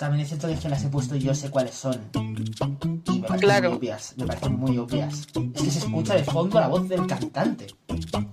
También 0.00 0.22
es 0.22 0.28
cierto 0.28 0.48
que 0.48 0.54
es 0.54 0.60
que 0.60 0.68
las 0.68 0.82
he 0.84 0.88
puesto 0.88 1.14
y 1.14 1.20
yo 1.20 1.32
sé 1.32 1.48
cuáles 1.48 1.76
son. 1.76 1.94
Y 2.14 3.20
me 3.20 3.28
parecen 3.28 3.38
Claro. 3.38 3.68
muy 3.70 3.78
obvias. 3.78 4.14
Me 4.16 4.26
parecen 4.26 4.58
muy 4.58 4.78
obvias. 4.78 5.28
Es 5.54 5.62
que 5.62 5.70
se 5.70 5.78
escucha 5.78 6.14
de 6.16 6.24
fondo 6.24 6.58
la 6.58 6.66
voz 6.66 6.88
del 6.88 7.06
cantante. 7.06 7.68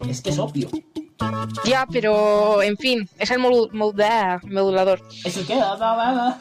Es 0.07 0.21
que 0.21 0.31
es 0.31 0.39
obvio. 0.39 0.67
Ya, 1.65 1.85
pero 1.91 2.63
en 2.63 2.75
fin, 2.77 3.07
es 3.19 3.29
el 3.29 3.39
modu- 3.39 3.69
modu- 3.71 4.41
modulador. 4.49 5.01
Eso 5.23 5.45
queda. 5.45 5.77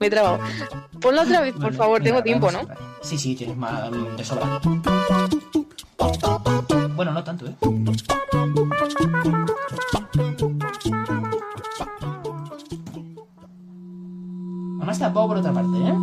Me 0.00 0.06
he 0.06 0.10
trabado. 0.10 0.38
Ponla 1.00 1.22
otra 1.22 1.40
vez, 1.42 1.54
por 1.54 1.74
favor, 1.74 2.02
tengo 2.02 2.22
tiempo, 2.22 2.50
¿no? 2.50 2.60
Sí, 3.02 3.18
sí, 3.18 3.34
tienes 3.34 3.56
más 3.56 3.90
mm, 3.90 4.16
de 4.16 4.24
sobra. 4.24 4.60
Bueno, 6.96 7.12
no 7.12 7.22
tanto, 7.22 7.46
¿eh? 7.46 7.54
Además 14.78 14.98
tampoco 14.98 15.28
por 15.28 15.36
otra 15.36 15.52
parte, 15.52 15.76
¿eh? 15.76 15.94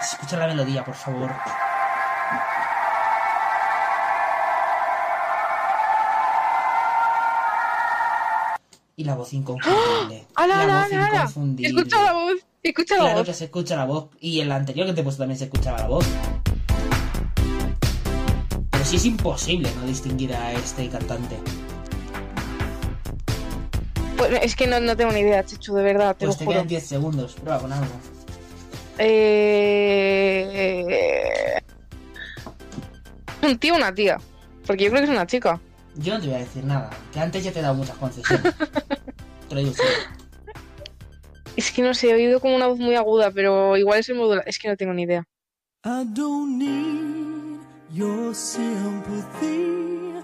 Escucha 0.00 0.36
la 0.36 0.48
melodía, 0.48 0.84
por 0.84 0.94
favor. 0.94 1.30
Y 8.96 9.04
la 9.04 9.14
voz 9.14 9.32
inconfundible. 9.32 10.26
¡Hala, 10.34 10.66
la 10.66 10.80
voz 10.82 10.92
inconfundible. 10.92 11.68
Escucha 11.68 12.02
la 12.02 12.12
voz, 12.14 12.34
escucha 12.70 12.96
la 12.96 13.02
Claro 13.02 13.18
voz. 13.18 13.26
que 13.26 13.34
se 13.34 13.44
escucha 13.44 13.76
la 13.76 13.84
voz. 13.84 14.08
Y 14.20 14.40
en 14.40 14.48
la 14.48 14.56
anterior 14.56 14.86
que 14.86 14.92
te 14.92 15.00
he 15.00 15.04
puesto 15.04 15.22
también 15.22 15.38
se 15.38 15.44
escuchaba 15.44 15.78
la 15.78 15.86
voz. 15.88 16.04
Pero 18.70 18.84
sí 18.84 18.96
es 18.96 19.04
imposible 19.04 19.70
no 19.80 19.86
distinguir 19.86 20.34
a 20.34 20.52
este 20.52 20.88
cantante. 20.88 21.36
Pues 24.16 24.38
es 24.42 24.54
que 24.56 24.66
no, 24.66 24.78
no 24.80 24.96
tengo 24.96 25.12
ni 25.12 25.20
idea, 25.20 25.44
Chechu, 25.44 25.74
de 25.74 25.82
verdad, 25.82 26.16
te 26.16 26.26
Pues 26.26 26.36
lo 26.36 26.38
te 26.38 26.44
juro. 26.44 26.54
quedan 26.56 26.68
10 26.68 26.86
segundos. 26.86 27.32
Prueba 27.34 27.58
con 27.60 27.72
algo. 27.72 27.86
Eh... 28.98 30.86
Un 33.42 33.58
tío, 33.58 33.74
una 33.74 33.92
tía. 33.92 34.18
Porque 34.66 34.84
yo 34.84 34.90
creo 34.90 35.00
que 35.02 35.06
es 35.06 35.10
una 35.10 35.26
chica. 35.26 35.58
Yo 35.96 36.14
no 36.14 36.20
te 36.20 36.26
voy 36.28 36.36
a 36.36 36.38
decir 36.38 36.64
nada, 36.64 36.88
que 37.12 37.18
antes 37.20 37.42
ya 37.44 37.52
te 37.52 37.58
he 37.58 37.62
dado 37.62 37.74
muchas 37.74 37.96
concesiones. 37.96 38.54
te 39.48 39.54
lo 39.54 39.60
digo 39.60 39.72
sí. 39.74 39.82
Es 41.56 41.70
que 41.70 41.82
no 41.82 41.92
sé, 41.94 42.10
he 42.10 42.14
oído 42.14 42.40
como 42.40 42.56
una 42.56 42.66
voz 42.66 42.78
muy 42.78 42.94
aguda, 42.94 43.30
pero 43.30 43.76
igual 43.76 44.00
es 44.00 44.08
el 44.08 44.16
modular. 44.16 44.44
Es 44.46 44.58
que 44.58 44.68
no 44.68 44.76
tengo 44.76 44.92
ni 44.94 45.02
idea. 45.02 45.24
I 45.84 46.04
don't 46.06 46.58
need 46.58 47.60
your 47.92 48.34
sympathy. 48.34 50.14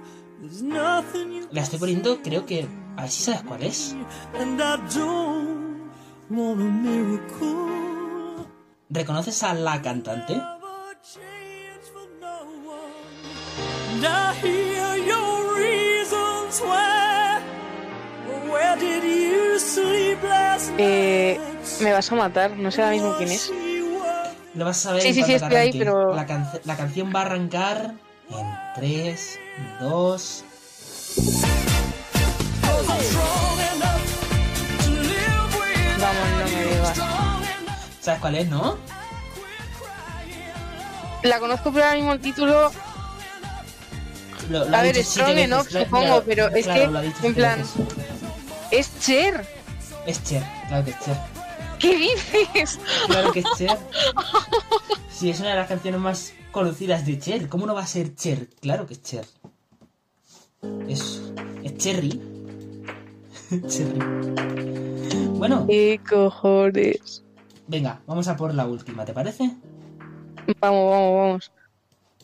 There's 0.40 0.62
nothing 0.62 1.32
you 1.32 1.48
La 1.52 1.62
estoy 1.62 1.78
poniendo, 1.78 2.22
creo 2.22 2.46
que. 2.46 2.66
A 2.96 3.02
ver 3.02 3.10
si 3.10 3.22
sabes 3.22 3.42
cuál 3.42 3.62
es. 3.62 3.94
and 4.38 4.60
I 4.60 4.76
don't 4.94 5.90
want 6.30 6.60
a 6.60 6.64
miracle. 6.64 8.46
¿Reconoces 8.90 9.42
a 9.42 9.52
la 9.54 9.82
cantante? 9.82 10.34
And 13.92 14.04
I 14.04 14.34
hear 14.40 14.96
your 14.96 15.56
reasons 15.56 16.60
why. 16.62 17.40
Where 18.50 18.76
did 18.78 19.02
you? 19.04 19.27
Eh, 20.78 21.40
me 21.80 21.92
vas 21.92 22.12
a 22.12 22.14
matar, 22.14 22.52
no 22.52 22.70
sé 22.70 22.80
ahora 22.82 22.94
mismo 22.94 23.14
quién 23.18 23.30
es. 23.32 23.50
Lo 24.54 24.64
vas 24.64 24.86
a 24.86 24.92
ver 24.92 25.02
Sí, 25.02 25.08
en 25.08 25.14
sí, 25.14 25.22
sí, 25.24 25.32
estoy 25.34 25.56
ahí, 25.56 25.72
pero- 25.76 26.14
La, 26.14 26.26
canc- 26.26 26.60
la 26.64 26.76
canción 26.76 27.12
va 27.14 27.20
a 27.20 27.22
arrancar 27.22 27.94
en 28.30 28.46
3, 28.76 29.38
2. 29.80 30.44
Vamos, 36.00 36.28
no 36.38 36.44
me 36.56 36.64
digas. 36.64 36.98
¿Sabes 38.00 38.20
cuál 38.20 38.34
es, 38.36 38.48
no? 38.48 38.78
La 41.24 41.40
conozco, 41.40 41.72
pero 41.72 41.84
ahora 41.84 41.96
mismo 41.96 42.12
el 42.12 42.20
título. 42.20 42.70
Lo- 44.50 44.64
lo 44.64 44.76
a 44.76 44.82
ver, 44.82 44.96
Strong 45.04 45.38
Enough, 45.38 45.66
supongo, 45.68 46.22
claro, 46.22 46.22
pero 46.26 46.48
es 46.48 46.66
que, 46.66 46.82
en 46.84 47.34
plan, 47.34 47.58
veces. 47.58 48.17
Es 48.70 48.98
Cher. 49.00 49.46
Es 50.06 50.22
Cher, 50.24 50.42
claro 50.68 50.84
que 50.84 50.90
es 50.90 51.00
Cher. 51.00 51.16
¿Qué 51.78 51.96
dices? 51.96 52.78
Claro 53.06 53.32
que 53.32 53.40
es 53.40 53.46
Cher. 53.56 53.78
Sí, 55.10 55.30
es 55.30 55.40
una 55.40 55.48
de 55.48 55.56
las 55.56 55.66
canciones 55.66 56.00
más 56.00 56.32
conocidas 56.52 57.04
de 57.04 57.18
Cher. 57.18 57.48
¿Cómo 57.48 57.66
no 57.66 57.74
va 57.74 57.82
a 57.82 57.86
ser 57.88 58.14
Cher? 58.14 58.48
Claro 58.60 58.86
que 58.86 58.94
es 58.94 59.02
Cher. 59.02 59.26
Es, 60.86 61.20
es 61.64 61.76
Cherry. 61.76 62.22
Cherry. 63.66 63.98
Bueno. 65.30 65.66
¿Qué 65.66 66.00
cojones? 66.08 67.24
Venga, 67.66 68.00
vamos 68.06 68.28
a 68.28 68.36
por 68.36 68.54
la 68.54 68.66
última, 68.66 69.04
¿te 69.04 69.12
parece? 69.12 69.56
Vamos, 70.60 70.90
vamos, 70.90 71.16
vamos. 71.16 71.52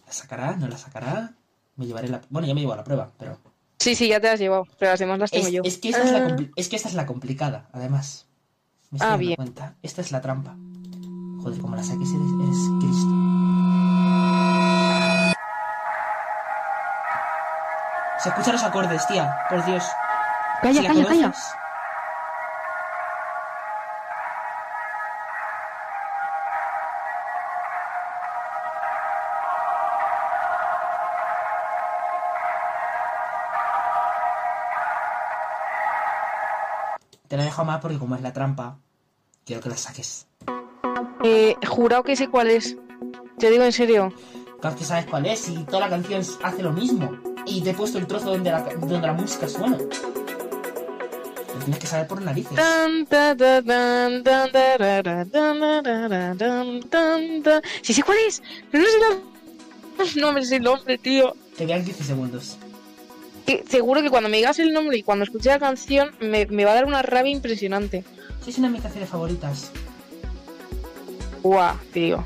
¿La 0.07 0.13
sacará? 0.13 0.57
¿No 0.57 0.69
la 0.69 0.79
sacará? 0.79 1.35
Me 1.75 1.87
llevaré 1.87 2.07
la... 2.09 2.21
Bueno, 2.31 2.47
ya 2.47 2.55
me 2.55 2.61
llevo 2.61 2.77
la 2.77 2.85
prueba, 2.85 3.11
pero... 3.19 3.39
Sí, 3.85 3.95
sí, 3.95 4.09
ya 4.09 4.19
te 4.19 4.29
las 4.29 4.35
has 4.35 4.41
llevado, 4.41 4.67
pero 4.79 4.93
las 4.93 4.99
demás 5.01 5.19
las 5.19 5.31
tengo 5.31 5.47
Es, 5.47 5.53
yo. 5.53 5.61
es 5.63 5.77
que 5.77 5.91
esta 5.91 6.03
es, 6.05 6.11
la 6.13 6.19
Ah. 6.21 6.37
es 6.57 6.69
que 6.71 6.77
esta 6.77 6.89
es 6.89 6.95
la 6.95 7.05
complicada, 7.05 7.69
además. 7.73 8.27
Me 8.91 8.97
estoy 8.97 9.07
Ah, 9.07 9.11
dando 9.11 9.19
bien. 9.27 9.37
cuenta. 9.37 9.75
Esta 9.83 10.01
es 10.01 10.11
la 10.11 10.23
trampa. 10.23 10.57
Joder, 11.43 11.61
como 11.61 11.77
la 11.77 11.83
saques 11.85 12.09
eres, 12.09 12.31
eres 12.43 12.57
Cristo. 12.81 13.11
Se 18.23 18.29
escuchan 18.31 18.53
los 18.55 18.63
acordes, 18.65 19.07
tía, 19.07 19.37
por 19.51 19.63
Dios. 19.67 19.85
Calla, 20.63 20.81
Si 20.81 20.83
la 20.83 20.95
calla, 20.95 21.07
calla. 21.07 21.33
Te 37.35 37.39
la 37.39 37.47
dejo 37.47 37.65
más 37.65 37.81
porque 37.81 37.99
como 37.99 38.15
es 38.15 38.23
la 38.23 38.33
trampa, 38.33 38.79
quiero 39.45 39.61
que 39.61 39.69
la 39.69 39.77
saques. 39.77 40.29
Eh, 41.25 41.57
jurado 41.67 42.05
que 42.05 42.15
sé 42.15 42.29
cuál 42.29 42.49
es. 42.49 42.77
Te 43.41 43.51
digo 43.51 43.65
en 43.65 43.73
serio. 43.73 44.13
Claro 44.61 44.77
que 44.77 44.85
sabes 44.85 45.07
cuál 45.07 45.27
es 45.27 45.49
y 45.49 45.65
toda 45.65 45.81
la 45.81 45.89
canción 45.89 46.23
hace 46.45 46.63
lo 46.63 46.71
mismo. 46.71 47.11
Y 47.45 47.61
te 47.61 47.71
he 47.71 47.75
puesto 47.75 47.99
el 47.99 48.07
trozo 48.07 48.27
donde 48.27 48.53
la, 48.53 48.61
donde 48.61 49.01
la 49.01 49.15
música 49.15 49.49
suena. 49.49 49.77
Lo 49.79 49.89
tienes 51.59 51.79
que 51.81 51.89
saber 51.89 52.07
por 52.07 52.23
narices. 52.23 52.57
Sí 57.83 57.95
sé 57.95 58.03
cuál 58.05 58.19
es, 58.29 58.43
pero 58.71 58.85
no 58.85 58.91
sé 58.91 58.99
la... 59.01 60.21
No 60.21 60.33
me 60.33 60.45
sé 60.45 60.55
el 60.59 60.63
nombre, 60.63 60.99
tío. 60.99 61.35
Te 61.59 61.67
vean 61.67 61.85
15 61.85 62.05
segundos. 62.05 62.59
Que 63.47 63.65
seguro 63.69 64.03
que 64.03 64.11
cuando 64.11 64.29
me 64.29 64.39
digas 64.39 64.59
el 64.59 64.73
nombre 64.73 64.97
y 64.97 65.03
cuando 65.03 65.25
escuche 65.25 65.49
la 65.51 65.59
canción 65.59 66.13
me, 66.21 66.47
me 66.47 66.65
va 66.65 66.73
a 66.73 66.75
dar 66.75 66.85
una 66.87 67.03
rabia 67.03 67.31
impresionante. 67.33 68.05
Sí, 68.43 68.51
es 68.51 68.59
una 68.59 68.69
de 68.69 68.73
mis 68.73 68.83
canciones 68.83 69.09
favoritas. 69.11 69.71
Guau, 71.43 71.77
tío. 71.93 72.25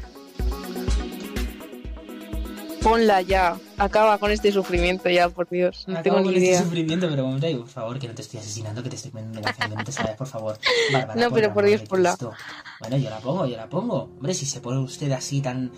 Ponla 2.82 3.20
ya. 3.22 3.56
Acaba 3.76 4.18
con 4.18 4.30
este 4.30 4.52
sufrimiento 4.52 5.08
ya, 5.10 5.28
por 5.28 5.48
Dios. 5.48 5.84
No 5.88 6.00
tengo 6.02 6.18
ni 6.18 6.24
con 6.26 6.34
este 6.34 6.46
idea. 6.48 6.62
sufrimiento, 6.62 7.08
pero 7.08 7.26
hombre, 7.26 7.54
por 7.56 7.68
favor, 7.68 7.98
que 7.98 8.06
no 8.08 8.14
te 8.14 8.22
estoy 8.22 8.38
asesinando, 8.40 8.82
que 8.82 8.88
te 8.90 8.96
estoy 8.96 9.10
poniendo 9.10 9.40
una 9.40 9.48
canción 9.52 9.70
que 9.70 9.76
no 9.76 9.84
te 9.84 9.92
sabes, 9.92 10.16
por 10.16 10.26
favor. 10.28 10.58
Bárbara, 10.92 11.20
No, 11.20 11.30
pero 11.32 11.52
por 11.52 11.64
Dios, 11.66 11.82
ponla. 11.82 12.10
Cristo. 12.10 12.32
Bueno, 12.80 12.96
yo 12.96 13.10
la 13.10 13.18
pongo, 13.18 13.46
yo 13.46 13.56
la 13.56 13.68
pongo. 13.68 14.04
Hombre, 14.16 14.32
si 14.34 14.46
se 14.46 14.60
pone 14.60 14.78
usted 14.78 15.10
así 15.12 15.40
tan, 15.40 15.72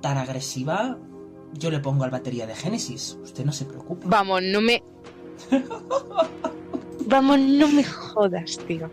tan 0.00 0.16
agresiva, 0.16 0.96
yo 1.58 1.70
le 1.70 1.78
pongo 1.80 2.04
al 2.04 2.10
batería 2.10 2.46
de 2.46 2.54
Génesis. 2.54 3.16
Usted 3.22 3.44
no 3.44 3.52
se 3.52 3.64
preocupe. 3.64 4.06
Vamos, 4.06 4.42
no 4.42 4.60
me. 4.60 4.82
Vamos, 7.06 7.38
no 7.38 7.68
me 7.68 7.84
jodas, 7.84 8.58
tío. 8.66 8.90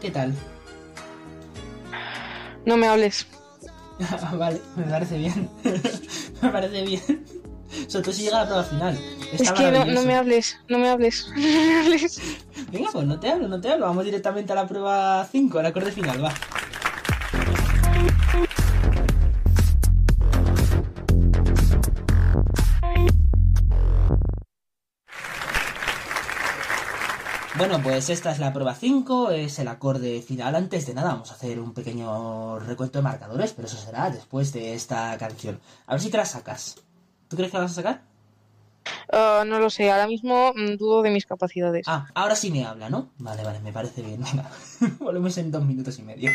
¿Qué 0.00 0.10
tal? 0.10 0.34
No 2.64 2.76
me 2.76 2.88
hables. 2.88 3.26
vale, 4.38 4.60
me 4.76 4.84
parece 4.84 5.18
bien. 5.18 5.48
me 6.42 6.48
parece 6.50 6.82
bien. 6.82 7.24
Sobre 7.88 8.04
todo 8.04 8.14
si 8.14 8.22
llega 8.22 8.38
a 8.38 8.40
la 8.42 8.46
prueba 8.46 8.64
final. 8.64 8.98
Es 9.32 9.52
que 9.52 9.70
no, 9.70 9.84
no 9.84 10.02
me 10.02 10.14
hables, 10.14 10.56
no 10.68 10.78
me 10.78 10.88
hables. 10.88 11.26
No 11.36 11.42
me 11.42 11.80
hables. 11.80 12.20
Venga, 12.72 12.90
pues 12.92 13.06
no 13.06 13.18
te 13.20 13.28
hablo, 13.30 13.48
no 13.48 13.60
te 13.60 13.70
hablo. 13.70 13.86
Vamos 13.86 14.04
directamente 14.04 14.52
a 14.52 14.56
la 14.56 14.66
prueba 14.66 15.26
5, 15.30 15.58
al 15.58 15.66
acorde 15.66 15.92
final, 15.92 16.24
va. 16.24 16.32
Bueno, 27.58 27.80
pues 27.82 28.10
esta 28.10 28.32
es 28.32 28.38
la 28.38 28.52
prueba 28.52 28.74
5, 28.74 29.30
es 29.30 29.58
el 29.58 29.68
acorde 29.68 30.20
final. 30.20 30.54
Antes 30.54 30.86
de 30.86 30.92
nada, 30.92 31.12
vamos 31.12 31.30
a 31.30 31.34
hacer 31.34 31.58
un 31.58 31.72
pequeño 31.72 32.58
recuento 32.58 32.98
de 32.98 33.02
marcadores, 33.02 33.54
pero 33.54 33.66
eso 33.66 33.78
será 33.78 34.10
después 34.10 34.52
de 34.52 34.74
esta 34.74 35.16
canción. 35.16 35.58
A 35.86 35.92
ver 35.92 36.02
si 36.02 36.10
te 36.10 36.18
la 36.18 36.26
sacas. 36.26 36.76
¿Tú 37.28 37.36
crees 37.36 37.50
que 37.50 37.56
la 37.56 37.62
vas 37.62 37.72
a 37.72 37.76
sacar? 37.76 38.02
Ah, 39.10 39.44
no 39.46 39.58
lo 39.58 39.70
sé, 39.70 39.90
ahora 39.90 40.06
mismo 40.06 40.52
mm, 40.54 40.76
dudo 40.76 41.00
de 41.00 41.10
mis 41.10 41.24
capacidades. 41.24 41.86
Ah, 41.88 42.06
ahora 42.14 42.36
sí 42.36 42.50
me 42.50 42.66
habla, 42.66 42.90
¿no? 42.90 43.08
Vale, 43.18 43.42
vale, 43.42 43.60
me 43.60 43.72
parece 43.72 44.02
bien. 44.02 44.22
Venga, 44.22 44.50
volvemos 44.98 45.38
en 45.38 45.50
dos 45.50 45.64
minutos 45.64 45.98
y 45.98 46.02
medio. 46.02 46.30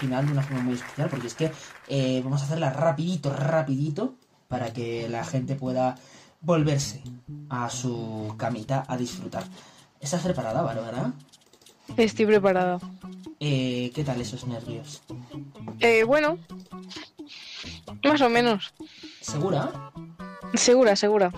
Final 0.00 0.26
de 0.26 0.32
una 0.32 0.42
forma 0.42 0.62
muy 0.62 0.74
especial, 0.74 1.08
porque 1.10 1.26
es 1.26 1.34
que 1.34 1.52
eh, 1.88 2.20
vamos 2.24 2.40
a 2.40 2.46
hacerla 2.46 2.70
rapidito, 2.70 3.32
rapidito, 3.32 4.14
para 4.48 4.72
que 4.72 5.08
la 5.08 5.24
gente 5.24 5.54
pueda 5.54 5.96
volverse 6.40 7.02
a 7.50 7.68
su 7.68 8.34
camita 8.38 8.84
a 8.88 8.96
disfrutar. 8.96 9.44
¿Estás 10.00 10.22
preparada, 10.22 10.62
Bárbara? 10.62 11.12
Estoy 11.96 12.26
preparada. 12.26 12.78
Eh, 13.38 13.92
¿Qué 13.94 14.02
tal 14.02 14.20
esos 14.20 14.46
nervios? 14.46 15.02
Eh, 15.80 16.04
bueno, 16.04 16.38
más 18.02 18.20
o 18.22 18.30
menos. 18.30 18.72
¿Segura? 19.20 19.92
Segura, 20.54 20.96
segura. 20.96 21.32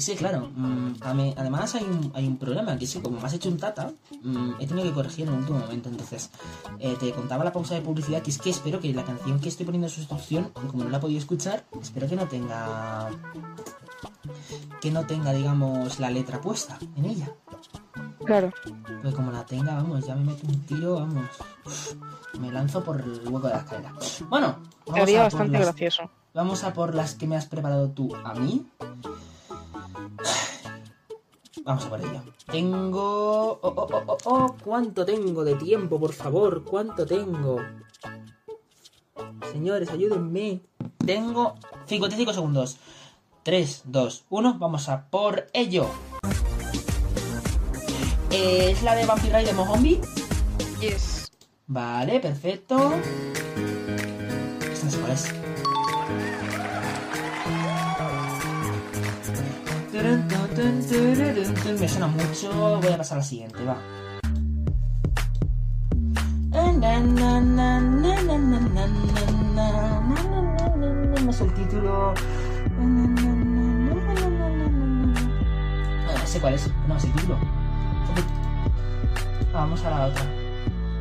Sí, 0.00 0.14
claro. 0.16 0.50
mm, 0.54 0.94
mí- 1.14 1.34
además 1.36 1.74
hay 1.74 1.84
un, 1.84 2.10
hay 2.14 2.26
un 2.26 2.36
problema, 2.38 2.76
que 2.78 2.86
que 2.86 3.00
como 3.02 3.20
me 3.20 3.26
has 3.26 3.34
hecho 3.34 3.48
un 3.48 3.58
tata, 3.58 3.92
mm, 4.22 4.52
he 4.58 4.66
tenido 4.66 4.88
que 4.88 4.94
corregir 4.94 5.26
en 5.28 5.34
el 5.34 5.40
último 5.40 5.58
momento. 5.58 5.88
Entonces, 5.88 6.30
eh, 6.78 6.96
te 6.98 7.12
contaba 7.12 7.44
la 7.44 7.52
pausa 7.52 7.74
de 7.74 7.82
publicidad, 7.82 8.22
que 8.22 8.30
es 8.30 8.38
que 8.38 8.50
espero 8.50 8.80
que 8.80 8.92
la 8.94 9.04
canción 9.04 9.38
que 9.40 9.48
estoy 9.48 9.66
poniendo 9.66 9.86
en 9.88 9.92
sustitución, 9.92 10.50
como 10.70 10.84
no 10.84 10.90
la 10.90 10.98
he 10.98 11.00
podido 11.00 11.18
escuchar, 11.18 11.64
espero 11.80 12.08
que 12.08 12.16
no 12.16 12.26
tenga... 12.26 13.10
Que 14.80 14.90
no 14.90 15.04
tenga, 15.06 15.32
digamos, 15.32 15.98
la 16.00 16.10
letra 16.10 16.40
puesta 16.40 16.78
en 16.96 17.04
ella. 17.04 17.30
Claro. 18.24 18.50
Pues 19.02 19.14
como 19.14 19.30
la 19.32 19.44
tenga, 19.44 19.74
vamos, 19.74 20.06
ya 20.06 20.14
me 20.14 20.24
meto 20.24 20.46
un 20.46 20.60
tiro, 20.62 20.94
vamos. 20.94 21.26
Me 22.38 22.50
lanzo 22.50 22.82
por 22.82 23.00
el 23.00 23.20
hueco 23.28 23.48
de 23.48 23.54
la 23.54 23.58
escalera. 23.60 23.92
Bueno, 24.28 24.56
vamos 24.86 25.00
Sería 25.00 25.20
a 25.26 25.28
por 25.28 25.32
bastante 25.32 25.58
las- 25.58 25.66
gracioso. 25.68 26.10
Vamos 26.32 26.62
a 26.64 26.72
por 26.72 26.94
las 26.94 27.14
que 27.16 27.26
me 27.26 27.36
has 27.36 27.46
preparado 27.46 27.88
tú 27.90 28.14
a 28.24 28.34
mí. 28.34 28.64
Vamos 31.64 31.84
a 31.84 31.88
por 31.90 32.00
ello. 32.00 32.22
Tengo... 32.50 33.60
Oh, 33.62 33.74
oh, 33.76 33.88
oh, 33.92 34.02
oh, 34.06 34.18
oh, 34.24 34.56
¿Cuánto 34.64 35.04
tengo 35.04 35.44
de 35.44 35.54
tiempo, 35.56 36.00
por 36.00 36.12
favor? 36.12 36.64
¿Cuánto 36.64 37.06
tengo? 37.06 37.58
Señores, 39.52 39.90
ayúdenme. 39.90 40.60
Tengo 41.04 41.56
55 41.86 42.32
segundos. 42.32 42.78
3, 43.42 43.82
2, 43.84 44.24
1. 44.30 44.58
Vamos 44.58 44.88
a 44.88 45.08
por 45.10 45.48
ello. 45.52 45.86
¿Es 48.30 48.82
la 48.82 48.94
de 48.94 49.06
Vampire 49.06 49.38
Ride 49.38 49.48
de 49.48 49.52
Mohombi? 49.54 50.00
Yes. 50.80 51.30
Vale, 51.66 52.20
perfecto. 52.20 52.92
Esta 54.72 54.84
no 54.86 54.90
sé 54.90 54.98
cuál 54.98 55.12
es. 55.12 55.39
Me 60.00 61.88
suena 61.88 62.06
mucho, 62.06 62.80
voy 62.80 62.92
a 62.92 62.96
pasar 62.96 63.18
a 63.18 63.20
la 63.20 63.26
siguiente, 63.26 63.62
va. 63.64 63.76
Más 71.26 71.40
el 71.42 71.52
título. 71.52 72.14
No 76.06 76.26
sé 76.26 76.40
cuál 76.40 76.54
es, 76.54 76.70
no 76.88 76.98
sé 76.98 77.06
el 77.06 77.12
título. 77.12 77.38
Vamos 79.52 79.84
a 79.84 79.90
la 79.90 80.06
otra. 80.06 80.22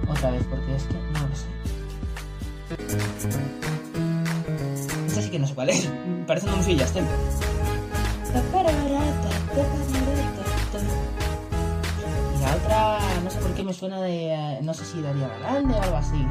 Otra 0.10 0.32
vez, 0.32 0.44
porque 0.50 0.76
es 0.76 0.84
que 0.84 0.96
no 1.14 1.28
lo 1.28 1.36
sé. 1.36 1.48
Esta 5.08 5.22
sí 5.22 5.30
que 5.30 5.40
no 5.40 5.48
sé 5.48 5.56
cuál 5.56 5.70
es. 5.70 5.90
Parece 6.28 6.48
un 6.50 6.70
y 6.70 6.76
y 12.38 12.42
la 12.42 12.56
otra, 12.56 13.00
no 13.24 13.30
sé 13.30 13.40
por 13.40 13.54
qué 13.54 13.64
me 13.64 13.74
suena 13.74 14.02
de. 14.02 14.34
eh, 14.34 14.60
No 14.62 14.74
sé 14.74 14.86
si 14.86 15.02
daría 15.02 15.28
grande 15.40 15.74
o 15.76 15.82
algo 15.82 15.98
así. 15.98 16.26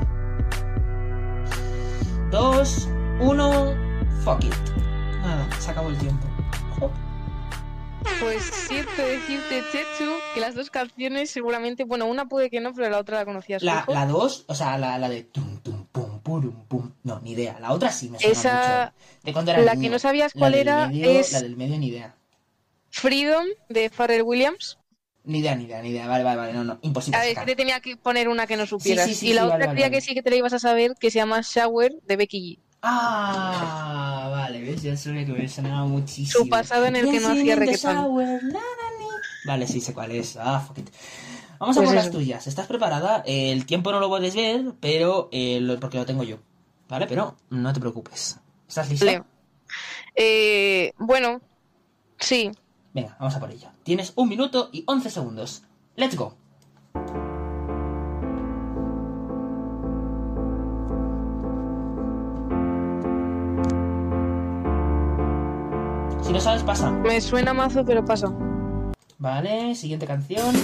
Dos, 2.31 2.89
uno, 3.21 3.75
fuck 4.23 4.45
it. 4.45 4.55
Nada, 5.23 5.49
se 5.59 5.71
acabó 5.71 5.89
el 5.89 5.99
tiempo. 5.99 6.27
Pues 8.21 8.43
siento 8.45 9.03
decirte, 9.03 9.63
Chechu, 9.71 10.11
que 10.35 10.41
las 10.41 10.55
dos 10.55 10.71
canciones 10.71 11.31
seguramente, 11.31 11.85
bueno, 11.85 12.07
una 12.07 12.27
puede 12.27 12.51
que 12.51 12.61
no, 12.61 12.73
pero 12.75 12.91
la 12.91 12.99
otra 12.99 13.19
la 13.19 13.25
conocías 13.25 13.63
La, 13.63 13.85
la 13.87 14.07
dos, 14.07 14.45
o 14.49 14.55
sea, 14.55 14.77
la, 14.79 14.99
la 14.99 15.09
de 15.09 15.23
tum, 15.25 15.59
tum, 15.59 15.78
purum, 16.29 16.55
pum. 16.69 16.93
No, 17.03 17.21
ni 17.21 17.33
idea. 17.33 17.59
La 17.61 17.73
otra 17.73 17.91
sí 17.91 18.09
me 18.11 18.19
suena 18.19 18.33
Esa- 18.33 18.93
mucho. 18.95 19.25
De 19.25 19.33
cuando 19.33 19.51
era 19.53 19.61
la 19.63 19.75
niño. 19.75 19.83
que 19.85 19.91
no 19.91 19.99
sabías 19.99 20.35
La 20.35 20.39
cuál 20.39 20.55
era 20.55 20.87
medio- 20.89 21.11
es- 21.11 21.33
La 21.33 21.41
del 21.43 21.57
medio, 21.57 21.79
ni 21.79 21.89
idea. 21.89 22.15
Freedom 22.91 23.45
de 23.69 23.91
Pharrell 23.91 24.23
Williams. 24.23 24.79
Ni 25.25 25.39
idea, 25.41 25.55
ni 25.57 25.65
idea, 25.65 25.83
ni 25.83 25.91
idea. 25.91 26.07
Vale, 26.07 26.25
vale, 26.25 26.37
vale. 26.39 26.53
No, 26.55 26.65
no. 26.65 26.79
Imposible. 26.83 27.19
A 27.19 27.21
ver, 27.21 27.31
sacar. 27.31 27.45
que 27.45 27.53
te 27.53 27.57
tenía 27.57 27.81
que 27.81 27.97
poner 27.97 28.29
una 28.29 28.47
que 28.47 28.57
no 28.57 28.67
supieras. 28.67 29.07
sí, 29.07 29.15
sí, 29.15 29.29
y 29.31 29.33
la 29.35 29.43
sí, 29.43 29.47
otra 29.47 29.59
vale, 29.59 29.71
creía 29.73 29.87
vale. 29.87 29.97
que 29.97 30.01
sí 30.01 30.15
que 30.15 30.23
te 30.23 30.31
la 30.31 30.37
ibas 30.37 30.53
a 30.53 30.59
saber, 30.59 30.95
que 30.99 31.11
se 31.11 31.19
llama 31.19 31.41
Shower 31.43 31.93
de 32.07 32.17
Becky 32.17 32.57
G. 32.57 32.59
Ah, 32.81 34.29
vale, 34.31 34.61
ves, 34.63 34.83
ya 34.83 34.97
sabía 34.97 35.27
que 35.27 35.33
me 35.33 35.49
sonaba 35.49 35.85
muchísimo. 35.87 36.45
Su 36.45 36.49
pasado 36.49 36.87
en 36.87 36.97
el 36.97 37.11
que 37.11 37.21
no 37.21 37.29
hacía 37.29 37.57
reggaetón. 37.57 38.21
Vale, 39.45 39.67
sí 39.67 39.81
sé 39.81 39.93
cuál 39.95 40.13
es. 40.13 40.37
Ah, 40.37 40.61
fuck 40.61 40.79
it. 40.79 40.89
Vamos 41.59 41.77
a 41.77 41.81
Pues 41.81 41.89
por 41.89 41.97
las 41.97 42.11
tuyas. 42.11 42.47
¿Estás 42.47 42.67
preparada? 42.67 43.23
El 43.27 43.67
tiempo 43.67 43.91
no 43.91 43.99
lo 44.01 44.09
puedes 44.09 44.35
ver, 44.35 44.75
pero 44.81 45.29
eh, 45.33 45.59
lo- 45.61 45.79
porque 45.81 45.99
lo 45.99 46.07
tengo 46.07 46.23
yo. 46.23 46.37
¿Vale? 46.89 47.07
Pero 47.07 47.35
no 47.51 47.73
te 47.73 47.81
preocupes. 47.81 48.39
¿Estás 48.69 48.89
lista? 48.89 49.25
Eh, 50.15 50.93
bueno, 50.99 51.41
sí. 52.19 52.51
Venga, 52.95 53.17
vamos 53.19 53.35
a 53.35 53.41
por 53.41 53.51
ello. 53.51 53.69
Tienes 53.83 54.13
un 54.17 54.29
minuto 54.29 54.71
y 54.73 54.85
11 54.87 55.11
segundos. 55.11 55.63
Let's 55.97 56.17
go. 56.17 56.35
Si 66.23 66.33
no 66.33 66.41
sabes, 66.41 66.63
pasa. 66.63 66.91
Me 66.91 67.21
suena 67.21 67.55
mazo, 67.55 67.85
pero 67.85 68.05
pasa. 68.05 68.33
Vale, 69.19 69.75
siguiente 69.75 70.07
canción. 70.07 70.55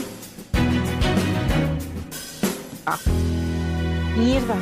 Mierda. 4.17 4.57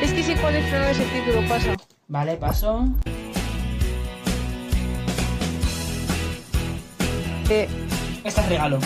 Es 0.00 0.12
que 0.12 0.22
sé 0.22 0.36
cuál 0.36 0.56
es, 0.56 0.72
el 0.98 1.10
título, 1.10 1.48
pasa. 1.48 1.74
Vale, 2.08 2.36
paso. 2.36 2.84
Eh, 7.48 7.68
Esta 8.24 8.42
es 8.42 8.48
regalo. 8.48 8.78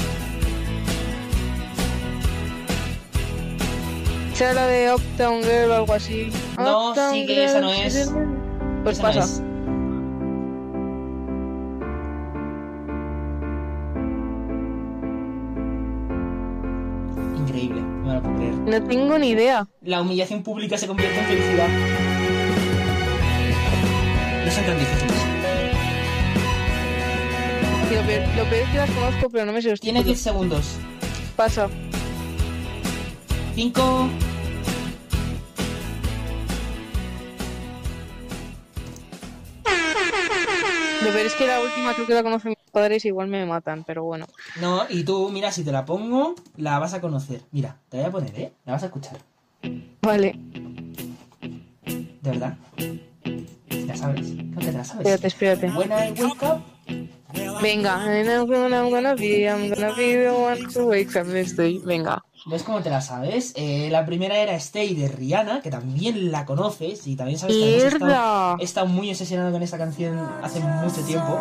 será 4.35 4.53
la 4.53 4.67
de 4.67 4.93
Uptown 4.93 5.43
Girl 5.43 5.71
o 5.71 5.75
algo 5.77 5.95
así. 5.95 6.31
No, 6.59 6.91
Uptown 6.91 7.13
sí 7.13 7.27
que 7.27 7.45
esa 7.45 7.61
no 7.61 7.73
es. 7.73 8.13
Pues 8.85 8.99
Esa 8.99 9.09
no 9.09 9.15
pasa. 9.15 9.21
es. 9.21 9.46
No 18.67 18.83
tengo 18.83 19.19
ni 19.19 19.31
idea. 19.31 19.67
La 19.83 20.01
humillación 20.01 20.43
pública 20.43 20.77
se 20.77 20.87
convierte 20.87 21.19
en 21.21 21.27
felicidad. 21.27 21.69
No 24.45 24.51
son 24.51 24.65
tan 24.65 24.79
difíciles. 24.79 25.17
Lo 27.95 28.03
peor, 28.03 28.23
lo 28.37 28.45
peor 28.51 28.63
es 28.65 28.69
que 28.71 28.77
las 28.79 28.91
conozco, 28.91 29.31
pero 29.31 29.47
no 29.47 29.53
me 29.53 29.63
sé 29.63 29.71
los 29.71 29.81
Tienes 29.81 30.05
10 30.05 30.19
títulos. 30.19 30.35
segundos. 30.35 30.77
Pasa. 31.37 31.69
5. 33.55 34.09
Lo 41.05 41.13
peor 41.13 41.27
es 41.27 41.35
que 41.35 41.47
la 41.47 41.61
última 41.61 41.95
creo 41.95 42.07
que 42.07 42.15
la 42.15 42.23
conocen 42.23 42.51
mis 42.51 42.66
padres 42.77 43.07
igual 43.07 43.29
me 43.29 43.47
matan, 43.47 43.85
pero 43.85 44.05
bueno. 44.05 44.27
No, 44.61 44.83
y 44.91 45.03
tú, 45.03 45.31
mira, 45.31 45.51
si 45.51 45.65
te 45.65 45.73
la 45.73 45.87
pongo, 45.87 46.35
la 46.59 46.79
vas 46.79 46.93
a 46.93 47.01
conocer. 47.01 47.41
Mira, 47.51 47.79
te 47.89 47.97
voy 47.97 48.07
a 48.07 48.11
poner, 48.11 48.39
¿eh? 48.39 48.53
La 48.67 48.73
vas 48.75 48.83
a 48.83 48.87
escuchar. 48.87 49.17
Vale, 50.03 50.39
De 52.21 52.31
verdad. 52.31 52.59
La 53.87 53.97
sabes. 53.97 54.27
Creo 54.27 54.59
que 54.59 54.67
te 54.67 54.73
la 54.73 54.85
sabes. 54.85 55.07
espérate, 55.07 55.27
espérate. 55.29 55.67
When 55.69 55.91
I 55.91 56.11
wake 56.21 56.43
up. 56.43 56.61
Venga. 57.63 57.95
And 58.05 58.29
I'm 58.29 58.47
gonna, 58.47 58.79
I'm 58.81 58.91
gonna 58.91 59.15
be, 59.15 59.49
I'm 59.49 59.69
gonna 59.71 59.95
be 59.95 60.15
the 60.17 60.31
one 60.33 60.69
to 60.73 60.87
wake 60.87 61.17
up 61.17 61.27
next 61.27 61.57
day. 61.57 61.81
Venga. 61.85 62.23
¿Ves 62.47 62.63
cómo 62.63 62.81
te 62.81 62.91
la 62.91 63.01
sabes? 63.01 63.53
Eh, 63.57 63.89
la 63.91 64.07
primera 64.07 64.37
era 64.39 64.55
Stay 64.55 64.95
de 64.95 65.09
Rihanna, 65.09 65.63
que 65.63 65.71
también 65.71 66.31
la 66.31 66.45
conoces 66.47 67.07
y 67.07 67.17
también 67.17 67.39
sabes 67.39 67.57
que 67.57 68.65
estado 68.65 68.87
muy 68.87 69.11
obsesionado 69.11 69.51
con 69.51 69.63
esta 69.63 69.79
canción 69.79 70.17
hace 70.43 70.61
mucho 70.61 71.01
tiempo. 71.03 71.41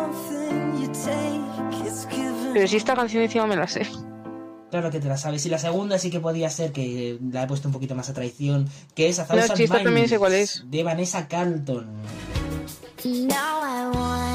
Pero 2.52 2.66
si 2.68 2.76
esta 2.76 2.94
canción 2.96 3.22
encima 3.22 3.46
me 3.46 3.54
la 3.56 3.68
sé. 3.68 3.86
Claro 4.70 4.90
que 4.90 4.98
te 4.98 5.06
la 5.08 5.16
sabes. 5.16 5.46
Y 5.46 5.48
la 5.48 5.58
segunda 5.58 5.98
sí 5.98 6.10
que 6.10 6.18
podía 6.18 6.50
ser 6.50 6.72
que 6.72 7.18
la 7.30 7.44
he 7.44 7.46
puesto 7.46 7.68
un 7.68 7.72
poquito 7.72 7.94
más 7.94 8.08
a 8.08 8.14
traición, 8.14 8.68
que 8.94 9.08
es 9.08 9.18
A 9.20 9.22
No, 9.22 9.28
Thousand 9.28 9.56
si 9.56 9.64
esta 9.64 9.82
también 9.82 10.08
sé 10.08 10.18
cuál 10.18 10.34
es. 10.34 10.64
de 10.66 10.82
Vanessa 10.82 11.28
Carlton. 11.28 11.86
Now 13.04 13.62
I 13.62 13.86
wonder 13.96 14.25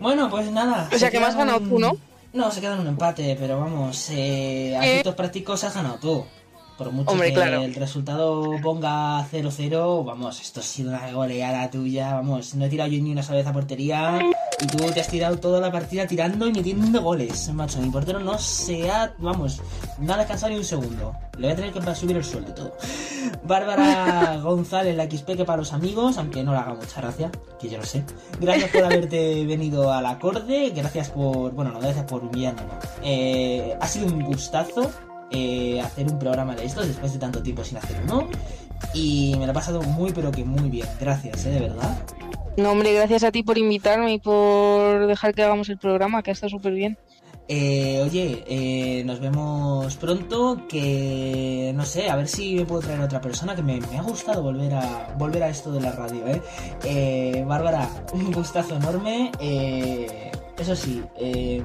bueno, 0.00 0.28
pues 0.30 0.50
nada. 0.50 0.88
O 0.92 0.98
sea, 0.98 1.08
se 1.08 1.10
que 1.10 1.20
más 1.20 1.36
ganado 1.36 1.60
tú, 1.60 1.78
¿no? 1.78 1.96
No, 2.32 2.50
se 2.50 2.60
queda 2.60 2.74
en 2.74 2.80
un 2.80 2.88
empate, 2.88 3.36
pero 3.38 3.60
vamos, 3.60 4.10
eh, 4.10 4.76
a 4.76 4.84
efectos 4.84 5.14
prácticos 5.14 5.62
has 5.64 5.74
ganado 5.74 5.98
tú. 5.98 6.26
Por 6.76 6.90
mucho 6.90 7.10
Hombre, 7.10 7.28
que 7.28 7.34
claro. 7.34 7.62
el 7.62 7.74
resultado 7.74 8.50
ponga 8.60 9.24
0-0, 9.28 10.04
vamos, 10.04 10.40
esto 10.40 10.58
ha 10.58 10.62
sido 10.62 10.90
una 10.90 11.12
goleada 11.12 11.70
tuya, 11.70 12.14
vamos, 12.14 12.54
no 12.56 12.64
he 12.64 12.68
tirado 12.68 12.90
yo 12.90 13.00
ni 13.00 13.12
una 13.12 13.22
sola 13.22 13.38
vez 13.38 13.46
a 13.46 13.52
portería 13.52 14.18
y 14.60 14.66
tú 14.66 14.78
te 14.92 15.00
has 15.00 15.08
tirado 15.08 15.38
toda 15.38 15.60
la 15.60 15.70
partida 15.70 16.06
tirando 16.06 16.46
y 16.48 16.52
metiendo 16.52 17.00
goles, 17.00 17.48
macho. 17.52 17.80
Mi 17.80 17.90
portero 17.90 18.18
no 18.18 18.38
se 18.38 18.90
ha, 18.90 19.14
vamos, 19.18 19.60
no 19.98 20.14
ha 20.14 20.18
descansado 20.18 20.50
ni 20.50 20.58
un 20.58 20.64
segundo. 20.64 21.14
Le 21.38 21.46
voy 21.46 21.52
a 21.52 21.56
tener 21.56 21.72
que 21.72 21.94
subir 21.94 22.16
el 22.16 22.24
sueldo 22.24 22.50
y 22.50 22.54
todo. 22.54 22.76
Bárbara 23.44 24.36
González, 24.42 24.96
la 24.96 25.04
XP 25.04 25.36
que 25.36 25.44
para 25.44 25.58
los 25.58 25.72
amigos, 25.72 26.18
aunque 26.18 26.42
no 26.42 26.52
le 26.52 26.58
haga 26.58 26.74
mucha 26.74 27.00
gracia, 27.00 27.30
que 27.60 27.68
yo 27.68 27.78
lo 27.78 27.84
sé. 27.84 28.04
Gracias 28.40 28.70
por 28.70 28.84
haberte 28.84 29.44
venido 29.46 29.92
al 29.92 30.06
acorde, 30.06 30.70
gracias 30.74 31.10
por, 31.10 31.52
bueno, 31.52 31.72
no 31.72 31.80
gracias 31.80 32.04
por 32.04 32.24
no. 32.24 32.54
Eh, 33.02 33.76
ha 33.80 33.86
sido 33.86 34.06
un 34.06 34.22
gustazo 34.22 34.90
eh, 35.30 35.80
hacer 35.80 36.06
un 36.06 36.18
programa 36.18 36.54
de 36.54 36.64
estos 36.64 36.86
después 36.86 37.12
de 37.12 37.18
tanto 37.18 37.42
tiempo 37.42 37.64
sin 37.64 37.78
hacer 37.78 37.96
uno. 38.04 38.28
Y 38.92 39.34
me 39.38 39.46
lo 39.46 39.52
he 39.52 39.54
pasado 39.54 39.82
muy, 39.82 40.12
pero 40.12 40.30
que 40.30 40.44
muy 40.44 40.68
bien. 40.68 40.86
Gracias, 41.00 41.46
¿eh? 41.46 41.50
De 41.50 41.60
verdad. 41.60 41.96
No, 42.56 42.70
hombre, 42.70 42.92
gracias 42.92 43.24
a 43.24 43.32
ti 43.32 43.42
por 43.42 43.58
invitarme 43.58 44.12
y 44.12 44.18
por 44.20 45.06
dejar 45.06 45.34
que 45.34 45.42
hagamos 45.42 45.68
el 45.68 45.78
programa, 45.78 46.22
que 46.22 46.30
ha 46.30 46.32
estado 46.32 46.50
súper 46.50 46.72
bien. 46.72 46.98
Eh, 47.46 48.00
oye, 48.02 48.42
eh, 48.46 49.04
nos 49.04 49.20
vemos 49.20 49.96
pronto. 49.96 50.66
Que 50.68 51.72
no 51.74 51.84
sé, 51.84 52.08
a 52.08 52.16
ver 52.16 52.28
si 52.28 52.54
me 52.54 52.64
puedo 52.64 52.82
traer 52.82 53.00
a 53.00 53.04
otra 53.04 53.20
persona. 53.20 53.54
Que 53.54 53.62
me, 53.62 53.80
me 53.80 53.98
ha 53.98 54.02
gustado 54.02 54.42
volver 54.42 54.74
a 54.74 55.14
volver 55.18 55.42
a 55.42 55.48
esto 55.48 55.72
de 55.72 55.80
la 55.80 55.92
radio, 55.92 56.26
¿eh? 56.26 56.42
Eh, 56.84 57.44
Bárbara, 57.46 57.88
un 58.12 58.32
gustazo 58.32 58.76
enorme. 58.76 59.30
Eh, 59.40 60.32
eso 60.58 60.76
sí, 60.76 61.02
eh, 61.16 61.62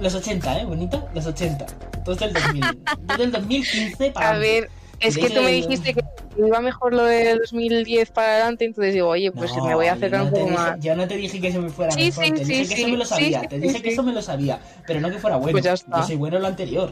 los 0.00 0.14
80, 0.14 0.60
¿eh? 0.60 0.64
Bonito, 0.64 1.08
los 1.14 1.26
80. 1.26 1.66
Todo 2.04 2.14
del 2.14 2.32
2000. 2.32 2.62
Todo 3.06 3.16
del 3.18 3.32
2015 3.32 4.10
para. 4.12 4.30
A 4.30 4.38
ver, 4.38 4.70
es 5.04 5.16
que 5.18 5.30
tú 5.30 5.40
me 5.42 5.50
dijiste 5.52 5.94
que 5.94 6.02
iba 6.38 6.60
mejor 6.60 6.92
lo 6.94 7.04
del 7.04 7.38
2010 7.38 8.10
para 8.10 8.28
adelante, 8.32 8.64
entonces 8.64 8.94
digo, 8.94 9.08
oye, 9.08 9.30
pues 9.32 9.54
No, 9.56 9.64
me 9.66 9.74
voy 9.74 9.86
a 9.86 9.92
acercar 9.94 10.20
no 10.20 10.24
un 10.26 10.30
poco 10.32 10.44
dije- 10.46 10.54
más. 10.56 10.80
Yo 10.80 10.96
no 10.96 11.06
te 11.08 11.16
dije 11.16 11.40
que 11.40 11.52
se 11.52 11.58
me 11.58 11.68
fuera 11.70 11.92
Sí, 11.92 12.04
mejor, 12.06 12.24
sí, 12.24 12.32
te 12.32 12.44
dije 12.44 12.74
que 12.74 12.80
eso 12.82 12.88
me 12.90 12.96
lo 12.96 13.04
sabía, 13.04 13.40
te 13.42 13.58
dije 13.60 13.82
que 13.82 13.88
eso 13.90 14.02
me 14.02 14.12
lo 14.12 14.22
sabía, 14.22 14.58
pero 14.86 15.00
no 15.00 15.10
que 15.10 15.18
fuera 15.18 15.36
bueno. 15.36 15.52
Pues 15.52 15.64
ya 15.64 15.72
está. 15.74 16.00
Yo 16.00 16.06
soy 16.06 16.16
bueno 16.16 16.36
en 16.36 16.42
lo 16.42 16.48
anterior. 16.48 16.90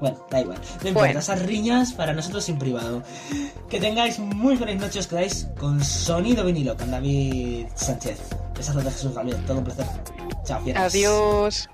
Bueno, 0.00 0.24
da 0.30 0.40
igual. 0.40 0.58
No 0.82 0.88
importa, 0.88 0.92
Bueno. 1.08 1.20
esas 1.20 1.42
riñas 1.42 1.92
para 1.92 2.12
nosotros 2.12 2.48
en 2.48 2.58
privado. 2.58 3.02
Que 3.68 3.80
tengáis 3.80 4.18
muy 4.18 4.56
feliz 4.56 4.76
noche, 4.80 4.98
os 5.00 5.06
quedáis 5.08 5.48
con 5.58 5.82
Sonido 5.84 6.44
Vinilo, 6.44 6.76
con 6.76 6.90
David 6.90 7.66
Sánchez. 7.74 8.18
Besazo 8.56 8.78
de 8.80 8.90
Jesús 8.90 9.14
Gabriel, 9.14 9.38
todo 9.46 9.58
un 9.58 9.64
placer. 9.64 9.86
Chao, 10.44 10.60
fieras. 10.62 10.92
Adiós. 10.94 11.68